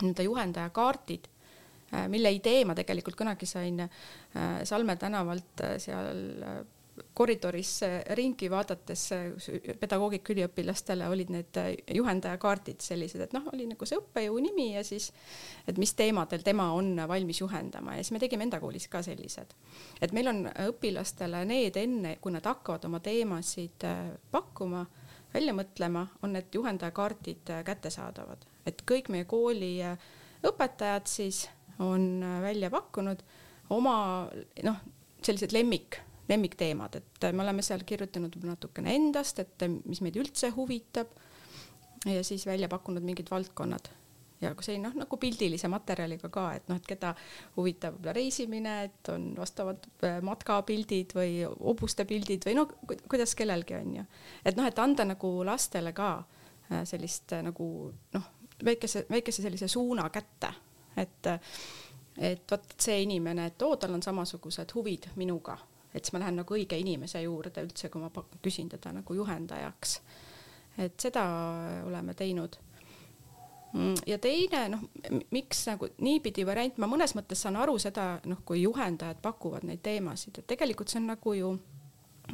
nii-öelda 0.00 0.26
juhendajakaardid, 0.26 1.28
äh, 1.92 2.06
mille 2.10 2.32
idee 2.34 2.64
ma 2.66 2.74
tegelikult 2.78 3.18
kunagi 3.18 3.46
sain 3.46 3.84
Salme 4.64 4.96
tänavalt 4.96 5.60
seal 5.82 6.22
koridoris 7.16 7.80
ringi 8.16 8.50
vaadates 8.52 9.06
pedagoogikaüliõpilastele 9.80 11.06
olid 11.08 11.30
need 11.32 11.58
juhendajakaardid 11.94 12.84
sellised, 12.84 13.22
et 13.24 13.32
noh, 13.36 13.46
oli 13.52 13.66
nagu 13.70 13.86
see 13.88 13.96
õppejõu 14.00 14.42
nimi 14.44 14.68
ja 14.74 14.82
siis, 14.84 15.08
et 15.68 15.80
mis 15.80 15.94
teemadel 15.96 16.44
tema 16.44 16.68
on 16.76 16.94
valmis 17.08 17.40
juhendama 17.40 17.96
ja 17.96 18.04
siis 18.04 18.12
me 18.16 18.20
tegime 18.22 18.44
enda 18.48 18.60
koolis 18.60 18.88
ka 18.92 19.02
sellised. 19.04 19.54
et 20.00 20.12
meil 20.12 20.28
on 20.28 20.44
õpilastele 20.66 21.44
need 21.48 21.76
enne, 21.80 22.16
kui 22.20 22.34
nad 22.34 22.46
hakkavad 22.46 22.84
oma 22.88 23.00
teemasid 23.00 23.88
äh, 23.88 24.12
pakkuma, 24.30 24.84
välja 25.32 25.56
mõtlema, 25.56 26.06
on 26.22 26.36
need 26.36 26.52
juhendajakaardid 26.52 27.56
äh, 27.56 27.64
kättesaadavad, 27.64 28.44
et 28.66 28.84
kõik 28.88 29.08
meie 29.08 29.24
kooli 29.24 29.74
äh, 29.86 30.08
õpetajad 30.44 31.08
siis 31.08 31.46
on 31.80 32.20
välja 32.42 32.68
pakkunud 32.70 33.22
oma 33.72 33.96
noh, 34.62 34.80
sellised 35.24 35.54
lemmik 35.56 36.02
lemmikteemad, 36.28 37.00
et 37.00 37.26
me 37.32 37.42
oleme 37.42 37.62
seal 37.66 37.82
kirjutanud 37.86 38.36
natukene 38.46 38.94
endast, 38.94 39.42
et 39.42 39.66
mis 39.84 40.00
meid 40.04 40.16
üldse 40.20 40.52
huvitab 40.54 41.10
ja 42.06 42.22
siis 42.24 42.46
välja 42.46 42.68
pakkunud 42.68 43.02
mingid 43.02 43.30
valdkonnad. 43.30 43.90
Ja 44.42 44.50
see 44.58 44.74
noh, 44.82 44.94
nagu 44.98 45.16
pildilise 45.22 45.68
materjaliga 45.70 46.26
ka, 46.32 46.48
et 46.58 46.66
noh, 46.70 46.78
et 46.80 46.86
keda 46.86 47.12
huvitab 47.54 47.94
võib-olla 47.94 48.14
reisimine, 48.16 48.72
et 48.88 49.10
on 49.12 49.28
vastavad 49.38 49.86
äh, 50.02 50.18
matkapildid 50.26 51.14
või 51.14 51.36
hobuste 51.46 52.06
pildid 52.10 52.48
või 52.48 52.56
noh, 52.58 52.72
kuidas 53.06 53.36
kellelgi 53.38 53.78
on 53.78 53.96
ju. 54.00 54.04
et 54.44 54.58
noh, 54.58 54.66
et 54.66 54.82
anda 54.82 55.06
nagu 55.06 55.30
lastele 55.46 55.94
ka 55.94 56.10
äh, 56.18 56.82
sellist 56.90 57.36
äh, 57.38 57.44
nagu 57.46 57.66
noh, 58.16 58.28
väikese, 58.66 59.06
väikese 59.10 59.46
sellise 59.46 59.70
suuna 59.70 60.10
kätte, 60.10 60.54
et 60.96 61.34
et 62.18 62.50
vot 62.50 62.74
see 62.82 62.98
inimene, 63.06 63.46
et 63.48 63.62
oo, 63.62 63.76
tal 63.80 63.94
on 63.94 64.02
samasugused 64.04 64.74
huvid 64.74 65.06
minuga 65.16 65.54
et 65.94 66.04
siis 66.04 66.12
ma 66.12 66.22
lähen 66.24 66.40
nagu 66.40 66.54
õige 66.56 66.78
inimese 66.78 67.22
juurde 67.22 67.64
üldse, 67.64 67.88
kui 67.92 68.02
ma 68.02 68.10
küsin 68.42 68.68
teda 68.72 68.92
nagu 68.92 69.14
juhendajaks. 69.14 70.00
et 70.78 71.00
seda 71.00 71.24
oleme 71.86 72.14
teinud. 72.14 72.56
Mm, 73.72 73.94
ja 74.06 74.18
teine 74.18 74.66
noh, 74.68 74.80
miks 75.32 75.66
nagu 75.68 75.88
niipidi 76.04 76.44
variant, 76.46 76.78
ma 76.78 76.88
mõnes 76.88 77.14
mõttes 77.16 77.40
saan 77.40 77.56
aru 77.56 77.78
seda, 77.80 78.20
noh, 78.28 78.40
kui 78.44 78.62
juhendajad 78.62 79.20
pakuvad 79.22 79.64
neid 79.64 79.80
teemasid, 79.82 80.38
et 80.38 80.46
tegelikult 80.46 80.92
see 80.92 81.00
on 81.00 81.08
nagu 81.12 81.34
ju 81.36 81.52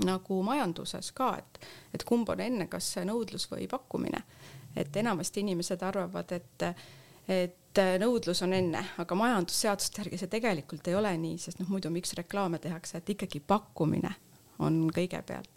nagu 0.04 0.42
majanduses 0.44 1.12
ka, 1.16 1.30
et, 1.38 1.60
et 1.94 2.04
kumb 2.06 2.28
on 2.28 2.40
enne, 2.42 2.66
kas 2.70 2.90
nõudlus 3.06 3.48
või 3.50 3.68
pakkumine. 3.70 4.22
et 4.76 4.96
enamasti 4.96 5.40
inimesed 5.40 5.82
arvavad, 5.82 6.32
et, 6.32 6.64
et 7.28 7.78
äh, 7.78 7.96
nõudlus 8.00 8.40
on 8.44 8.54
enne, 8.56 8.80
aga 8.98 9.18
majandusseaduste 9.18 10.02
järgi 10.02 10.20
see 10.20 10.30
tegelikult 10.32 10.88
ei 10.88 10.96
ole 10.98 11.12
nii, 11.20 11.36
sest 11.42 11.60
noh, 11.60 11.68
muidu 11.72 11.92
miks 11.92 12.14
reklaame 12.18 12.60
tehakse, 12.62 12.98
et 13.00 13.12
ikkagi 13.14 13.42
pakkumine 13.44 14.14
on 14.64 14.86
kõigepealt. 14.94 15.50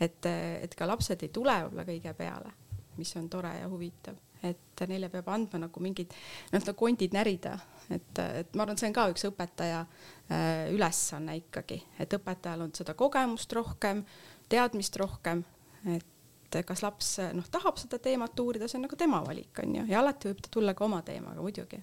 et, 0.00 0.26
äh, 0.26 0.62
et 0.62 0.74
ka 0.74 0.86
lapsed 0.86 1.22
ei 1.22 1.32
tule 1.32 1.56
võib-olla 1.64 1.84
kõige 1.88 2.14
peale, 2.14 2.52
mis 2.96 3.16
on 3.16 3.28
tore 3.28 3.52
ja 3.58 3.68
huvitav, 3.68 4.16
et 4.42 4.86
neile 4.88 5.08
peab 5.12 5.28
andma 5.28 5.66
nagu 5.66 5.80
mingid 5.80 6.12
noh, 6.52 6.60
nagu 6.60 6.76
kondid 6.78 7.16
närida, 7.16 7.56
et, 7.90 8.18
et 8.18 8.54
ma 8.54 8.64
arvan, 8.64 8.78
see 8.78 8.90
on 8.90 8.96
ka 8.96 9.08
üks 9.12 9.26
õpetaja 9.28 9.82
äh, 9.82 10.68
ülesanne 10.74 11.38
ikkagi, 11.42 11.82
et 11.98 12.18
õpetajal 12.18 12.66
on 12.68 12.74
seda 12.76 12.94
kogemust 12.94 13.52
rohkem, 13.56 14.04
teadmist 14.48 14.96
rohkem, 15.00 15.42
et 15.90 16.06
et 16.46 16.62
kas 16.66 16.82
laps 16.84 17.12
noh, 17.34 17.46
tahab 17.52 17.80
seda 17.80 17.98
teemat 18.02 18.38
uurida, 18.40 18.68
see 18.70 18.78
on 18.78 18.86
nagu 18.86 18.98
tema 18.98 19.22
valik, 19.26 19.52
on 19.64 19.80
ju, 19.80 19.84
ja 19.90 20.00
alati 20.00 20.30
võib 20.30 20.42
ta 20.44 20.52
tulla 20.58 20.74
ka 20.76 20.86
oma 20.86 21.02
teemaga 21.06 21.42
muidugi 21.42 21.82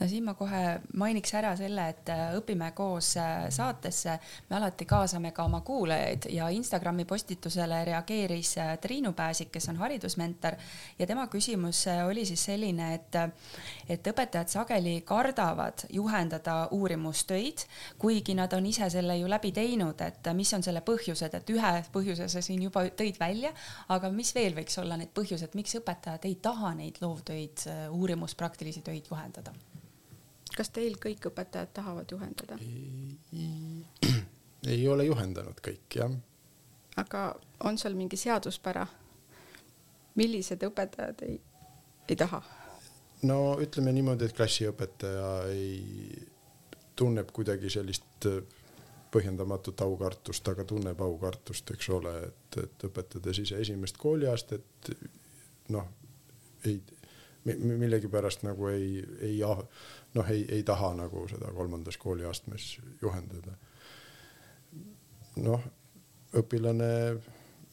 no 0.00 0.08
siin 0.08 0.24
ma 0.24 0.34
kohe 0.34 0.60
mainiks 1.00 1.32
ära 1.36 1.52
selle, 1.58 1.84
et 1.92 2.08
äh, 2.12 2.22
Õpime 2.38 2.70
koos 2.76 3.12
äh, 3.20 3.48
saatesse. 3.52 4.16
Me 4.48 4.56
alati 4.56 4.86
kaasame 4.88 5.32
ka 5.36 5.44
oma 5.44 5.60
kuulajaid 5.66 6.30
ja 6.32 6.48
Instagrami 6.54 7.04
postitusele 7.08 7.82
reageeris 7.84 8.54
äh, 8.58 8.72
Triinu 8.80 9.12
Pääsik, 9.16 9.50
kes 9.52 9.68
on 9.72 9.80
haridusmentor. 9.80 10.56
Ja 10.98 11.06
tema 11.06 11.26
küsimus 11.32 11.84
oli 12.06 12.24
siis 12.28 12.44
selline, 12.48 12.94
et, 12.94 13.18
et 13.88 14.10
õpetajad 14.12 14.52
sageli 14.52 15.00
kardavad 15.06 15.84
juhendada 15.92 16.56
uurimustöid, 16.76 17.66
kuigi 17.98 18.34
nad 18.38 18.52
on 18.56 18.66
ise 18.66 18.88
selle 18.90 19.18
ju 19.20 19.28
läbi 19.28 19.52
teinud, 19.56 20.00
et 20.06 20.32
mis 20.36 20.54
on 20.56 20.64
selle 20.64 20.84
põhjused, 20.86 21.36
et 21.36 21.52
ühe 21.52 21.74
põhjuse 21.92 22.28
sa 22.32 22.44
siin 22.44 22.62
juba 22.68 22.86
tõid 22.96 23.20
välja, 23.20 23.52
aga 23.92 24.12
mis 24.14 24.32
veel 24.34 24.56
võiks 24.56 24.80
olla 24.80 24.96
need 25.00 25.12
põhjused, 25.16 25.56
miks 25.58 25.76
õpetajad 25.80 26.24
ei 26.30 26.38
taha 26.40 26.72
neid 26.78 27.02
loovtöid, 27.04 27.66
uurimuspraktilisi 27.96 28.84
töid 28.86 29.10
juhendada? 29.10 29.52
Kas 30.56 30.72
teil 30.74 30.96
kõik 31.02 31.30
õpetajad 31.30 31.72
tahavad 31.74 32.10
juhendada? 32.10 32.58
ei 34.66 34.88
ole 34.88 35.04
juhendanud 35.04 35.60
kõik 35.64 35.98
jah. 36.00 36.16
aga 36.96 37.24
on 37.64 37.78
seal 37.78 37.94
mingi 37.98 38.16
seaduspära? 38.20 38.86
millised 40.14 40.62
õpetajad 40.66 41.22
ei, 41.28 41.40
ei 42.08 42.16
taha? 42.16 42.42
no 43.22 43.40
ütleme 43.62 43.92
niimoodi, 43.92 44.26
et 44.26 44.36
klassiõpetaja 44.36 45.30
ei, 45.52 46.26
tunneb 46.96 47.30
kuidagi 47.32 47.70
sellist 47.72 48.28
äh, 48.28 48.42
põhjendamatut 49.10 49.80
aukartust, 49.82 50.48
aga 50.48 50.64
tunneb 50.64 51.00
aukartust, 51.02 51.70
eks 51.74 51.88
ole, 51.94 52.12
et, 52.28 52.58
et 52.62 52.84
õpetades 52.86 53.42
ise 53.42 53.58
esimest 53.62 53.98
kooliastet, 53.98 54.90
noh, 55.74 55.88
ei, 56.66 56.78
millegipärast 57.44 58.42
nagu 58.44 58.68
ei, 58.68 59.00
ei 59.24 59.38
noh, 60.14 60.30
ei, 60.30 60.44
ei 60.48 60.62
taha 60.66 60.92
nagu 60.98 61.26
seda 61.30 61.52
kolmandas 61.56 61.96
kooliastmes 61.96 62.78
juhendada. 63.02 63.56
noh, 65.40 65.62
õpilane 66.36 66.90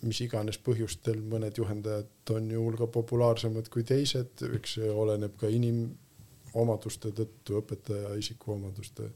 mis 0.05 0.19
iganes 0.21 0.59
põhjustel 0.61 1.21
mõned 1.25 1.57
juhendajad 1.57 2.33
on 2.35 2.51
ju 2.51 2.61
hulga 2.61 2.87
populaarsemad 2.93 3.69
kui 3.73 3.85
teised, 3.87 4.43
eks 4.59 4.77
see 4.77 4.89
oleneb 4.91 5.33
ka 5.39 5.49
inimomaduste 5.49 7.11
tõttu, 7.17 7.61
õpetaja 7.61 8.13
isikuomaduste 8.19 9.09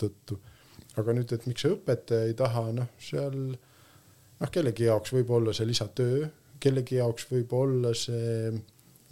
tõttu. 0.00 0.40
aga 0.96 1.14
nüüd, 1.14 1.32
et 1.32 1.46
miks 1.46 1.62
see 1.64 1.74
õpetaja 1.74 2.28
ei 2.28 2.34
taha, 2.38 2.68
noh, 2.74 2.90
seal 2.98 3.38
noh, 3.54 4.50
kellegi 4.50 4.88
jaoks 4.88 5.14
võib 5.14 5.30
olla 5.38 5.54
see 5.54 5.66
lisatöö, 5.70 6.28
kellegi 6.60 6.98
jaoks 6.98 7.26
võib 7.30 7.52
olla 7.54 7.94
see 7.98 8.50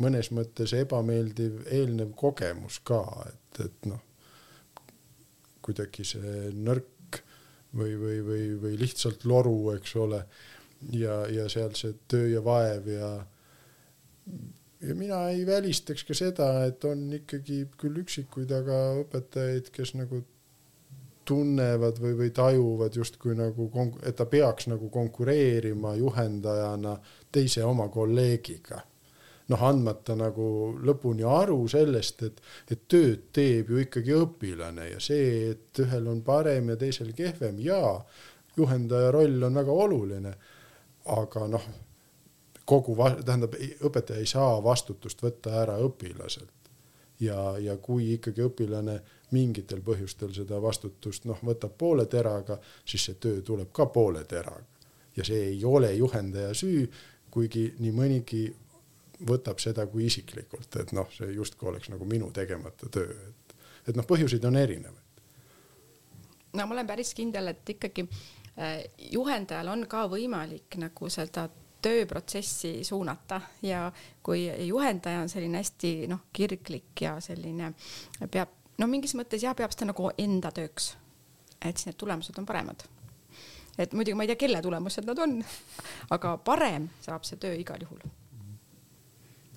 mõnes 0.03 0.33
mõttes 0.35 0.75
ebameeldiv 0.77 1.63
eelnev 1.71 2.15
kogemus 2.19 2.81
ka, 2.87 3.03
et, 3.31 3.61
et 3.67 3.91
noh, 3.91 4.01
kuidagi 5.63 6.05
see 6.07 6.51
nõrk 6.59 7.21
või, 7.77 7.95
või, 7.97 8.19
või, 8.27 8.49
või 8.63 8.81
lihtsalt 8.81 9.25
loru, 9.29 9.73
eks 9.77 9.95
ole 10.03 10.25
ja, 10.99 11.23
ja 11.31 11.47
seal 11.53 11.75
see 11.79 11.95
töö 12.11 12.33
ja 12.35 12.43
vaev 12.45 12.91
ja 12.91 13.13
ja 14.83 14.95
mina 14.99 15.29
ei 15.31 15.47
välistaks 15.47 16.05
ka 16.05 16.15
seda, 16.15 16.65
et 16.67 16.85
on 16.85 17.07
ikkagi 17.15 17.63
küll 17.79 18.03
üksikuid, 18.03 18.51
aga 18.55 18.79
õpetajaid, 19.05 19.71
kes 19.75 19.95
nagu 19.95 20.25
tunnevad 21.29 22.01
või, 22.03 22.17
või 22.19 22.31
tajuvad 22.35 22.97
justkui 22.99 23.37
nagu, 23.39 23.69
et 24.03 24.17
ta 24.19 24.27
peaks 24.27 24.67
nagu 24.67 24.91
konkureerima 24.91 25.95
juhendajana 26.01 26.97
teise 27.33 27.65
oma 27.65 27.87
kolleegiga. 27.89 28.83
Noh, 29.53 29.65
andmata 29.69 30.17
nagu 30.19 30.47
lõpuni 30.83 31.27
aru 31.29 31.61
sellest, 31.69 32.25
et, 32.29 32.41
et 32.73 32.89
tööd 32.89 33.29
teeb 33.37 33.71
ju 33.71 33.85
ikkagi 33.85 34.17
õpilane 34.17 34.89
ja 34.95 35.01
see, 35.03 35.53
et 35.53 35.85
ühel 35.85 36.09
on 36.11 36.25
parem 36.27 36.73
ja 36.73 36.81
teisel 36.81 37.13
kehvem 37.17 37.61
ja 37.63 38.01
juhendaja 38.57 39.13
roll 39.15 39.49
on 39.49 39.61
väga 39.61 39.79
oluline 39.87 40.35
aga 41.05 41.47
noh, 41.51 41.69
kogu, 42.69 42.97
tähendab, 43.25 43.57
õpetaja 43.87 44.23
ei 44.23 44.29
saa 44.29 44.59
vastutust 44.65 45.23
võtta 45.23 45.55
ära 45.63 45.79
õpilaselt. 45.83 46.51
ja, 47.21 47.59
ja 47.59 47.77
kui 47.77 48.13
ikkagi 48.15 48.43
õpilane 48.43 49.01
mingitel 49.31 49.81
põhjustel 49.83 50.33
seda 50.35 50.61
vastutust 50.63 51.25
noh, 51.25 51.39
võtab 51.43 51.77
poole 51.79 52.07
teraga, 52.07 52.59
siis 52.85 53.05
see 53.05 53.15
töö 53.15 53.43
tuleb 53.43 53.73
ka 53.73 53.87
poole 53.87 54.25
teraga. 54.25 54.67
ja 55.17 55.25
see 55.25 55.43
ei 55.53 55.65
ole 55.65 55.93
juhendaja 55.95 56.55
süü, 56.55 56.89
kuigi 57.31 57.75
nii 57.79 57.93
mõnigi 57.93 58.45
võtab 59.29 59.61
seda 59.63 59.87
kui 59.87 60.07
isiklikult, 60.07 60.77
et 60.81 60.93
noh, 60.97 61.09
see 61.15 61.33
justkui 61.37 61.69
oleks 61.71 61.91
nagu 61.93 62.07
minu 62.09 62.31
tegemata 62.35 62.89
töö, 62.93 63.17
et, 63.29 63.57
et 63.89 63.97
noh, 63.99 64.07
põhjuseid 64.09 64.45
on 64.49 64.57
erinevaid. 64.61 65.25
no 66.53 66.67
ma 66.67 66.75
olen 66.75 66.87
päris 66.87 67.15
kindel, 67.15 67.53
et 67.55 67.75
ikkagi 67.77 68.07
Äh, 68.59 68.85
juhendajal 69.13 69.69
on 69.73 69.87
ka 69.89 70.03
võimalik 70.13 70.77
nagu 70.77 71.09
seda 71.09 71.47
tööprotsessi 71.83 72.83
suunata 72.85 73.39
ja 73.65 73.87
kui 74.23 74.43
juhendaja 74.67 75.23
on 75.25 75.31
selline 75.33 75.63
hästi 75.63 75.93
noh, 76.13 76.27
kirglik 76.37 77.01
ja 77.01 77.15
selline 77.25 77.71
peab 78.29 78.53
no 78.77 78.91
mingis 78.93 79.17
mõttes 79.17 79.41
jah, 79.41 79.57
peab 79.57 79.73
seda 79.73 79.89
nagu 79.95 80.11
enda 80.21 80.53
tööks, 80.53 80.91
et 81.65 81.81
siis 81.81 81.89
need 81.89 81.97
tulemused 81.97 82.37
on 82.37 82.45
paremad. 82.45 82.85
et 83.79 83.97
muidugi 83.97 84.21
ma 84.21 84.29
ei 84.29 84.35
tea, 84.35 84.43
kelle 84.45 84.61
tulemused 84.63 85.09
nad 85.09 85.25
on, 85.25 85.39
aga 86.19 86.37
parem 86.45 86.91
saab 87.01 87.25
see 87.25 87.41
töö 87.41 87.57
igal 87.57 87.81
juhul 87.81 88.05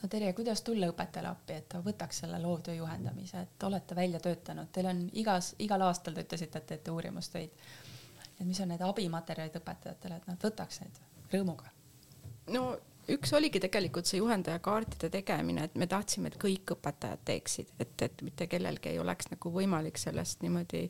no 0.05 0.09
Terje, 0.09 0.33
kuidas 0.37 0.61
tulla 0.61 0.91
õpetajale 0.91 1.31
appi, 1.31 1.53
et 1.57 1.69
ta 1.71 1.79
võtaks 1.81 2.19
selle 2.21 2.37
loovtöö 2.41 2.75
juhendamise, 2.77 3.41
et 3.41 3.63
olete 3.65 3.95
välja 3.97 4.19
töötanud, 4.21 4.69
teil 4.71 4.89
on 4.91 4.99
igas, 5.17 5.55
igal 5.65 5.81
aastal 5.81 6.13
te 6.13 6.25
ütlesite, 6.27 6.61
et 6.61 6.67
teete 6.73 6.93
uurimustöid. 6.93 7.63
Et 8.35 8.43
mis 8.45 8.59
on 8.61 8.69
need 8.69 8.83
abimaterjalid 8.85 9.57
õpetajatele, 9.57 10.19
et 10.19 10.27
nad 10.29 10.45
võtaks 10.49 10.83
neid 10.83 10.99
rõõmuga? 11.33 11.71
no 12.53 12.67
üks 13.09 13.33
oligi 13.33 13.57
tegelikult 13.63 14.05
see 14.05 14.19
juhendaja 14.19 14.59
kaartide 14.61 15.09
tegemine, 15.09 15.65
et 15.65 15.79
me 15.81 15.87
tahtsime, 15.89 16.29
et 16.29 16.37
kõik 16.41 16.75
õpetajad 16.75 17.23
teeksid, 17.25 17.71
et, 17.81 17.95
et 18.05 18.21
mitte 18.25 18.45
kellelgi 18.51 18.91
ei 18.91 18.99
oleks 19.01 19.31
nagu 19.31 19.49
võimalik 19.55 19.97
sellest 19.97 20.45
niimoodi 20.45 20.83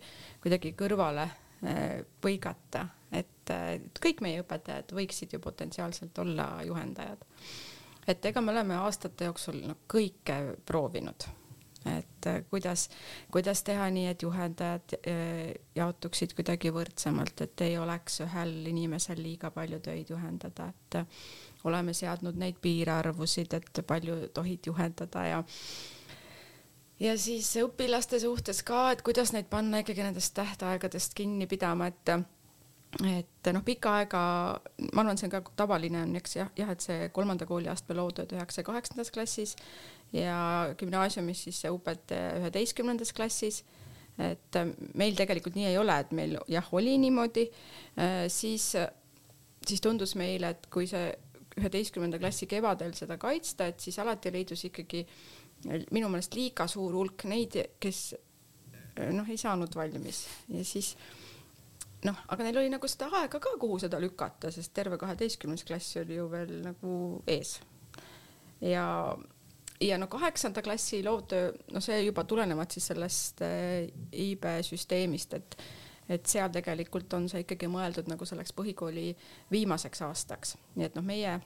kuidagi 0.43 0.73
kõrvale 0.75 1.29
eh, 1.63 2.01
põigata, 2.21 2.89
et, 3.15 3.53
et 3.55 4.03
kõik 4.03 4.25
meie 4.25 4.43
õpetajad 4.43 4.91
võiksid 4.99 5.37
ju 5.37 5.39
potentsiaalselt 5.47 6.19
olla 6.25 6.49
juhendajad. 6.67 7.23
Et 8.07 8.25
ega 8.25 8.41
me 8.41 8.53
oleme 8.53 8.77
aastate 8.81 9.29
jooksul 9.29 9.63
no, 9.67 9.79
kõike 9.91 10.37
proovinud. 10.65 11.27
Et 11.85 12.27
äh, 12.27 12.39
kuidas, 12.49 12.87
kuidas 13.31 13.61
teha 13.63 13.85
nii, 13.93 14.07
et 14.09 14.23
juhendajad 14.25 14.95
äh, 14.97 15.51
jaotuksid 15.77 16.33
kuidagi 16.33 16.71
võrdsemalt, 16.73 17.43
et 17.45 17.61
ei 17.61 17.77
oleks 17.77 18.23
ühel 18.25 18.55
inimesel 18.71 19.21
liiga 19.21 19.51
palju 19.53 19.79
töid 19.85 20.09
juhendada, 20.09 20.71
et 20.73 20.97
äh, 21.03 21.19
oleme 21.69 21.93
seadnud 21.93 22.41
neid 22.41 22.57
piirarvusid, 22.61 23.53
et 23.53 23.83
palju 23.85 24.17
tohid 24.33 24.65
juhendada 24.71 25.27
ja 25.29 25.43
ja 26.99 27.13
siis 27.19 27.51
õpilaste 27.61 28.19
suhtes 28.23 28.63
ka, 28.65 28.87
et 28.95 29.05
kuidas 29.05 29.35
neid 29.35 29.49
panna 29.51 29.83
ikkagi 29.83 30.07
nendest 30.07 30.33
tähtaegadest 30.33 31.13
kinni 31.13 31.45
pidama, 31.45 31.91
et 31.93 32.15
et 33.03 33.49
noh, 33.51 33.63
pikka 33.65 33.91
aega, 33.99 34.21
ma 34.93 35.03
arvan, 35.03 35.17
see 35.19 35.27
on 35.27 35.33
ka 35.33 35.41
tavaline 35.59 35.99
on, 36.05 36.13
eks 36.15 36.37
jah, 36.37 36.51
jah, 36.55 36.69
et 36.71 36.83
see 36.83 37.09
kolmanda 37.15 37.47
kooliastme 37.49 37.97
loodud 37.97 38.31
üheksa 38.37 38.63
kaheksandas 38.63 39.11
klassis 39.11 39.55
ja 40.15 40.37
gümnaasiumis 40.79 41.41
siis 41.47 41.59
see 41.65 41.73
õpet 41.73 42.13
üheteistkümnendas 42.15 43.11
klassis. 43.15 43.63
et 44.15 44.55
äh, 44.55 44.69
meil 44.95 45.15
tegelikult 45.15 45.57
nii 45.57 45.67
ei 45.73 45.77
ole, 45.77 45.97
et 45.99 46.11
meil 46.15 46.37
jah, 46.47 46.67
oli 46.71 46.93
niimoodi, 47.01 47.49
äh, 47.99 48.29
siis, 48.31 48.69
siis 49.67 49.83
tundus 49.83 50.15
meile, 50.15 50.53
et 50.55 50.69
kui 50.71 50.87
see 50.87 51.09
üheteistkümnenda 51.59 52.19
klassi 52.19 52.47
kevadel 52.47 52.95
seda 52.95 53.17
kaitsta, 53.19 53.67
et 53.71 53.83
siis 53.83 53.99
alati 53.99 54.31
leidus 54.31 54.63
ikkagi 54.69 55.03
minu 55.91 56.07
meelest 56.11 56.35
liiga 56.35 56.67
suur 56.67 56.95
hulk 56.95 57.27
neid, 57.27 57.57
kes 57.79 58.01
noh, 59.11 59.27
ei 59.27 59.37
saanud 59.39 59.75
valmis 59.75 60.23
ja 60.51 60.63
siis 60.67 60.93
noh, 62.05 62.25
aga 62.31 62.45
neil 62.45 62.59
oli 62.61 62.73
nagu 62.73 62.89
seda 62.89 63.09
aega 63.21 63.39
ka, 63.41 63.55
kuhu 63.61 63.79
seda 63.81 63.99
lükata, 64.01 64.51
sest 64.53 64.73
terve 64.75 64.99
kaheteistkümnes 65.01 65.65
klass 65.67 65.97
oli 66.01 66.19
ju 66.19 66.27
veel 66.31 66.59
nagu 66.65 66.97
ees. 67.27 67.57
ja 68.61 68.85
ja 69.81 69.97
no 69.97 70.07
kaheksanda 70.07 70.61
klassi 70.61 71.03
loovtöö, 71.03 71.51
no 71.73 71.81
see 71.83 72.01
juba 72.05 72.23
tulenevad 72.23 72.71
siis 72.71 72.87
sellest 72.93 73.41
äh, 73.41 73.89
IB 74.11 74.45
süsteemist, 74.61 75.33
et 75.33 75.57
et 76.09 76.25
seal 76.29 76.51
tegelikult 76.53 77.13
on 77.17 77.23
see 77.29 77.41
ikkagi 77.41 77.65
mõeldud 77.65 78.05
nagu 78.11 78.25
selleks 78.29 78.53
põhikooli 78.53 79.07
viimaseks 79.51 80.03
aastaks, 80.05 80.53
nii 80.77 80.85
et 80.85 80.97
noh, 80.97 81.05
meie 81.05 81.39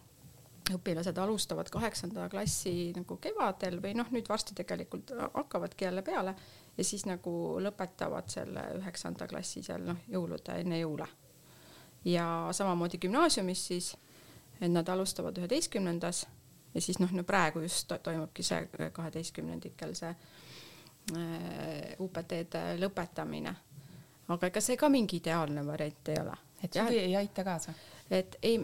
õpilased 0.75 1.17
alustavad 1.17 1.69
kaheksanda 1.71 2.27
klassi 2.29 2.91
nagu 2.95 3.17
kevadel 3.23 3.79
või 3.81 3.95
noh, 3.97 4.09
nüüd 4.13 4.27
varsti 4.29 4.57
tegelikult 4.57 5.13
hakkavadki 5.33 5.87
jälle 5.87 6.03
peale 6.05 6.35
ja 6.79 6.83
siis 6.87 7.03
nagu 7.05 7.31
lõpetavad 7.59 8.31
selle 8.31 8.63
üheksanda 8.79 9.27
klassi 9.27 9.63
seal 9.65 9.83
noh, 9.83 9.99
jõulude 10.07 10.55
enne 10.61 10.79
jõule. 10.79 11.07
ja 12.07 12.25
samamoodi 12.55 12.97
gümnaasiumis 13.03 13.65
siis, 13.67 13.89
et 14.61 14.71
nad 14.71 14.87
alustavad 14.89 15.37
üheteistkümnendas 15.37 16.25
ja 16.73 16.81
siis 16.81 16.99
noh, 17.03 17.11
no 17.11 17.23
praegu 17.27 17.59
just 17.65 17.91
toimubki 18.03 18.43
see 18.43 18.69
kaheteistkümnendikel 18.93 19.95
see 19.97 20.13
äh, 20.13 21.99
UPT-de 21.99 22.63
lõpetamine. 22.79 23.55
aga 24.27 24.47
ega 24.47 24.61
see 24.61 24.77
ka 24.77 24.89
mingi 24.89 25.19
ideaalne 25.19 25.65
variant 25.67 26.13
ei 26.13 26.21
ole. 26.21 26.37
et 26.63 26.79
suvi 26.79 27.03
ei 27.03 27.15
aita 27.15 27.43
kaasa? 27.43 27.73
Et 28.09 28.39
ei, 28.41 28.57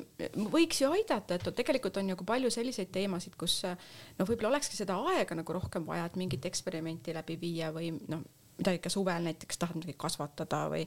võiks 0.54 0.82
ju 0.82 0.90
aidata, 0.96 1.38
et 1.38 1.52
tegelikult 1.58 1.98
on 2.02 2.10
ju 2.10 2.18
ka 2.20 2.30
palju 2.34 2.50
selliseid 2.54 2.90
teemasid, 2.94 3.36
kus 3.40 3.62
noh, 3.66 4.26
võib-olla 4.26 4.56
olekski 4.56 4.80
seda 4.80 4.98
aega 5.12 5.38
nagu 5.38 5.58
rohkem 5.58 5.86
vaja, 5.86 6.08
et 6.10 6.18
mingit 6.20 6.46
eksperimenti 6.50 7.14
läbi 7.14 7.38
viia 7.42 7.70
või 7.76 7.92
noh, 8.10 8.26
midagi 8.60 8.84
ka 8.84 8.92
suvel 8.92 9.26
näiteks 9.28 9.60
tahad 9.60 9.80
midagi 9.80 9.98
kasvatada 10.00 10.66
või 10.72 10.86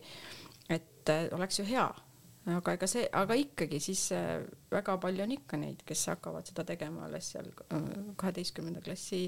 et 0.72 1.10
äh, 1.12 1.26
oleks 1.36 1.60
ju 1.60 1.66
hea. 1.68 1.88
Aga 2.48 2.78
ega 2.78 2.86
see, 2.88 3.02
aga 3.12 3.36
ikkagi 3.36 3.76
siis 3.82 4.06
äh, 4.16 4.38
väga 4.72 4.94
palju 5.02 5.24
on 5.24 5.34
ikka 5.34 5.58
neid, 5.60 5.82
kes 5.88 6.06
hakkavad 6.14 6.48
seda 6.48 6.64
tegema 6.68 7.04
alles 7.04 7.32
seal 7.34 7.50
äh, 7.66 7.88
kaheteistkümnenda 8.20 8.80
klassi 8.84 9.26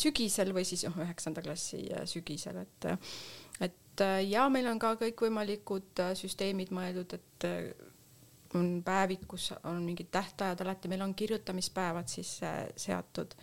sügisel 0.00 0.54
või 0.56 0.64
siis 0.68 0.86
noh, 0.88 0.96
üheksanda 1.04 1.44
klassi 1.44 1.84
sügisel, 2.08 2.62
et 2.64 2.88
et 3.64 4.02
ja 4.26 4.48
meil 4.50 4.66
on 4.66 4.80
ka 4.82 4.94
kõikvõimalikud 4.98 6.00
süsteemid 6.18 6.72
mõeldud, 6.74 7.12
et 7.14 7.46
on 8.58 8.82
päevik, 8.84 9.26
kus 9.28 9.52
on 9.64 9.82
mingid 9.82 10.10
tähtajad, 10.14 10.60
alati 10.60 10.88
meil 10.88 11.04
on 11.04 11.14
kirjutamispäevad 11.14 12.08
siis 12.08 12.36
äh, 12.42 12.64
seatud, 12.76 13.34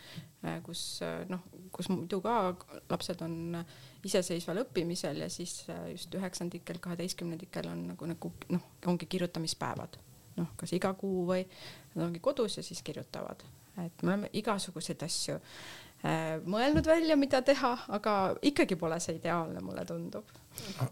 kus 0.66 1.01
noh, 1.30 1.43
kus 1.72 1.89
muidu 1.91 2.18
ka 2.26 2.36
lapsed 2.89 3.20
on 3.22 3.59
iseseisval 4.03 4.64
õppimisel 4.64 5.22
ja 5.22 5.28
siis 5.30 5.68
just 5.91 6.16
üheksandikel, 6.18 6.80
kaheteistkümnendikel 6.82 7.70
on 7.70 7.84
nagu, 7.91 8.09
nagu 8.09 8.32
noh, 8.49 8.64
ongi 8.89 9.05
kirjutamispäevad, 9.05 9.99
noh, 10.39 10.49
kas 10.57 10.74
iga 10.74 10.95
kuu 10.97 11.28
või 11.30 11.45
nad 11.93 12.07
ongi 12.07 12.24
kodus 12.24 12.57
ja 12.57 12.66
siis 12.66 12.82
kirjutavad, 12.82 13.45
et 13.86 14.01
me 14.01 14.16
oleme 14.16 14.34
igasuguseid 14.41 15.05
asju 15.05 15.38
äh, 15.38 15.82
mõelnud 16.45 16.88
välja, 16.88 17.16
mida 17.20 17.41
teha, 17.45 17.72
aga 17.93 18.14
ikkagi 18.41 18.78
pole 18.80 18.97
see 19.03 19.18
ideaalne, 19.20 19.62
mulle 19.62 19.86
tundub. 19.86 20.30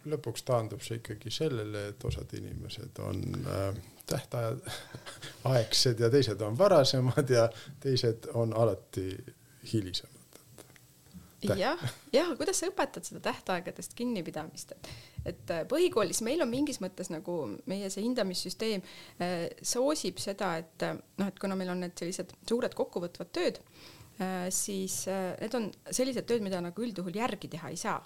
lõpuks 0.05 0.45
taandub 0.45 0.83
see 0.85 0.99
ikkagi 1.01 1.31
sellele, 1.33 1.87
et 1.93 2.05
osad 2.05 2.33
inimesed 2.37 3.01
on 3.03 3.23
äh, 3.39 3.79
tähtajad 4.09 4.63
aegsed 5.53 5.99
ja 5.99 6.09
teised 6.13 6.41
on 6.45 6.57
varasemad 6.57 7.29
ja 7.29 7.49
teised 7.79 8.29
on 8.33 8.53
alati 8.53 9.11
hilisemad. 9.73 10.19
Jah, 11.39 11.79
jah, 12.11 12.33
kuidas 12.35 12.59
sa 12.59 12.67
õpetad 12.67 13.05
seda 13.07 13.21
tähtaegadest 13.23 13.93
kinnipidamist, 13.95 14.73
et, 14.75 14.89
et 15.31 15.53
äh, 15.55 15.61
põhikoolis 15.71 16.19
meil 16.27 16.43
on 16.43 16.51
mingis 16.51 16.81
mõttes 16.83 17.07
nagu 17.13 17.35
meie 17.69 17.87
see 17.93 18.03
hindamissüsteem 18.03 18.83
äh, 19.23 19.45
soosib 19.63 20.19
seda, 20.19 20.57
et 20.59 20.83
äh, 20.83 20.97
noh, 20.99 21.31
et 21.31 21.39
kuna 21.39 21.55
meil 21.59 21.71
on 21.71 21.79
need 21.85 21.95
sellised 21.99 22.35
suured 22.49 22.75
kokkuvõtvad 22.75 23.33
tööd 23.35 23.63
siis 24.51 25.05
need 25.07 25.53
on 25.55 25.69
sellised 25.95 26.25
tööd, 26.27 26.41
mida 26.43 26.59
nagu 26.59 26.83
üldjuhul 26.83 27.15
järgi 27.15 27.47
teha 27.53 27.69
ei 27.71 27.77
saa. 27.79 28.01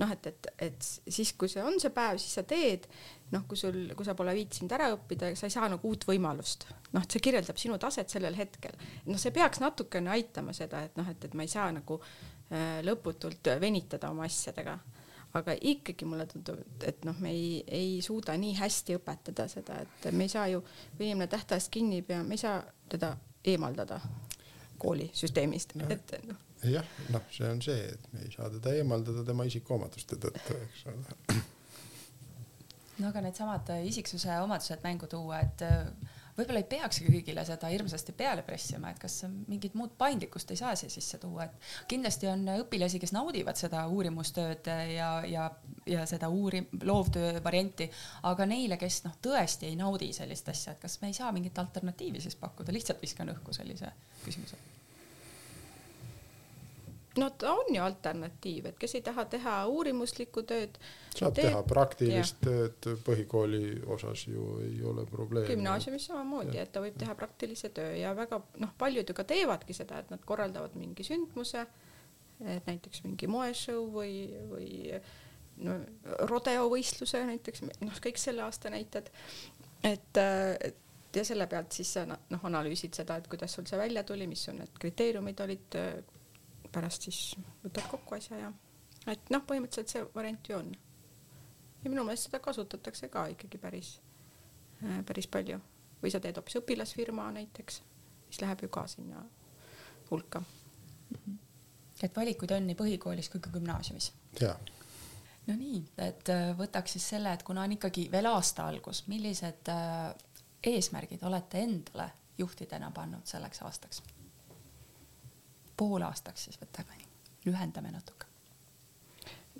Noh, 0.00 0.10
et, 0.10 0.26
et, 0.26 0.48
et 0.66 0.88
siis, 1.06 1.30
kui 1.38 1.46
see 1.46 1.62
on 1.62 1.78
see 1.78 1.92
päev, 1.94 2.18
siis 2.18 2.34
sa 2.34 2.42
teed, 2.42 2.88
noh, 3.32 3.42
kui 3.48 3.58
sul, 3.58 3.80
kui 3.98 4.06
sa 4.06 4.14
pole 4.14 4.34
viitsinud 4.36 4.72
ära 4.76 4.92
õppida, 4.94 5.32
sa 5.38 5.48
ei 5.48 5.54
saa 5.54 5.66
nagu 5.72 5.88
uut 5.90 6.06
võimalust, 6.06 6.68
noh, 6.92 7.02
et 7.02 7.10
see 7.10 7.24
kirjeldab 7.24 7.58
sinu 7.58 7.78
taset 7.82 8.12
sellel 8.12 8.38
hetkel. 8.38 8.76
noh, 9.06 9.18
see 9.18 9.34
peaks 9.34 9.60
natukene 9.62 10.14
aitama 10.14 10.54
seda, 10.56 10.84
et 10.86 10.96
noh, 10.98 11.08
et, 11.10 11.24
et 11.24 11.34
ma 11.34 11.46
ei 11.46 11.50
saa 11.50 11.70
nagu 11.74 12.00
Äh, 12.46 12.78
lõputult 12.86 13.48
venitada 13.58 14.12
oma 14.14 14.26
asjadega. 14.28 14.78
aga 15.36 15.52
ikkagi 15.68 16.06
mulle 16.08 16.24
tundub, 16.30 16.60
et 16.86 17.02
noh, 17.04 17.16
me 17.20 17.28
ei, 17.34 17.48
ei 17.68 17.98
suuda 18.00 18.32
nii 18.40 18.54
hästi 18.56 18.94
õpetada 18.96 19.44
seda, 19.52 19.80
et 19.82 20.06
me 20.14 20.24
ei 20.24 20.30
saa 20.32 20.46
ju, 20.48 20.62
kui 20.96 21.04
inimene 21.10 21.26
tähtajast 21.28 21.68
kinni 21.74 21.98
ei 21.98 22.04
pea, 22.06 22.22
me 22.24 22.38
ei 22.38 22.40
saa 22.40 22.62
teda 22.88 23.10
eemaldada 23.44 23.98
koolisüsteemist 24.80 25.74
no., 25.76 25.90
et 25.92 26.14
noh. 26.24 26.38
jah, 26.70 26.88
noh, 27.12 27.26
see 27.34 27.50
on 27.50 27.60
see, 27.66 27.82
et 27.98 28.08
me 28.14 28.24
ei 28.24 28.32
saa 28.32 28.48
teda 28.54 28.72
eemaldada 28.78 29.26
tema 29.28 29.44
isikuomaduste 29.50 30.16
tõttu, 30.22 30.56
eks 30.62 30.86
ole. 30.94 31.42
No 32.98 33.10
aga 33.10 33.24
needsamad 33.24 33.72
isiksuse 33.84 34.38
omadused 34.42 34.84
mängu 34.84 35.08
tuua, 35.10 35.40
et 35.44 35.64
võib-olla 36.36 36.60
ei 36.60 36.68
peakski 36.68 37.08
kõigile 37.08 37.44
seda 37.48 37.70
hirmsasti 37.72 38.12
peale 38.16 38.44
pressima, 38.46 38.90
et 38.92 39.00
kas 39.00 39.22
mingit 39.48 39.76
muud 39.78 39.94
paindlikkust 39.98 40.52
ei 40.52 40.60
saa 40.60 40.74
siia 40.76 40.92
sisse 40.92 41.20
tuua, 41.22 41.46
et 41.46 41.88
kindlasti 41.90 42.28
on 42.30 42.44
õpilasi, 42.58 43.00
kes 43.02 43.14
naudivad 43.16 43.58
seda 43.60 43.86
uurimustööd 43.92 44.70
ja, 44.92 45.10
ja, 45.28 45.48
ja 45.88 46.06
seda 46.08 46.30
uuri-, 46.32 46.66
loovtöö 46.84 47.40
varianti, 47.44 47.88
aga 48.28 48.48
neile, 48.48 48.80
kes 48.80 49.02
noh, 49.08 49.18
tõesti 49.24 49.70
ei 49.70 49.80
naudi 49.80 50.12
sellist 50.16 50.52
asja, 50.52 50.76
et 50.76 50.84
kas 50.84 51.00
me 51.02 51.12
ei 51.12 51.18
saa 51.18 51.32
mingit 51.36 51.58
alternatiivi 51.58 52.24
siis 52.24 52.38
pakkuda, 52.40 52.74
lihtsalt 52.76 53.02
viskan 53.02 53.32
õhku 53.32 53.56
sellise 53.56 53.92
küsimuse 54.24 54.75
no 57.18 57.30
ta 57.30 57.52
on 57.54 57.74
ju 57.74 57.82
alternatiiv, 57.82 58.70
et 58.70 58.78
kes 58.78 58.96
ei 58.98 59.02
taha 59.06 59.24
teha 59.30 59.56
uurimuslikku 59.72 60.42
tööd. 60.48 60.78
saab 61.16 61.34
teeb, 61.36 61.48
teha 61.48 61.62
praktilist 61.66 62.38
ja. 62.42 62.50
tööd, 62.50 62.88
põhikooli 63.06 63.62
osas 63.96 64.26
ju 64.28 64.46
ei 64.66 64.80
ole 64.84 65.06
probleemi. 65.10 65.48
gümnaasiumis 65.54 66.08
samamoodi, 66.10 66.58
et 66.62 66.72
ta 66.72 66.84
võib 66.84 66.96
teha 67.00 67.16
praktilise 67.18 67.72
töö 67.76 67.92
ja 67.96 68.14
väga 68.16 68.40
noh, 68.62 68.72
paljud 68.78 69.08
ju 69.08 69.16
ka 69.16 69.26
teevadki 69.28 69.76
seda, 69.76 70.00
et 70.04 70.10
nad 70.14 70.24
korraldavad 70.24 70.76
mingi 70.78 71.06
sündmuse, 71.06 71.66
et 72.44 72.66
näiteks 72.68 73.04
mingi 73.06 73.28
moeshow 73.30 73.86
või, 73.92 74.16
või 74.50 74.72
no 75.64 75.78
rodeovõistluse 76.28 77.22
näiteks, 77.30 77.64
noh, 77.80 78.02
kõik 78.04 78.20
selle 78.20 78.44
aasta 78.44 78.72
näited, 78.72 79.08
et, 79.84 80.20
et 80.20 80.82
ja 81.16 81.24
selle 81.24 81.46
pealt 81.50 81.72
siis 81.72 81.94
sa 81.96 82.04
noh, 82.08 82.44
analüüsid 82.48 82.96
seda, 82.96 83.16
et 83.16 83.28
kuidas 83.30 83.56
sul 83.56 83.66
see 83.68 83.78
välja 83.80 84.04
tuli, 84.06 84.26
mis 84.28 84.42
sul 84.48 84.58
need 84.58 84.76
kriteeriumid 84.80 85.40
olid, 85.44 85.78
pärast 86.76 87.08
siis 87.08 87.20
võtad 87.64 87.88
kokku 87.90 88.18
asja 88.18 88.40
ja 88.40 88.52
et 89.12 89.32
noh, 89.32 89.44
põhimõtteliselt 89.48 89.92
see 89.92 90.04
variant 90.14 90.50
ju 90.50 90.58
on. 90.58 90.74
ja 91.84 91.90
minu 91.92 92.04
meelest 92.04 92.28
seda 92.28 92.42
kasutatakse 92.44 93.08
ka 93.12 93.26
ikkagi 93.32 93.58
päris, 93.62 93.96
äh, 94.84 95.00
päris 95.08 95.30
palju 95.30 95.60
või 96.02 96.12
sa 96.12 96.20
teed 96.20 96.38
hoopis 96.38 96.60
õpilasfirma 96.60 97.30
näiteks, 97.38 97.82
mis 98.28 98.40
läheb 98.42 98.66
ju 98.66 98.70
ka 98.72 98.86
sinna 98.90 99.24
hulka 100.10 100.40
mm. 100.40 101.18
-hmm. 101.18 101.36
et 102.02 102.16
valikuid 102.16 102.56
on 102.56 102.66
nii 102.66 102.78
põhikoolis 102.78 103.30
kui 103.32 103.40
ka 103.40 103.50
gümnaasiumis? 103.50 104.12
jaa 104.40 104.56
no 105.46 105.54
nii, 105.54 105.80
et 106.02 106.28
äh, 106.32 106.50
võtaks 106.58 106.96
siis 106.96 107.08
selle, 107.14 107.32
et 107.32 107.42
kuna 107.46 107.62
on 107.66 107.72
ikkagi 107.76 108.08
veel 108.12 108.26
aasta 108.30 108.66
algus, 108.68 109.04
millised 109.06 109.70
äh, 109.72 110.14
eesmärgid 110.66 111.22
olete 111.22 111.62
endale 111.62 112.10
juhtidena 112.38 112.90
pannud 112.90 113.26
selleks 113.26 113.62
aastaks? 113.62 114.02
Poolaastaks 115.76 116.48
siis 116.48 116.58
võtame 116.60 116.98
lühendame 117.46 117.92
natuke. 117.94 118.26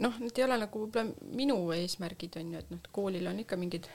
noh, 0.03 0.19
need 0.21 0.37
ei 0.37 0.45
ole 0.45 0.59
nagu 0.61 0.83
võib-olla 0.83 1.33
minu 1.39 1.57
eesmärgid 1.73 2.37
on 2.41 2.53
ju, 2.53 2.61
et 2.61 2.73
noh, 2.73 2.91
koolil 2.93 3.27
on 3.31 3.41
ikka 3.41 3.57
mingid 3.57 3.89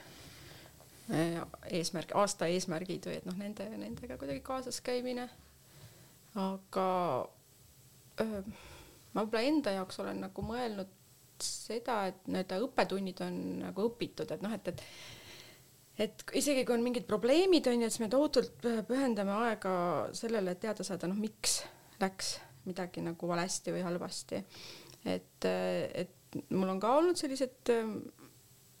eh, 1.14 1.38
eesmärk, 1.78 2.14
aasta 2.18 2.48
eesmärgid 2.50 3.06
või 3.06 3.20
et 3.20 3.28
noh, 3.28 3.38
nende, 3.38 3.68
nendega 3.78 4.18
kuidagi 4.18 4.42
kaasas 4.42 4.80
käimine. 4.82 5.28
aga 6.34 6.88
öö, 8.20 8.42
ma 9.12 9.22
võib-olla 9.22 9.46
enda 9.46 9.76
jaoks 9.78 10.00
olen 10.02 10.24
nagu 10.26 10.46
mõelnud 10.46 10.98
seda, 11.42 12.06
et 12.10 12.26
nii-öelda 12.30 12.60
õppetunnid 12.62 13.20
on 13.26 13.42
nagu 13.64 13.90
õpitud, 13.90 14.30
et 14.30 14.42
noh, 14.42 14.54
et, 14.54 14.72
et 14.72 14.82
et 16.02 16.24
isegi 16.38 16.64
kui 16.64 16.74
on 16.74 16.82
mingid 16.82 17.04
probleemid 17.06 17.66
on 17.68 17.82
ju, 17.82 17.86
et 17.86 17.94
siis 17.94 18.02
me 18.02 18.08
tohutult 18.10 18.64
pühendame 18.88 19.34
aega 19.44 19.72
sellele, 20.16 20.54
et 20.54 20.62
teada 20.62 20.86
saada, 20.86 21.10
noh, 21.10 21.18
miks 21.20 21.60
läks 22.02 22.36
midagi 22.66 23.02
nagu 23.04 23.28
valesti 23.28 23.74
või 23.74 23.84
halvasti. 23.86 24.42
et, 25.04 25.44
et 25.46 26.18
mul 26.50 26.70
on 26.72 26.80
ka 26.80 26.94
olnud 26.98 27.18
selliseid 27.18 27.72
ähm, 27.74 27.96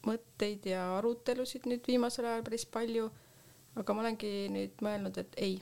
mõtteid 0.06 0.66
ja 0.70 0.84
arutelusid 0.98 1.68
nüüd 1.70 1.86
viimasel 1.86 2.26
ajal 2.28 2.44
päris 2.46 2.64
palju, 2.70 3.08
aga 3.78 3.94
ma 3.94 4.04
olengi 4.04 4.32
nüüd 4.52 4.82
mõelnud, 4.84 5.18
et 5.22 5.38
ei, 5.42 5.56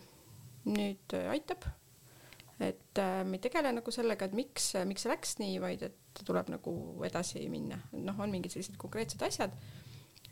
nüüd 0.68 1.16
äh, 1.16 1.30
aitab. 1.34 1.66
et 2.60 2.98
äh, 3.00 3.22
me 3.24 3.38
ei 3.38 3.44
tegele 3.46 3.72
nagu 3.72 3.92
sellega, 3.94 4.28
et 4.28 4.36
miks, 4.36 4.74
miks 4.88 5.06
see 5.06 5.12
läks 5.12 5.38
nii, 5.40 5.56
vaid 5.62 5.84
et 5.88 6.22
tuleb 6.26 6.50
nagu 6.52 6.74
edasi 7.06 7.46
minna, 7.48 7.78
noh, 7.96 8.18
on 8.20 8.32
mingid 8.32 8.52
sellised 8.52 8.76
konkreetsed 8.80 9.22
asjad, 9.24 9.54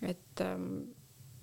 et 0.05 0.45
ähm, 0.45 0.91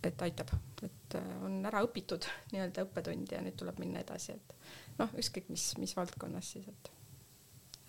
et 0.08 0.26
aitab, 0.26 0.51
et 0.86 1.18
äh, 1.20 1.32
on 1.45 1.60
ära 1.68 1.84
õpitud 1.86 2.28
nii-öelda 2.53 2.86
õppetund 2.88 3.36
ja 3.36 3.43
nüüd 3.45 3.58
tuleb 3.60 3.80
minna 3.84 4.03
edasi, 4.06 4.38
et 4.38 4.56
noh, 4.99 5.12
ükskõik 5.20 5.49
mis, 5.53 5.72
mis 5.82 5.95
valdkonnas 5.97 6.51
siis, 6.56 6.68
et, 6.72 6.91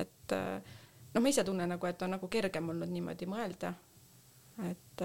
et 0.06 0.36
noh, 0.36 1.22
ma 1.22 1.32
ise 1.32 1.44
tunnen 1.46 1.70
nagu, 1.72 1.88
et 1.88 2.02
on 2.04 2.14
nagu 2.16 2.28
kergem 2.32 2.72
olnud 2.74 2.92
niimoodi 2.92 3.28
mõelda. 3.30 3.72
et, 4.68 5.04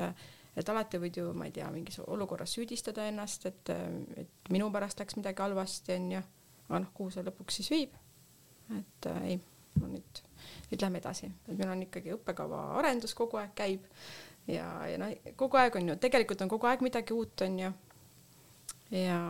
et 0.56 0.70
alati 0.74 1.00
võid 1.00 1.22
ju, 1.22 1.32
ma 1.38 1.48
ei 1.48 1.56
tea, 1.56 1.70
mingis 1.72 2.00
olukorras 2.04 2.56
süüdistada 2.58 3.08
ennast, 3.08 3.46
et, 3.46 3.72
et 4.20 4.52
minu 4.52 4.72
pärast 4.72 5.00
läks 5.00 5.18
midagi 5.20 5.44
halvasti, 5.44 5.96
onju. 6.00 6.24
aga 6.70 6.84
noh, 6.86 6.92
kuhu 6.98 7.14
see 7.14 7.26
lõpuks 7.28 7.62
siis 7.62 7.72
viib? 7.72 7.96
et 8.72 9.08
äh, 9.12 9.24
ei, 9.28 9.40
no 9.80 9.88
nüüd, 9.92 10.22
nüüd 10.72 10.84
lähme 10.84 11.02
edasi, 11.02 11.32
et 11.48 11.56
meil 11.58 11.72
on 11.74 11.86
ikkagi 11.88 12.14
õppekava 12.16 12.62
arendus 12.80 13.16
kogu 13.18 13.40
aeg 13.42 13.56
käib 13.56 13.88
ja, 14.48 14.68
ja 14.88 14.98
noh, 15.02 15.14
kogu 15.36 15.58
aeg 15.62 15.76
on 15.76 15.94
ju, 15.94 15.98
tegelikult 16.02 16.42
on 16.42 16.52
kogu 16.52 16.70
aeg 16.70 16.84
midagi 16.86 17.14
uut, 17.14 17.46
onju. 17.48 17.74
ja 18.92 19.22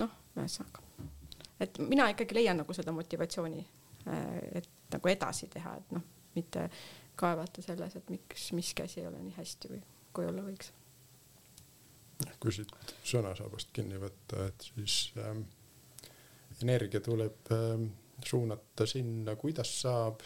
noh, 0.00 0.16
ühesõnaga 0.36 0.82
et 1.62 1.78
mina 1.86 2.08
ikkagi 2.12 2.36
leian 2.36 2.60
nagu 2.62 2.74
seda 2.76 2.94
motivatsiooni, 2.94 3.62
äh, 4.10 4.28
et 4.60 4.68
nagu 4.92 5.10
edasi 5.12 5.48
teha, 5.52 5.76
et 5.78 5.96
noh, 5.96 6.04
mitte 6.36 6.66
kaevata 7.18 7.64
selles, 7.64 7.96
et 7.98 8.12
miks 8.12 8.50
miski 8.56 8.86
asi 8.86 9.02
ei 9.02 9.08
ole 9.08 9.20
nii 9.22 9.34
hästi 9.36 9.72
või 9.72 9.82
kui 10.16 10.28
olla 10.28 10.44
võiks. 10.46 10.72
kui 12.40 12.54
siit 12.54 12.94
sõnasabast 13.06 13.72
kinni 13.74 13.98
võtta, 14.00 14.46
et 14.48 14.68
siis 14.72 15.12
ähm, 15.20 15.44
energia 16.62 17.02
tuleb 17.04 17.52
ähm, 17.54 17.88
suunata 18.24 18.86
sinna, 18.86 19.36
kuidas 19.36 19.72
saab, 19.82 20.22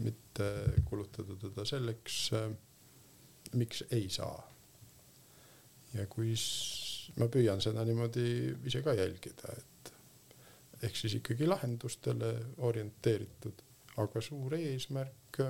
mitte 0.00 0.46
kulutada 0.88 1.36
teda 1.36 1.66
selleks 1.68 2.18
äh,, 2.38 2.50
miks 3.58 3.84
ei 3.90 4.08
saa. 4.08 4.46
ja 5.94 6.06
kui 6.06 6.34
ma 7.18 7.26
püüan 7.26 7.60
seda 7.62 7.82
niimoodi 7.84 8.26
ise 8.70 8.82
ka 8.86 8.94
jälgida, 8.94 9.50
et 9.56 9.92
ehk 10.86 10.96
siis 10.96 11.16
ikkagi 11.18 11.48
lahendustele 11.50 12.30
orienteeritud, 12.68 13.64
aga 13.96 14.22
suur 14.22 14.54
eesmärk. 14.54 15.40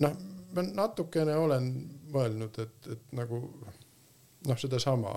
noh, 0.00 0.16
ma 0.56 0.64
natukene 0.72 1.36
olen 1.36 1.70
mõelnud, 2.14 2.58
et, 2.64 2.90
et 2.96 3.12
nagu 3.12 3.42
noh, 4.48 4.58
sedasama, 4.58 5.12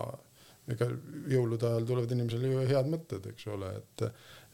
ega 0.74 0.88
jõulude 1.32 1.68
ajal 1.68 1.88
tulevad 1.88 2.12
inimesele 2.12 2.52
ju 2.52 2.68
head 2.68 2.92
mõtted, 2.92 3.32
eks 3.32 3.48
ole, 3.56 3.72
et 3.80 4.08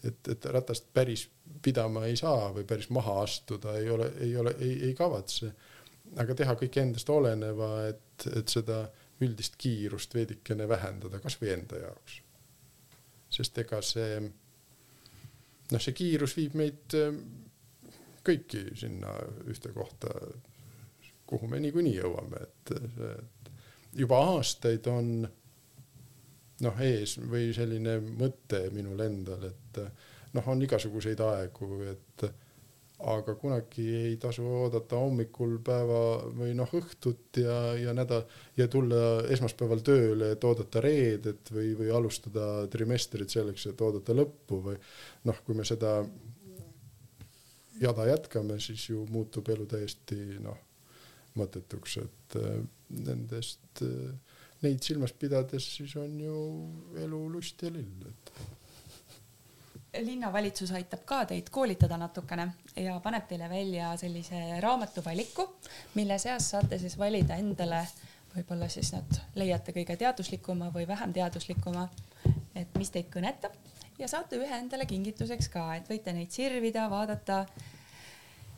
et, 0.04 0.28
et 0.32 0.46
ratast 0.46 0.86
päris 0.94 1.26
pidama 1.62 2.06
ei 2.08 2.16
saa 2.16 2.54
või 2.56 2.64
päris 2.68 2.90
maha 2.94 3.18
astuda 3.24 3.76
ei 3.80 3.90
ole, 3.92 4.12
ei 4.24 4.36
ole, 4.38 4.54
ei, 4.60 4.78
ei 4.90 4.94
kavatse. 4.96 5.52
Aga 6.18 6.36
teha 6.36 6.55
kõik 6.57 6.80
endast 6.82 7.10
oleneva, 7.14 7.70
et, 7.89 8.28
et 8.34 8.49
seda 8.49 8.84
üldist 9.22 9.57
kiirust 9.60 10.16
veidikene 10.16 10.68
vähendada, 10.70 11.20
kasvõi 11.20 11.53
enda 11.53 11.84
jaoks. 11.84 12.22
sest 13.30 13.57
ega 13.62 13.82
see, 13.86 14.20
noh, 15.72 15.82
see 15.82 15.93
kiirus 15.93 16.34
viib 16.38 16.55
meid 16.57 16.95
kõiki 18.26 18.64
sinna 18.80 19.12
ühte 19.51 19.74
kohta, 19.76 20.14
kuhu 21.30 21.47
me 21.47 21.60
niikuinii 21.62 21.99
jõuame, 21.99 22.41
et 22.41 22.74
juba 23.99 24.18
aastaid 24.34 24.88
on 24.89 25.12
noh, 26.64 26.82
ees 26.84 27.18
või 27.22 27.51
selline 27.55 27.99
mõte 28.01 28.66
minul 28.74 28.99
endal, 29.05 29.45
et 29.51 29.82
noh, 30.34 30.47
on 30.51 30.62
igasuguseid 30.66 31.22
aegu, 31.26 31.84
et 31.91 32.26
aga 33.00 33.36
kunagi 33.39 33.86
ei 33.95 34.16
tasu 34.20 34.43
oodata 34.43 34.97
hommikul 35.00 35.56
päeva 35.64 36.00
või 36.36 36.52
noh, 36.58 36.72
õhtut 36.76 37.39
ja, 37.39 37.56
ja 37.80 37.93
nädal 37.95 38.26
ja 38.60 38.68
tulla 38.68 39.22
esmaspäeval 39.32 39.84
tööle, 39.88 40.34
et 40.34 40.43
oodata 40.43 40.84
reedet 40.84 41.52
või, 41.56 41.72
või 41.80 41.93
alustada 41.95 42.68
trimestrit 42.72 43.32
selleks, 43.32 43.70
et 43.72 43.82
oodata 43.86 44.16
lõppu 44.18 44.60
või 44.66 44.76
noh, 45.30 45.39
kui 45.45 45.56
me 45.56 45.68
seda 45.68 46.02
jada 47.80 48.10
jätkame, 48.10 48.60
siis 48.60 48.89
ju 48.89 49.06
muutub 49.14 49.47
elu 49.54 49.68
täiesti 49.70 50.20
noh, 50.43 50.60
mõttetuks, 51.39 52.00
et 52.04 52.39
äh, 52.41 52.60
nendest, 53.00 53.84
äh, 53.86 54.39
neid 54.66 54.84
silmas 54.84 55.16
pidades 55.16 55.72
siis 55.78 55.95
on 55.95 56.20
ju 56.20 56.39
elu 57.00 57.22
lust 57.32 57.64
ja 57.64 57.72
lill, 57.72 58.10
et 58.12 58.34
linnavalitsus 59.98 60.72
aitab 60.78 61.02
ka 61.06 61.24
teid 61.26 61.50
koolitada 61.52 61.98
natukene 61.98 62.50
ja 62.78 63.00
paneb 63.04 63.26
teile 63.28 63.50
välja 63.50 63.96
sellise 63.98 64.60
raamatuvaliku, 64.62 65.48
mille 65.96 66.18
seas 66.22 66.50
saate 66.54 66.80
siis 66.80 66.98
valida 66.98 67.40
endale 67.42 67.82
võib-olla 68.36 68.70
siis 68.70 68.92
nad 68.94 69.20
leiate 69.36 69.74
kõige 69.74 69.98
teaduslikuma 69.98 70.70
või 70.74 70.86
vähem 70.88 71.14
teaduslikuma, 71.14 71.88
et 72.56 72.78
mis 72.78 72.92
teid 72.94 73.10
kõnetab 73.14 73.56
ja 74.00 74.08
saate 74.08 74.38
ühe 74.40 74.62
endale 74.62 74.86
kingituseks 74.90 75.50
ka, 75.54 75.66
et 75.80 75.90
võite 75.90 76.14
neid 76.16 76.32
sirvida, 76.32 76.88
vaadata. 76.92 77.46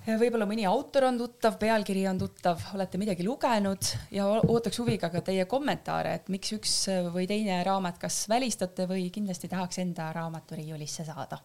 Võib-olla 0.06 0.48
mõni 0.50 0.66
autor 0.66 1.06
on 1.10 1.18
tuttav, 1.20 1.58
pealkiri 1.62 2.08
on 2.10 2.20
tuttav, 2.22 2.62
olete 2.76 3.00
midagi 3.02 3.26
lugenud 3.26 3.90
ja 4.14 4.26
ootaks 4.42 4.80
huviga 4.82 5.12
ka 5.14 5.22
teie 5.26 5.46
kommentaare, 5.50 6.16
et 6.18 6.32
miks 6.34 6.56
üks 6.58 6.76
või 7.14 7.28
teine 7.30 7.60
raamat 7.68 8.00
kas 8.02 8.24
välistate 8.32 8.88
või 8.90 9.10
kindlasti 9.14 9.50
tahaks 9.52 9.82
enda 9.84 10.10
raamaturiiulisse 10.18 11.06
saada. 11.06 11.42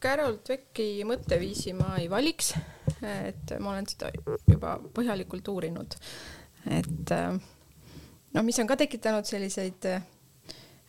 Carol 0.00 0.38
Dwecki 0.44 1.04
mõtteviisi 1.06 1.74
ma 1.76 1.94
ei 2.00 2.08
valiks, 2.10 2.54
et 3.04 3.54
ma 3.60 3.74
olen 3.74 3.86
seda 3.88 4.10
juba 4.48 4.74
põhjalikult 4.96 5.48
uurinud, 5.52 5.96
et 6.74 7.14
noh, 7.14 8.42
mis 8.42 8.58
on 8.58 8.68
ka 8.68 8.78
tekitanud 8.80 9.28
selliseid 9.28 9.88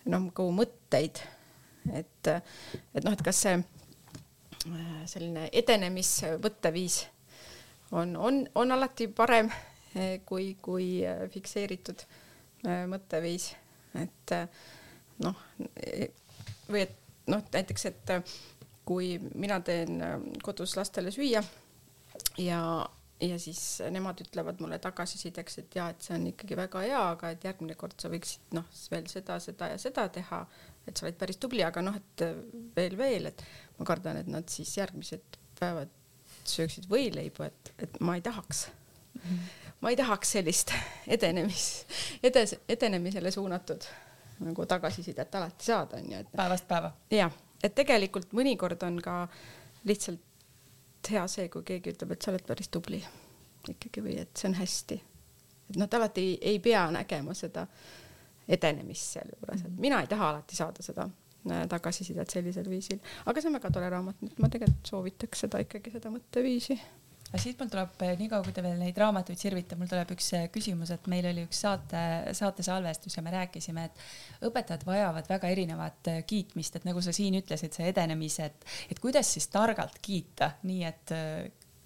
noh, 0.10 0.18
nagu 0.18 0.50
mõtteid, 0.56 1.22
et, 1.94 2.32
et 2.32 3.04
noh, 3.04 3.14
et 3.14 3.26
kas 3.26 3.44
see 3.46 3.60
selline 5.06 5.50
edenemismõtteviis 5.54 7.00
on, 7.92 8.16
on, 8.18 8.42
on 8.56 8.72
alati 8.72 9.08
parem 9.08 9.52
äh, 9.52 10.20
kui, 10.26 10.56
kui 10.62 10.90
äh, 11.06 11.26
fikseeritud 11.32 12.06
mõtteviis, 12.66 13.52
et 14.02 14.32
noh, 15.22 15.42
või 16.66 16.80
et 16.82 16.96
noh, 17.30 17.44
näiteks, 17.54 17.84
et 17.92 18.14
kui 18.90 19.12
mina 19.38 19.60
teen 19.62 20.02
kodus 20.42 20.74
lastele 20.80 21.14
süüa 21.14 21.44
ja 22.42 22.62
ja 23.22 23.40
siis 23.40 23.82
nemad 23.92 24.20
ütlevad 24.22 24.60
mulle 24.60 24.80
tagasisideks, 24.84 25.60
et 25.62 25.76
jaa, 25.78 25.90
et 25.94 26.04
see 26.04 26.16
on 26.18 26.26
ikkagi 26.32 26.58
väga 26.60 26.82
hea, 26.84 27.02
aga 27.14 27.32
et 27.32 27.46
järgmine 27.48 27.78
kord 27.80 27.96
sa 28.02 28.12
võiksid 28.12 28.56
noh, 28.58 28.66
veel 28.92 29.08
seda, 29.12 29.38
seda 29.44 29.70
ja 29.72 29.78
seda 29.82 30.08
teha, 30.18 30.42
et 30.86 30.98
sa 30.98 31.06
oled 31.06 31.18
päris 31.20 31.40
tubli, 31.42 31.64
aga 31.64 31.84
noh, 31.86 31.96
et 31.96 32.26
veel, 32.76 32.98
veel, 33.00 33.30
et 33.32 33.46
ma 33.80 33.86
kardan, 33.86 34.18
et 34.22 34.28
nad 34.32 34.50
siis 34.50 34.78
järgmised 34.78 35.40
päevad 35.60 35.92
sööksid 36.46 36.90
võileibu, 36.90 37.46
et, 37.48 37.74
et 37.82 38.00
ma 38.00 38.16
ei 38.16 38.24
tahaks 38.26 38.68
mm. 38.68 39.22
-hmm. 39.22 39.72
ma 39.82 39.90
ei 39.90 39.98
tahaks 40.00 40.32
sellist 40.38 40.74
edenemis, 41.18 41.86
edes, 42.24 42.56
edenemisele 42.70 43.32
suunatud 43.32 43.88
nagu 44.40 44.66
tagasisidet 44.66 45.36
alati 45.36 45.66
saada, 45.66 45.98
onju, 45.98 46.20
et. 46.20 46.32
päevast 46.32 46.68
päeva. 46.68 46.92
jah, 47.12 47.32
et 47.64 47.76
tegelikult 47.76 48.34
mõnikord 48.34 48.84
on 48.84 49.02
ka 49.02 49.28
lihtsalt 49.84 51.12
hea 51.12 51.28
see, 51.28 51.50
kui 51.50 51.64
keegi 51.64 51.94
ütleb, 51.94 52.12
et 52.12 52.22
sa 52.22 52.32
oled 52.32 52.46
päris 52.48 52.70
tubli 52.70 53.04
ikkagi 53.70 54.02
või 54.04 54.18
et 54.22 54.38
see 54.38 54.50
on 54.50 54.58
hästi. 54.60 55.02
et 55.70 55.82
et 55.82 55.94
alati 55.94 56.22
ei, 56.22 56.38
ei 56.54 56.60
pea 56.60 56.88
nägema 56.92 57.34
seda 57.34 57.68
edenemist 58.48 59.16
sealjuures, 59.16 59.62
et 59.66 59.78
mina 59.78 60.02
ei 60.02 60.08
taha 60.08 60.30
alati 60.30 60.56
saada 60.56 60.84
seda 60.84 61.08
tagasisidet 61.70 62.32
sellisel 62.32 62.68
viisil, 62.70 63.02
aga 63.26 63.42
see 63.42 63.52
on 63.52 63.58
väga 63.60 63.72
tore 63.74 63.90
raamat, 63.94 64.22
nii 64.22 64.34
et 64.34 64.44
ma 64.44 64.52
tegelikult 64.52 64.94
soovitaks 64.94 65.46
seda 65.46 65.62
ikkagi, 65.66 65.94
seda 65.94 66.14
mõtteviisi. 66.14 66.78
Aga 67.26 67.42
siit 67.42 67.60
mul 67.60 67.70
tuleb, 67.74 67.96
eh, 68.06 68.14
niikaua 68.20 68.46
kui 68.46 68.54
te 68.56 68.64
veel 68.64 68.78
neid 68.80 68.98
raamatuid 69.02 69.40
sirvite, 69.42 69.76
mul 69.76 69.90
tuleb 69.92 70.14
üks 70.14 70.28
eh, 70.38 70.46
küsimus, 70.54 70.92
et 70.94 71.08
meil 71.12 71.26
oli 71.28 71.44
üks 71.44 71.60
saate, 71.66 72.02
saatesalvestus 72.38 73.18
ja 73.18 73.24
me 73.26 73.34
rääkisime, 73.34 73.88
et 73.90 74.46
õpetajad 74.48 74.86
vajavad 74.88 75.28
väga 75.30 75.50
erinevat 75.52 76.12
kiitmist, 76.30 76.78
et 76.78 76.86
nagu 76.88 77.02
sa 77.04 77.12
siin 77.16 77.36
ütlesid, 77.42 77.76
see 77.76 77.90
edenemise, 77.92 78.52
et, 78.52 78.70
et 78.94 79.02
kuidas 79.04 79.34
siis 79.36 79.50
targalt 79.52 79.98
kiita, 80.06 80.54
nii 80.70 80.86
et, 80.88 81.16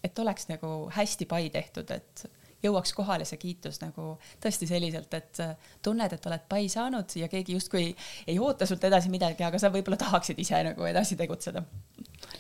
et 0.06 0.22
oleks 0.22 0.52
nagu 0.52 0.74
hästi 0.94 1.28
pai 1.32 1.48
tehtud, 1.56 1.96
et 1.96 2.28
jõuaks 2.64 2.94
kohale 2.98 3.26
see 3.28 3.40
kiitus 3.42 3.80
nagu 3.84 4.12
tõesti 4.44 4.68
selliselt, 4.70 5.14
et 5.14 5.44
tunned, 5.86 6.14
et 6.14 6.30
oled 6.32 6.46
pai 6.50 6.68
saanud 6.72 7.16
ja 7.20 7.30
keegi 7.32 7.56
justkui 7.58 7.86
ei, 8.28 8.40
oota 8.40 8.68
sult 8.70 8.84
edasi 8.84 9.12
midagi, 9.14 9.46
aga 9.48 9.62
sa 9.62 9.72
võib-olla 9.74 10.00
tahaksid 10.00 10.40
ise 10.40 10.64
nagu 10.72 10.88
edasi 10.90 11.18
tegutseda 11.20 11.64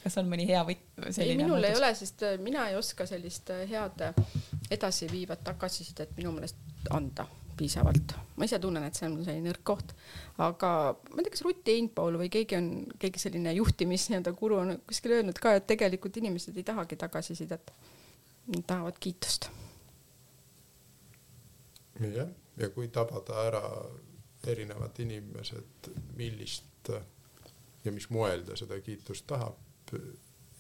kas 0.04 0.18
on 0.22 0.30
mõni 0.32 0.48
hea 0.50 0.62
võt-? 0.68 0.86
ei, 1.10 1.36
minul 1.36 1.58
muutus? 1.58 1.70
ei 1.70 1.78
ole, 1.80 1.92
sest 1.98 2.24
äh, 2.28 2.38
mina 2.42 2.68
ei 2.70 2.78
oska 2.80 3.08
sellist 3.10 3.52
äh, 3.54 3.66
head 3.70 4.06
äh, 4.06 4.40
edasiviivat 4.72 5.44
tagasisidet 5.48 6.16
minu 6.18 6.34
meelest 6.36 6.90
anda 6.96 7.28
piisavalt. 7.60 8.16
ma 8.38 8.48
ise 8.48 8.60
tunnen, 8.64 8.86
et 8.88 8.96
see 8.96 9.08
on 9.10 9.18
selline 9.26 9.50
nõrk 9.50 9.64
koht, 9.68 9.94
aga 10.40 10.74
ma 10.96 11.20
ei 11.20 11.28
tea, 11.28 11.36
kas 11.36 11.44
Rutt 11.46 11.72
Einpaul 11.74 12.20
või 12.22 12.32
keegi 12.32 12.58
on, 12.60 12.70
keegi 13.02 13.26
selline 13.26 13.54
juhtimis 13.58 14.08
nii-öelda 14.12 14.36
guru 14.40 14.62
on 14.62 14.76
kuskil 14.88 15.18
öelnud 15.18 15.42
ka, 15.44 15.58
et 15.60 15.68
tegelikult 15.70 16.22
inimesed 16.22 16.58
ei 16.58 16.68
tahagi 16.68 17.00
tagasisidet. 17.00 17.74
Nad 18.50 18.64
tahavad 18.66 18.96
kiitust. 18.98 19.52
Jah, 22.00 22.30
ja 22.58 22.70
kui 22.74 22.88
tabada 22.93 23.43
ära 23.47 23.64
erinevad 24.47 25.00
inimesed, 25.04 25.89
millist 26.18 26.91
ja 27.84 27.91
mis 27.91 28.10
moel 28.10 28.43
ta 28.47 28.56
seda 28.60 28.80
kiitust 28.84 29.28
tahab, 29.28 29.93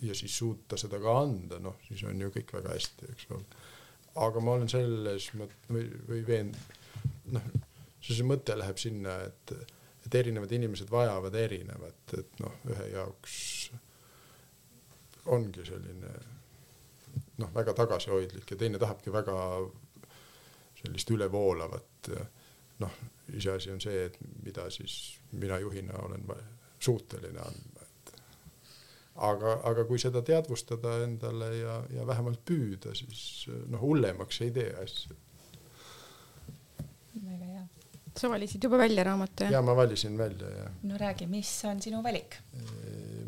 ja 0.01 0.15
siis 0.15 0.37
suuta 0.37 0.77
seda 0.79 0.99
ka 1.01 1.17
anda, 1.21 1.59
noh, 1.63 1.79
siis 1.87 2.03
on 2.07 2.19
ju 2.21 2.31
kõik 2.33 2.53
väga 2.59 2.75
hästi, 2.75 3.11
eks 3.13 3.27
ole. 3.35 3.65
aga 4.19 4.41
ma 4.43 4.55
olen 4.57 4.71
selles 4.71 5.29
mõt- 5.39 5.67
või, 5.69 5.85
või 6.07 6.23
veen-, 6.27 6.55
noh, 7.35 7.51
see 8.01 8.25
mõte 8.27 8.55
läheb 8.57 8.79
sinna, 8.81 9.19
et, 9.27 9.53
et 10.05 10.15
erinevad 10.15 10.51
inimesed 10.55 10.91
vajavad 10.91 11.35
erinevat, 11.35 12.15
et 12.17 12.41
noh, 12.43 12.55
ühe 12.71 12.89
jaoks 12.93 13.37
ongi 15.29 15.65
selline 15.67 16.13
noh, 17.39 17.51
väga 17.55 17.75
tagasihoidlik 17.77 18.49
ja 18.51 18.57
teine 18.57 18.79
tahabki 18.81 19.13
väga 19.13 19.35
sellist 20.79 21.11
ülevoolavat 21.11 22.11
noh, 22.79 22.99
iseasi 23.35 23.73
on 23.73 23.81
see, 23.83 24.05
et 24.07 24.15
mida 24.45 24.69
siis 24.73 25.19
mina 25.31 25.59
juhina 25.59 25.99
olen 26.05 26.23
suuteline 26.79 27.41
andma 27.43 27.79
aga, 29.27 29.55
aga 29.69 29.85
kui 29.87 29.99
seda 30.01 30.21
teadvustada 30.25 30.99
endale 31.03 31.49
ja, 31.57 31.79
ja 31.93 32.05
vähemalt 32.07 32.41
püüda, 32.47 32.93
siis 32.97 33.47
noh, 33.71 33.81
hullemaks 33.81 34.41
ei 34.45 34.53
tee 34.55 34.69
asju. 34.83 35.17
väga 37.25 37.45
hea. 37.45 37.63
sa 38.17 38.31
valisid 38.31 38.63
juba 38.63 38.79
välja 38.81 39.03
raamatu 39.07 39.45
jah? 39.45 39.53
ja 39.57 39.61
ma 39.61 39.75
valisin 39.75 40.17
välja 40.17 40.49
jah. 40.55 40.71
no 40.83 40.97
räägi, 40.97 41.27
mis 41.27 41.51
on 41.65 41.81
sinu 41.81 42.03
valik? 42.03 42.39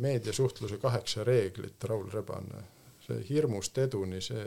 meediasuhtluse 0.02 0.78
kaheksa 0.82 1.24
reeglit, 1.24 1.84
Raul 1.84 2.08
Rebane, 2.10 2.64
see 3.06 3.20
hirmust 3.30 3.78
eduni, 3.78 4.22
see 4.22 4.46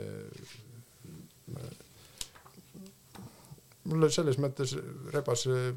mulle 3.85 4.09
selles 4.13 4.39
mõttes 4.41 4.75
Rebase 5.13 5.75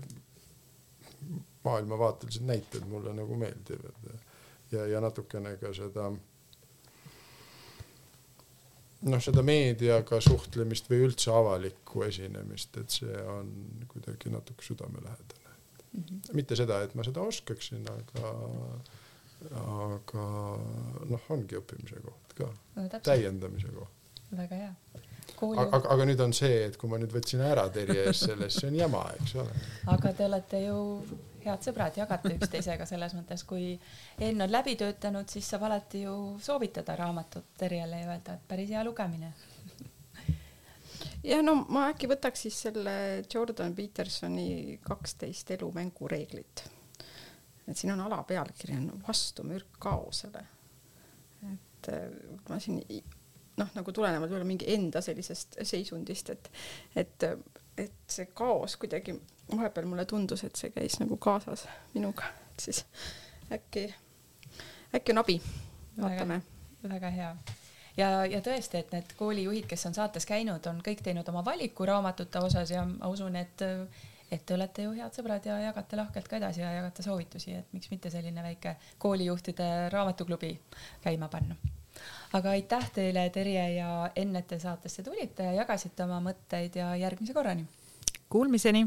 maailmavaatelised 1.65 2.47
näited 2.49 2.87
mulle 2.89 3.13
nagu 3.17 3.37
meeldivad 3.37 4.11
ja, 4.73 4.87
ja 4.87 5.01
natukene 5.01 5.57
ka 5.61 5.73
seda 5.77 6.09
noh, 9.07 9.21
seda 9.23 9.45
meediaga 9.47 10.21
suhtlemist 10.25 10.89
või 10.91 11.03
üldse 11.09 11.33
avalikku 11.35 12.05
esinemist, 12.09 12.79
et 12.81 13.01
see 13.01 13.27
on 13.35 13.53
kuidagi 13.91 14.33
natuke 14.35 14.67
südamelähedane 14.67 15.53
mm. 15.53 16.03
-hmm. 16.03 16.33
mitte 16.41 16.57
seda, 16.57 16.81
et 16.83 16.95
ma 16.99 17.07
seda 17.07 17.27
oskaksin, 17.33 17.87
aga, 17.93 18.33
aga 19.65 20.27
noh, 21.13 21.31
ongi 21.37 21.61
õppimise 21.61 22.03
koht 22.05 22.35
ka 22.41 22.51
no,, 22.77 22.89
täiendamise 22.99 23.75
koht. 23.75 24.23
väga 24.37 24.65
hea 24.65 24.75
Kooli... 25.39 25.61
aga, 25.62 25.78
aga 25.95 26.07
nüüd 26.09 26.20
on 26.24 26.32
see, 26.34 26.64
et 26.66 26.76
kui 26.80 26.91
ma 26.91 26.99
nüüd 26.99 27.12
võtsin 27.14 27.43
ära 27.47 27.68
Terje 27.70 28.09
ees 28.09 28.24
sellest, 28.26 28.59
see 28.59 28.70
on 28.72 28.78
jama, 28.78 29.05
eks 29.20 29.36
ole. 29.39 29.64
aga 29.95 30.12
te 30.18 30.26
olete 30.26 30.62
ju 30.64 30.78
head 31.45 31.64
sõbrad, 31.64 31.99
jagate 31.99 32.32
üksteisega 32.36 32.86
selles 32.89 33.14
mõttes, 33.16 33.45
kui 33.47 33.76
Enn 34.24 34.43
on 34.45 34.51
läbi 34.51 34.74
töötanud, 34.80 35.28
siis 35.30 35.49
saab 35.49 35.68
alati 35.68 36.03
ju 36.05 36.14
soovitada 36.43 36.97
raamatut 36.99 37.53
Terjele 37.59 38.03
ja 38.03 38.11
öelda, 38.12 38.34
et 38.34 38.49
päris 38.51 38.72
hea 38.74 38.82
lugemine. 38.86 39.32
ja 41.22 41.41
no 41.43 41.55
ma 41.68 41.89
äkki 41.93 42.11
võtaks 42.11 42.47
siis 42.47 42.59
selle 42.66 42.97
Jordan 43.34 43.74
Petersoni 43.74 44.78
kaksteist 44.82 45.51
elumängu 45.57 46.09
reeglit. 46.11 46.64
et 47.68 47.76
siin 47.76 47.93
on 47.95 48.01
alapealkiri 48.09 48.76
on 48.76 49.03
vastu 49.07 49.47
mürk 49.47 49.78
kaosele. 49.78 50.45
et 51.53 51.93
äh, 51.95 52.11
ma 52.49 52.59
siin 52.59 52.82
noh, 53.59 53.71
nagu 53.75 53.93
tulenevalt 53.95 54.31
võib-olla 54.31 54.49
mingi 54.49 54.69
enda 54.75 55.03
sellisest 55.05 55.59
seisundist, 55.67 56.31
et, 56.35 56.51
et, 56.97 57.29
et 57.79 57.95
see 58.11 58.29
kaos 58.39 58.77
kuidagi 58.81 59.17
vahepeal 59.55 59.89
mulle 59.91 60.05
tundus, 60.09 60.45
et 60.45 60.57
see 60.57 60.73
käis 60.75 60.99
nagu 61.03 61.17
kaasas 61.17 61.67
minuga, 61.95 62.29
et 62.53 62.69
siis 62.69 62.85
äkki, 63.55 63.89
äkki 64.95 65.15
on 65.17 65.25
abi, 65.25 65.41
vaatame. 66.01 66.43
väga 66.89 67.15
hea 67.15 67.33
ja, 67.99 68.11
ja 68.27 68.43
tõesti, 68.45 68.83
et 68.83 68.93
need 68.95 69.17
koolijuhid, 69.19 69.67
kes 69.71 69.89
on 69.91 69.97
saates 69.97 70.27
käinud, 70.29 70.67
on 70.71 70.83
kõik 70.85 71.03
teinud 71.05 71.29
oma 71.33 71.45
valiku 71.45 71.87
raamatute 71.89 72.43
osas 72.45 72.73
ja 72.75 72.85
ma 72.87 73.11
usun, 73.13 73.37
et 73.37 73.67
et 74.29 74.43
te 74.45 74.55
olete 74.55 74.85
ju 74.85 74.93
head 74.93 75.15
sõbrad 75.17 75.47
ja 75.49 75.55
jagate 75.63 75.97
lahkelt 75.97 76.29
ka 76.29 76.37
edasi 76.37 76.61
ja 76.61 76.75
jagate 76.75 77.03
soovitusi, 77.03 77.55
et 77.57 77.73
miks 77.73 77.89
mitte 77.91 78.11
selline 78.13 78.43
väike 78.45 78.77
koolijuhtide 79.01 79.89
raamatuklubi 79.95 80.53
käima 81.01 81.31
panna. 81.33 81.57
Aga 82.32 82.55
aitäh 82.57 82.90
teile, 82.94 83.28
Terje 83.30 83.64
ja 83.76 84.11
Enn, 84.16 84.36
et 84.36 84.49
te 84.49 84.59
saatesse 84.59 85.03
tulite 85.03 85.49
ja 85.49 85.53
jagasite 85.62 86.05
oma 86.05 86.20
mõtteid 86.30 86.76
ja 86.80 86.94
järgmise 86.96 87.36
korrani. 87.36 87.66
Kuulmiseni 88.28 88.86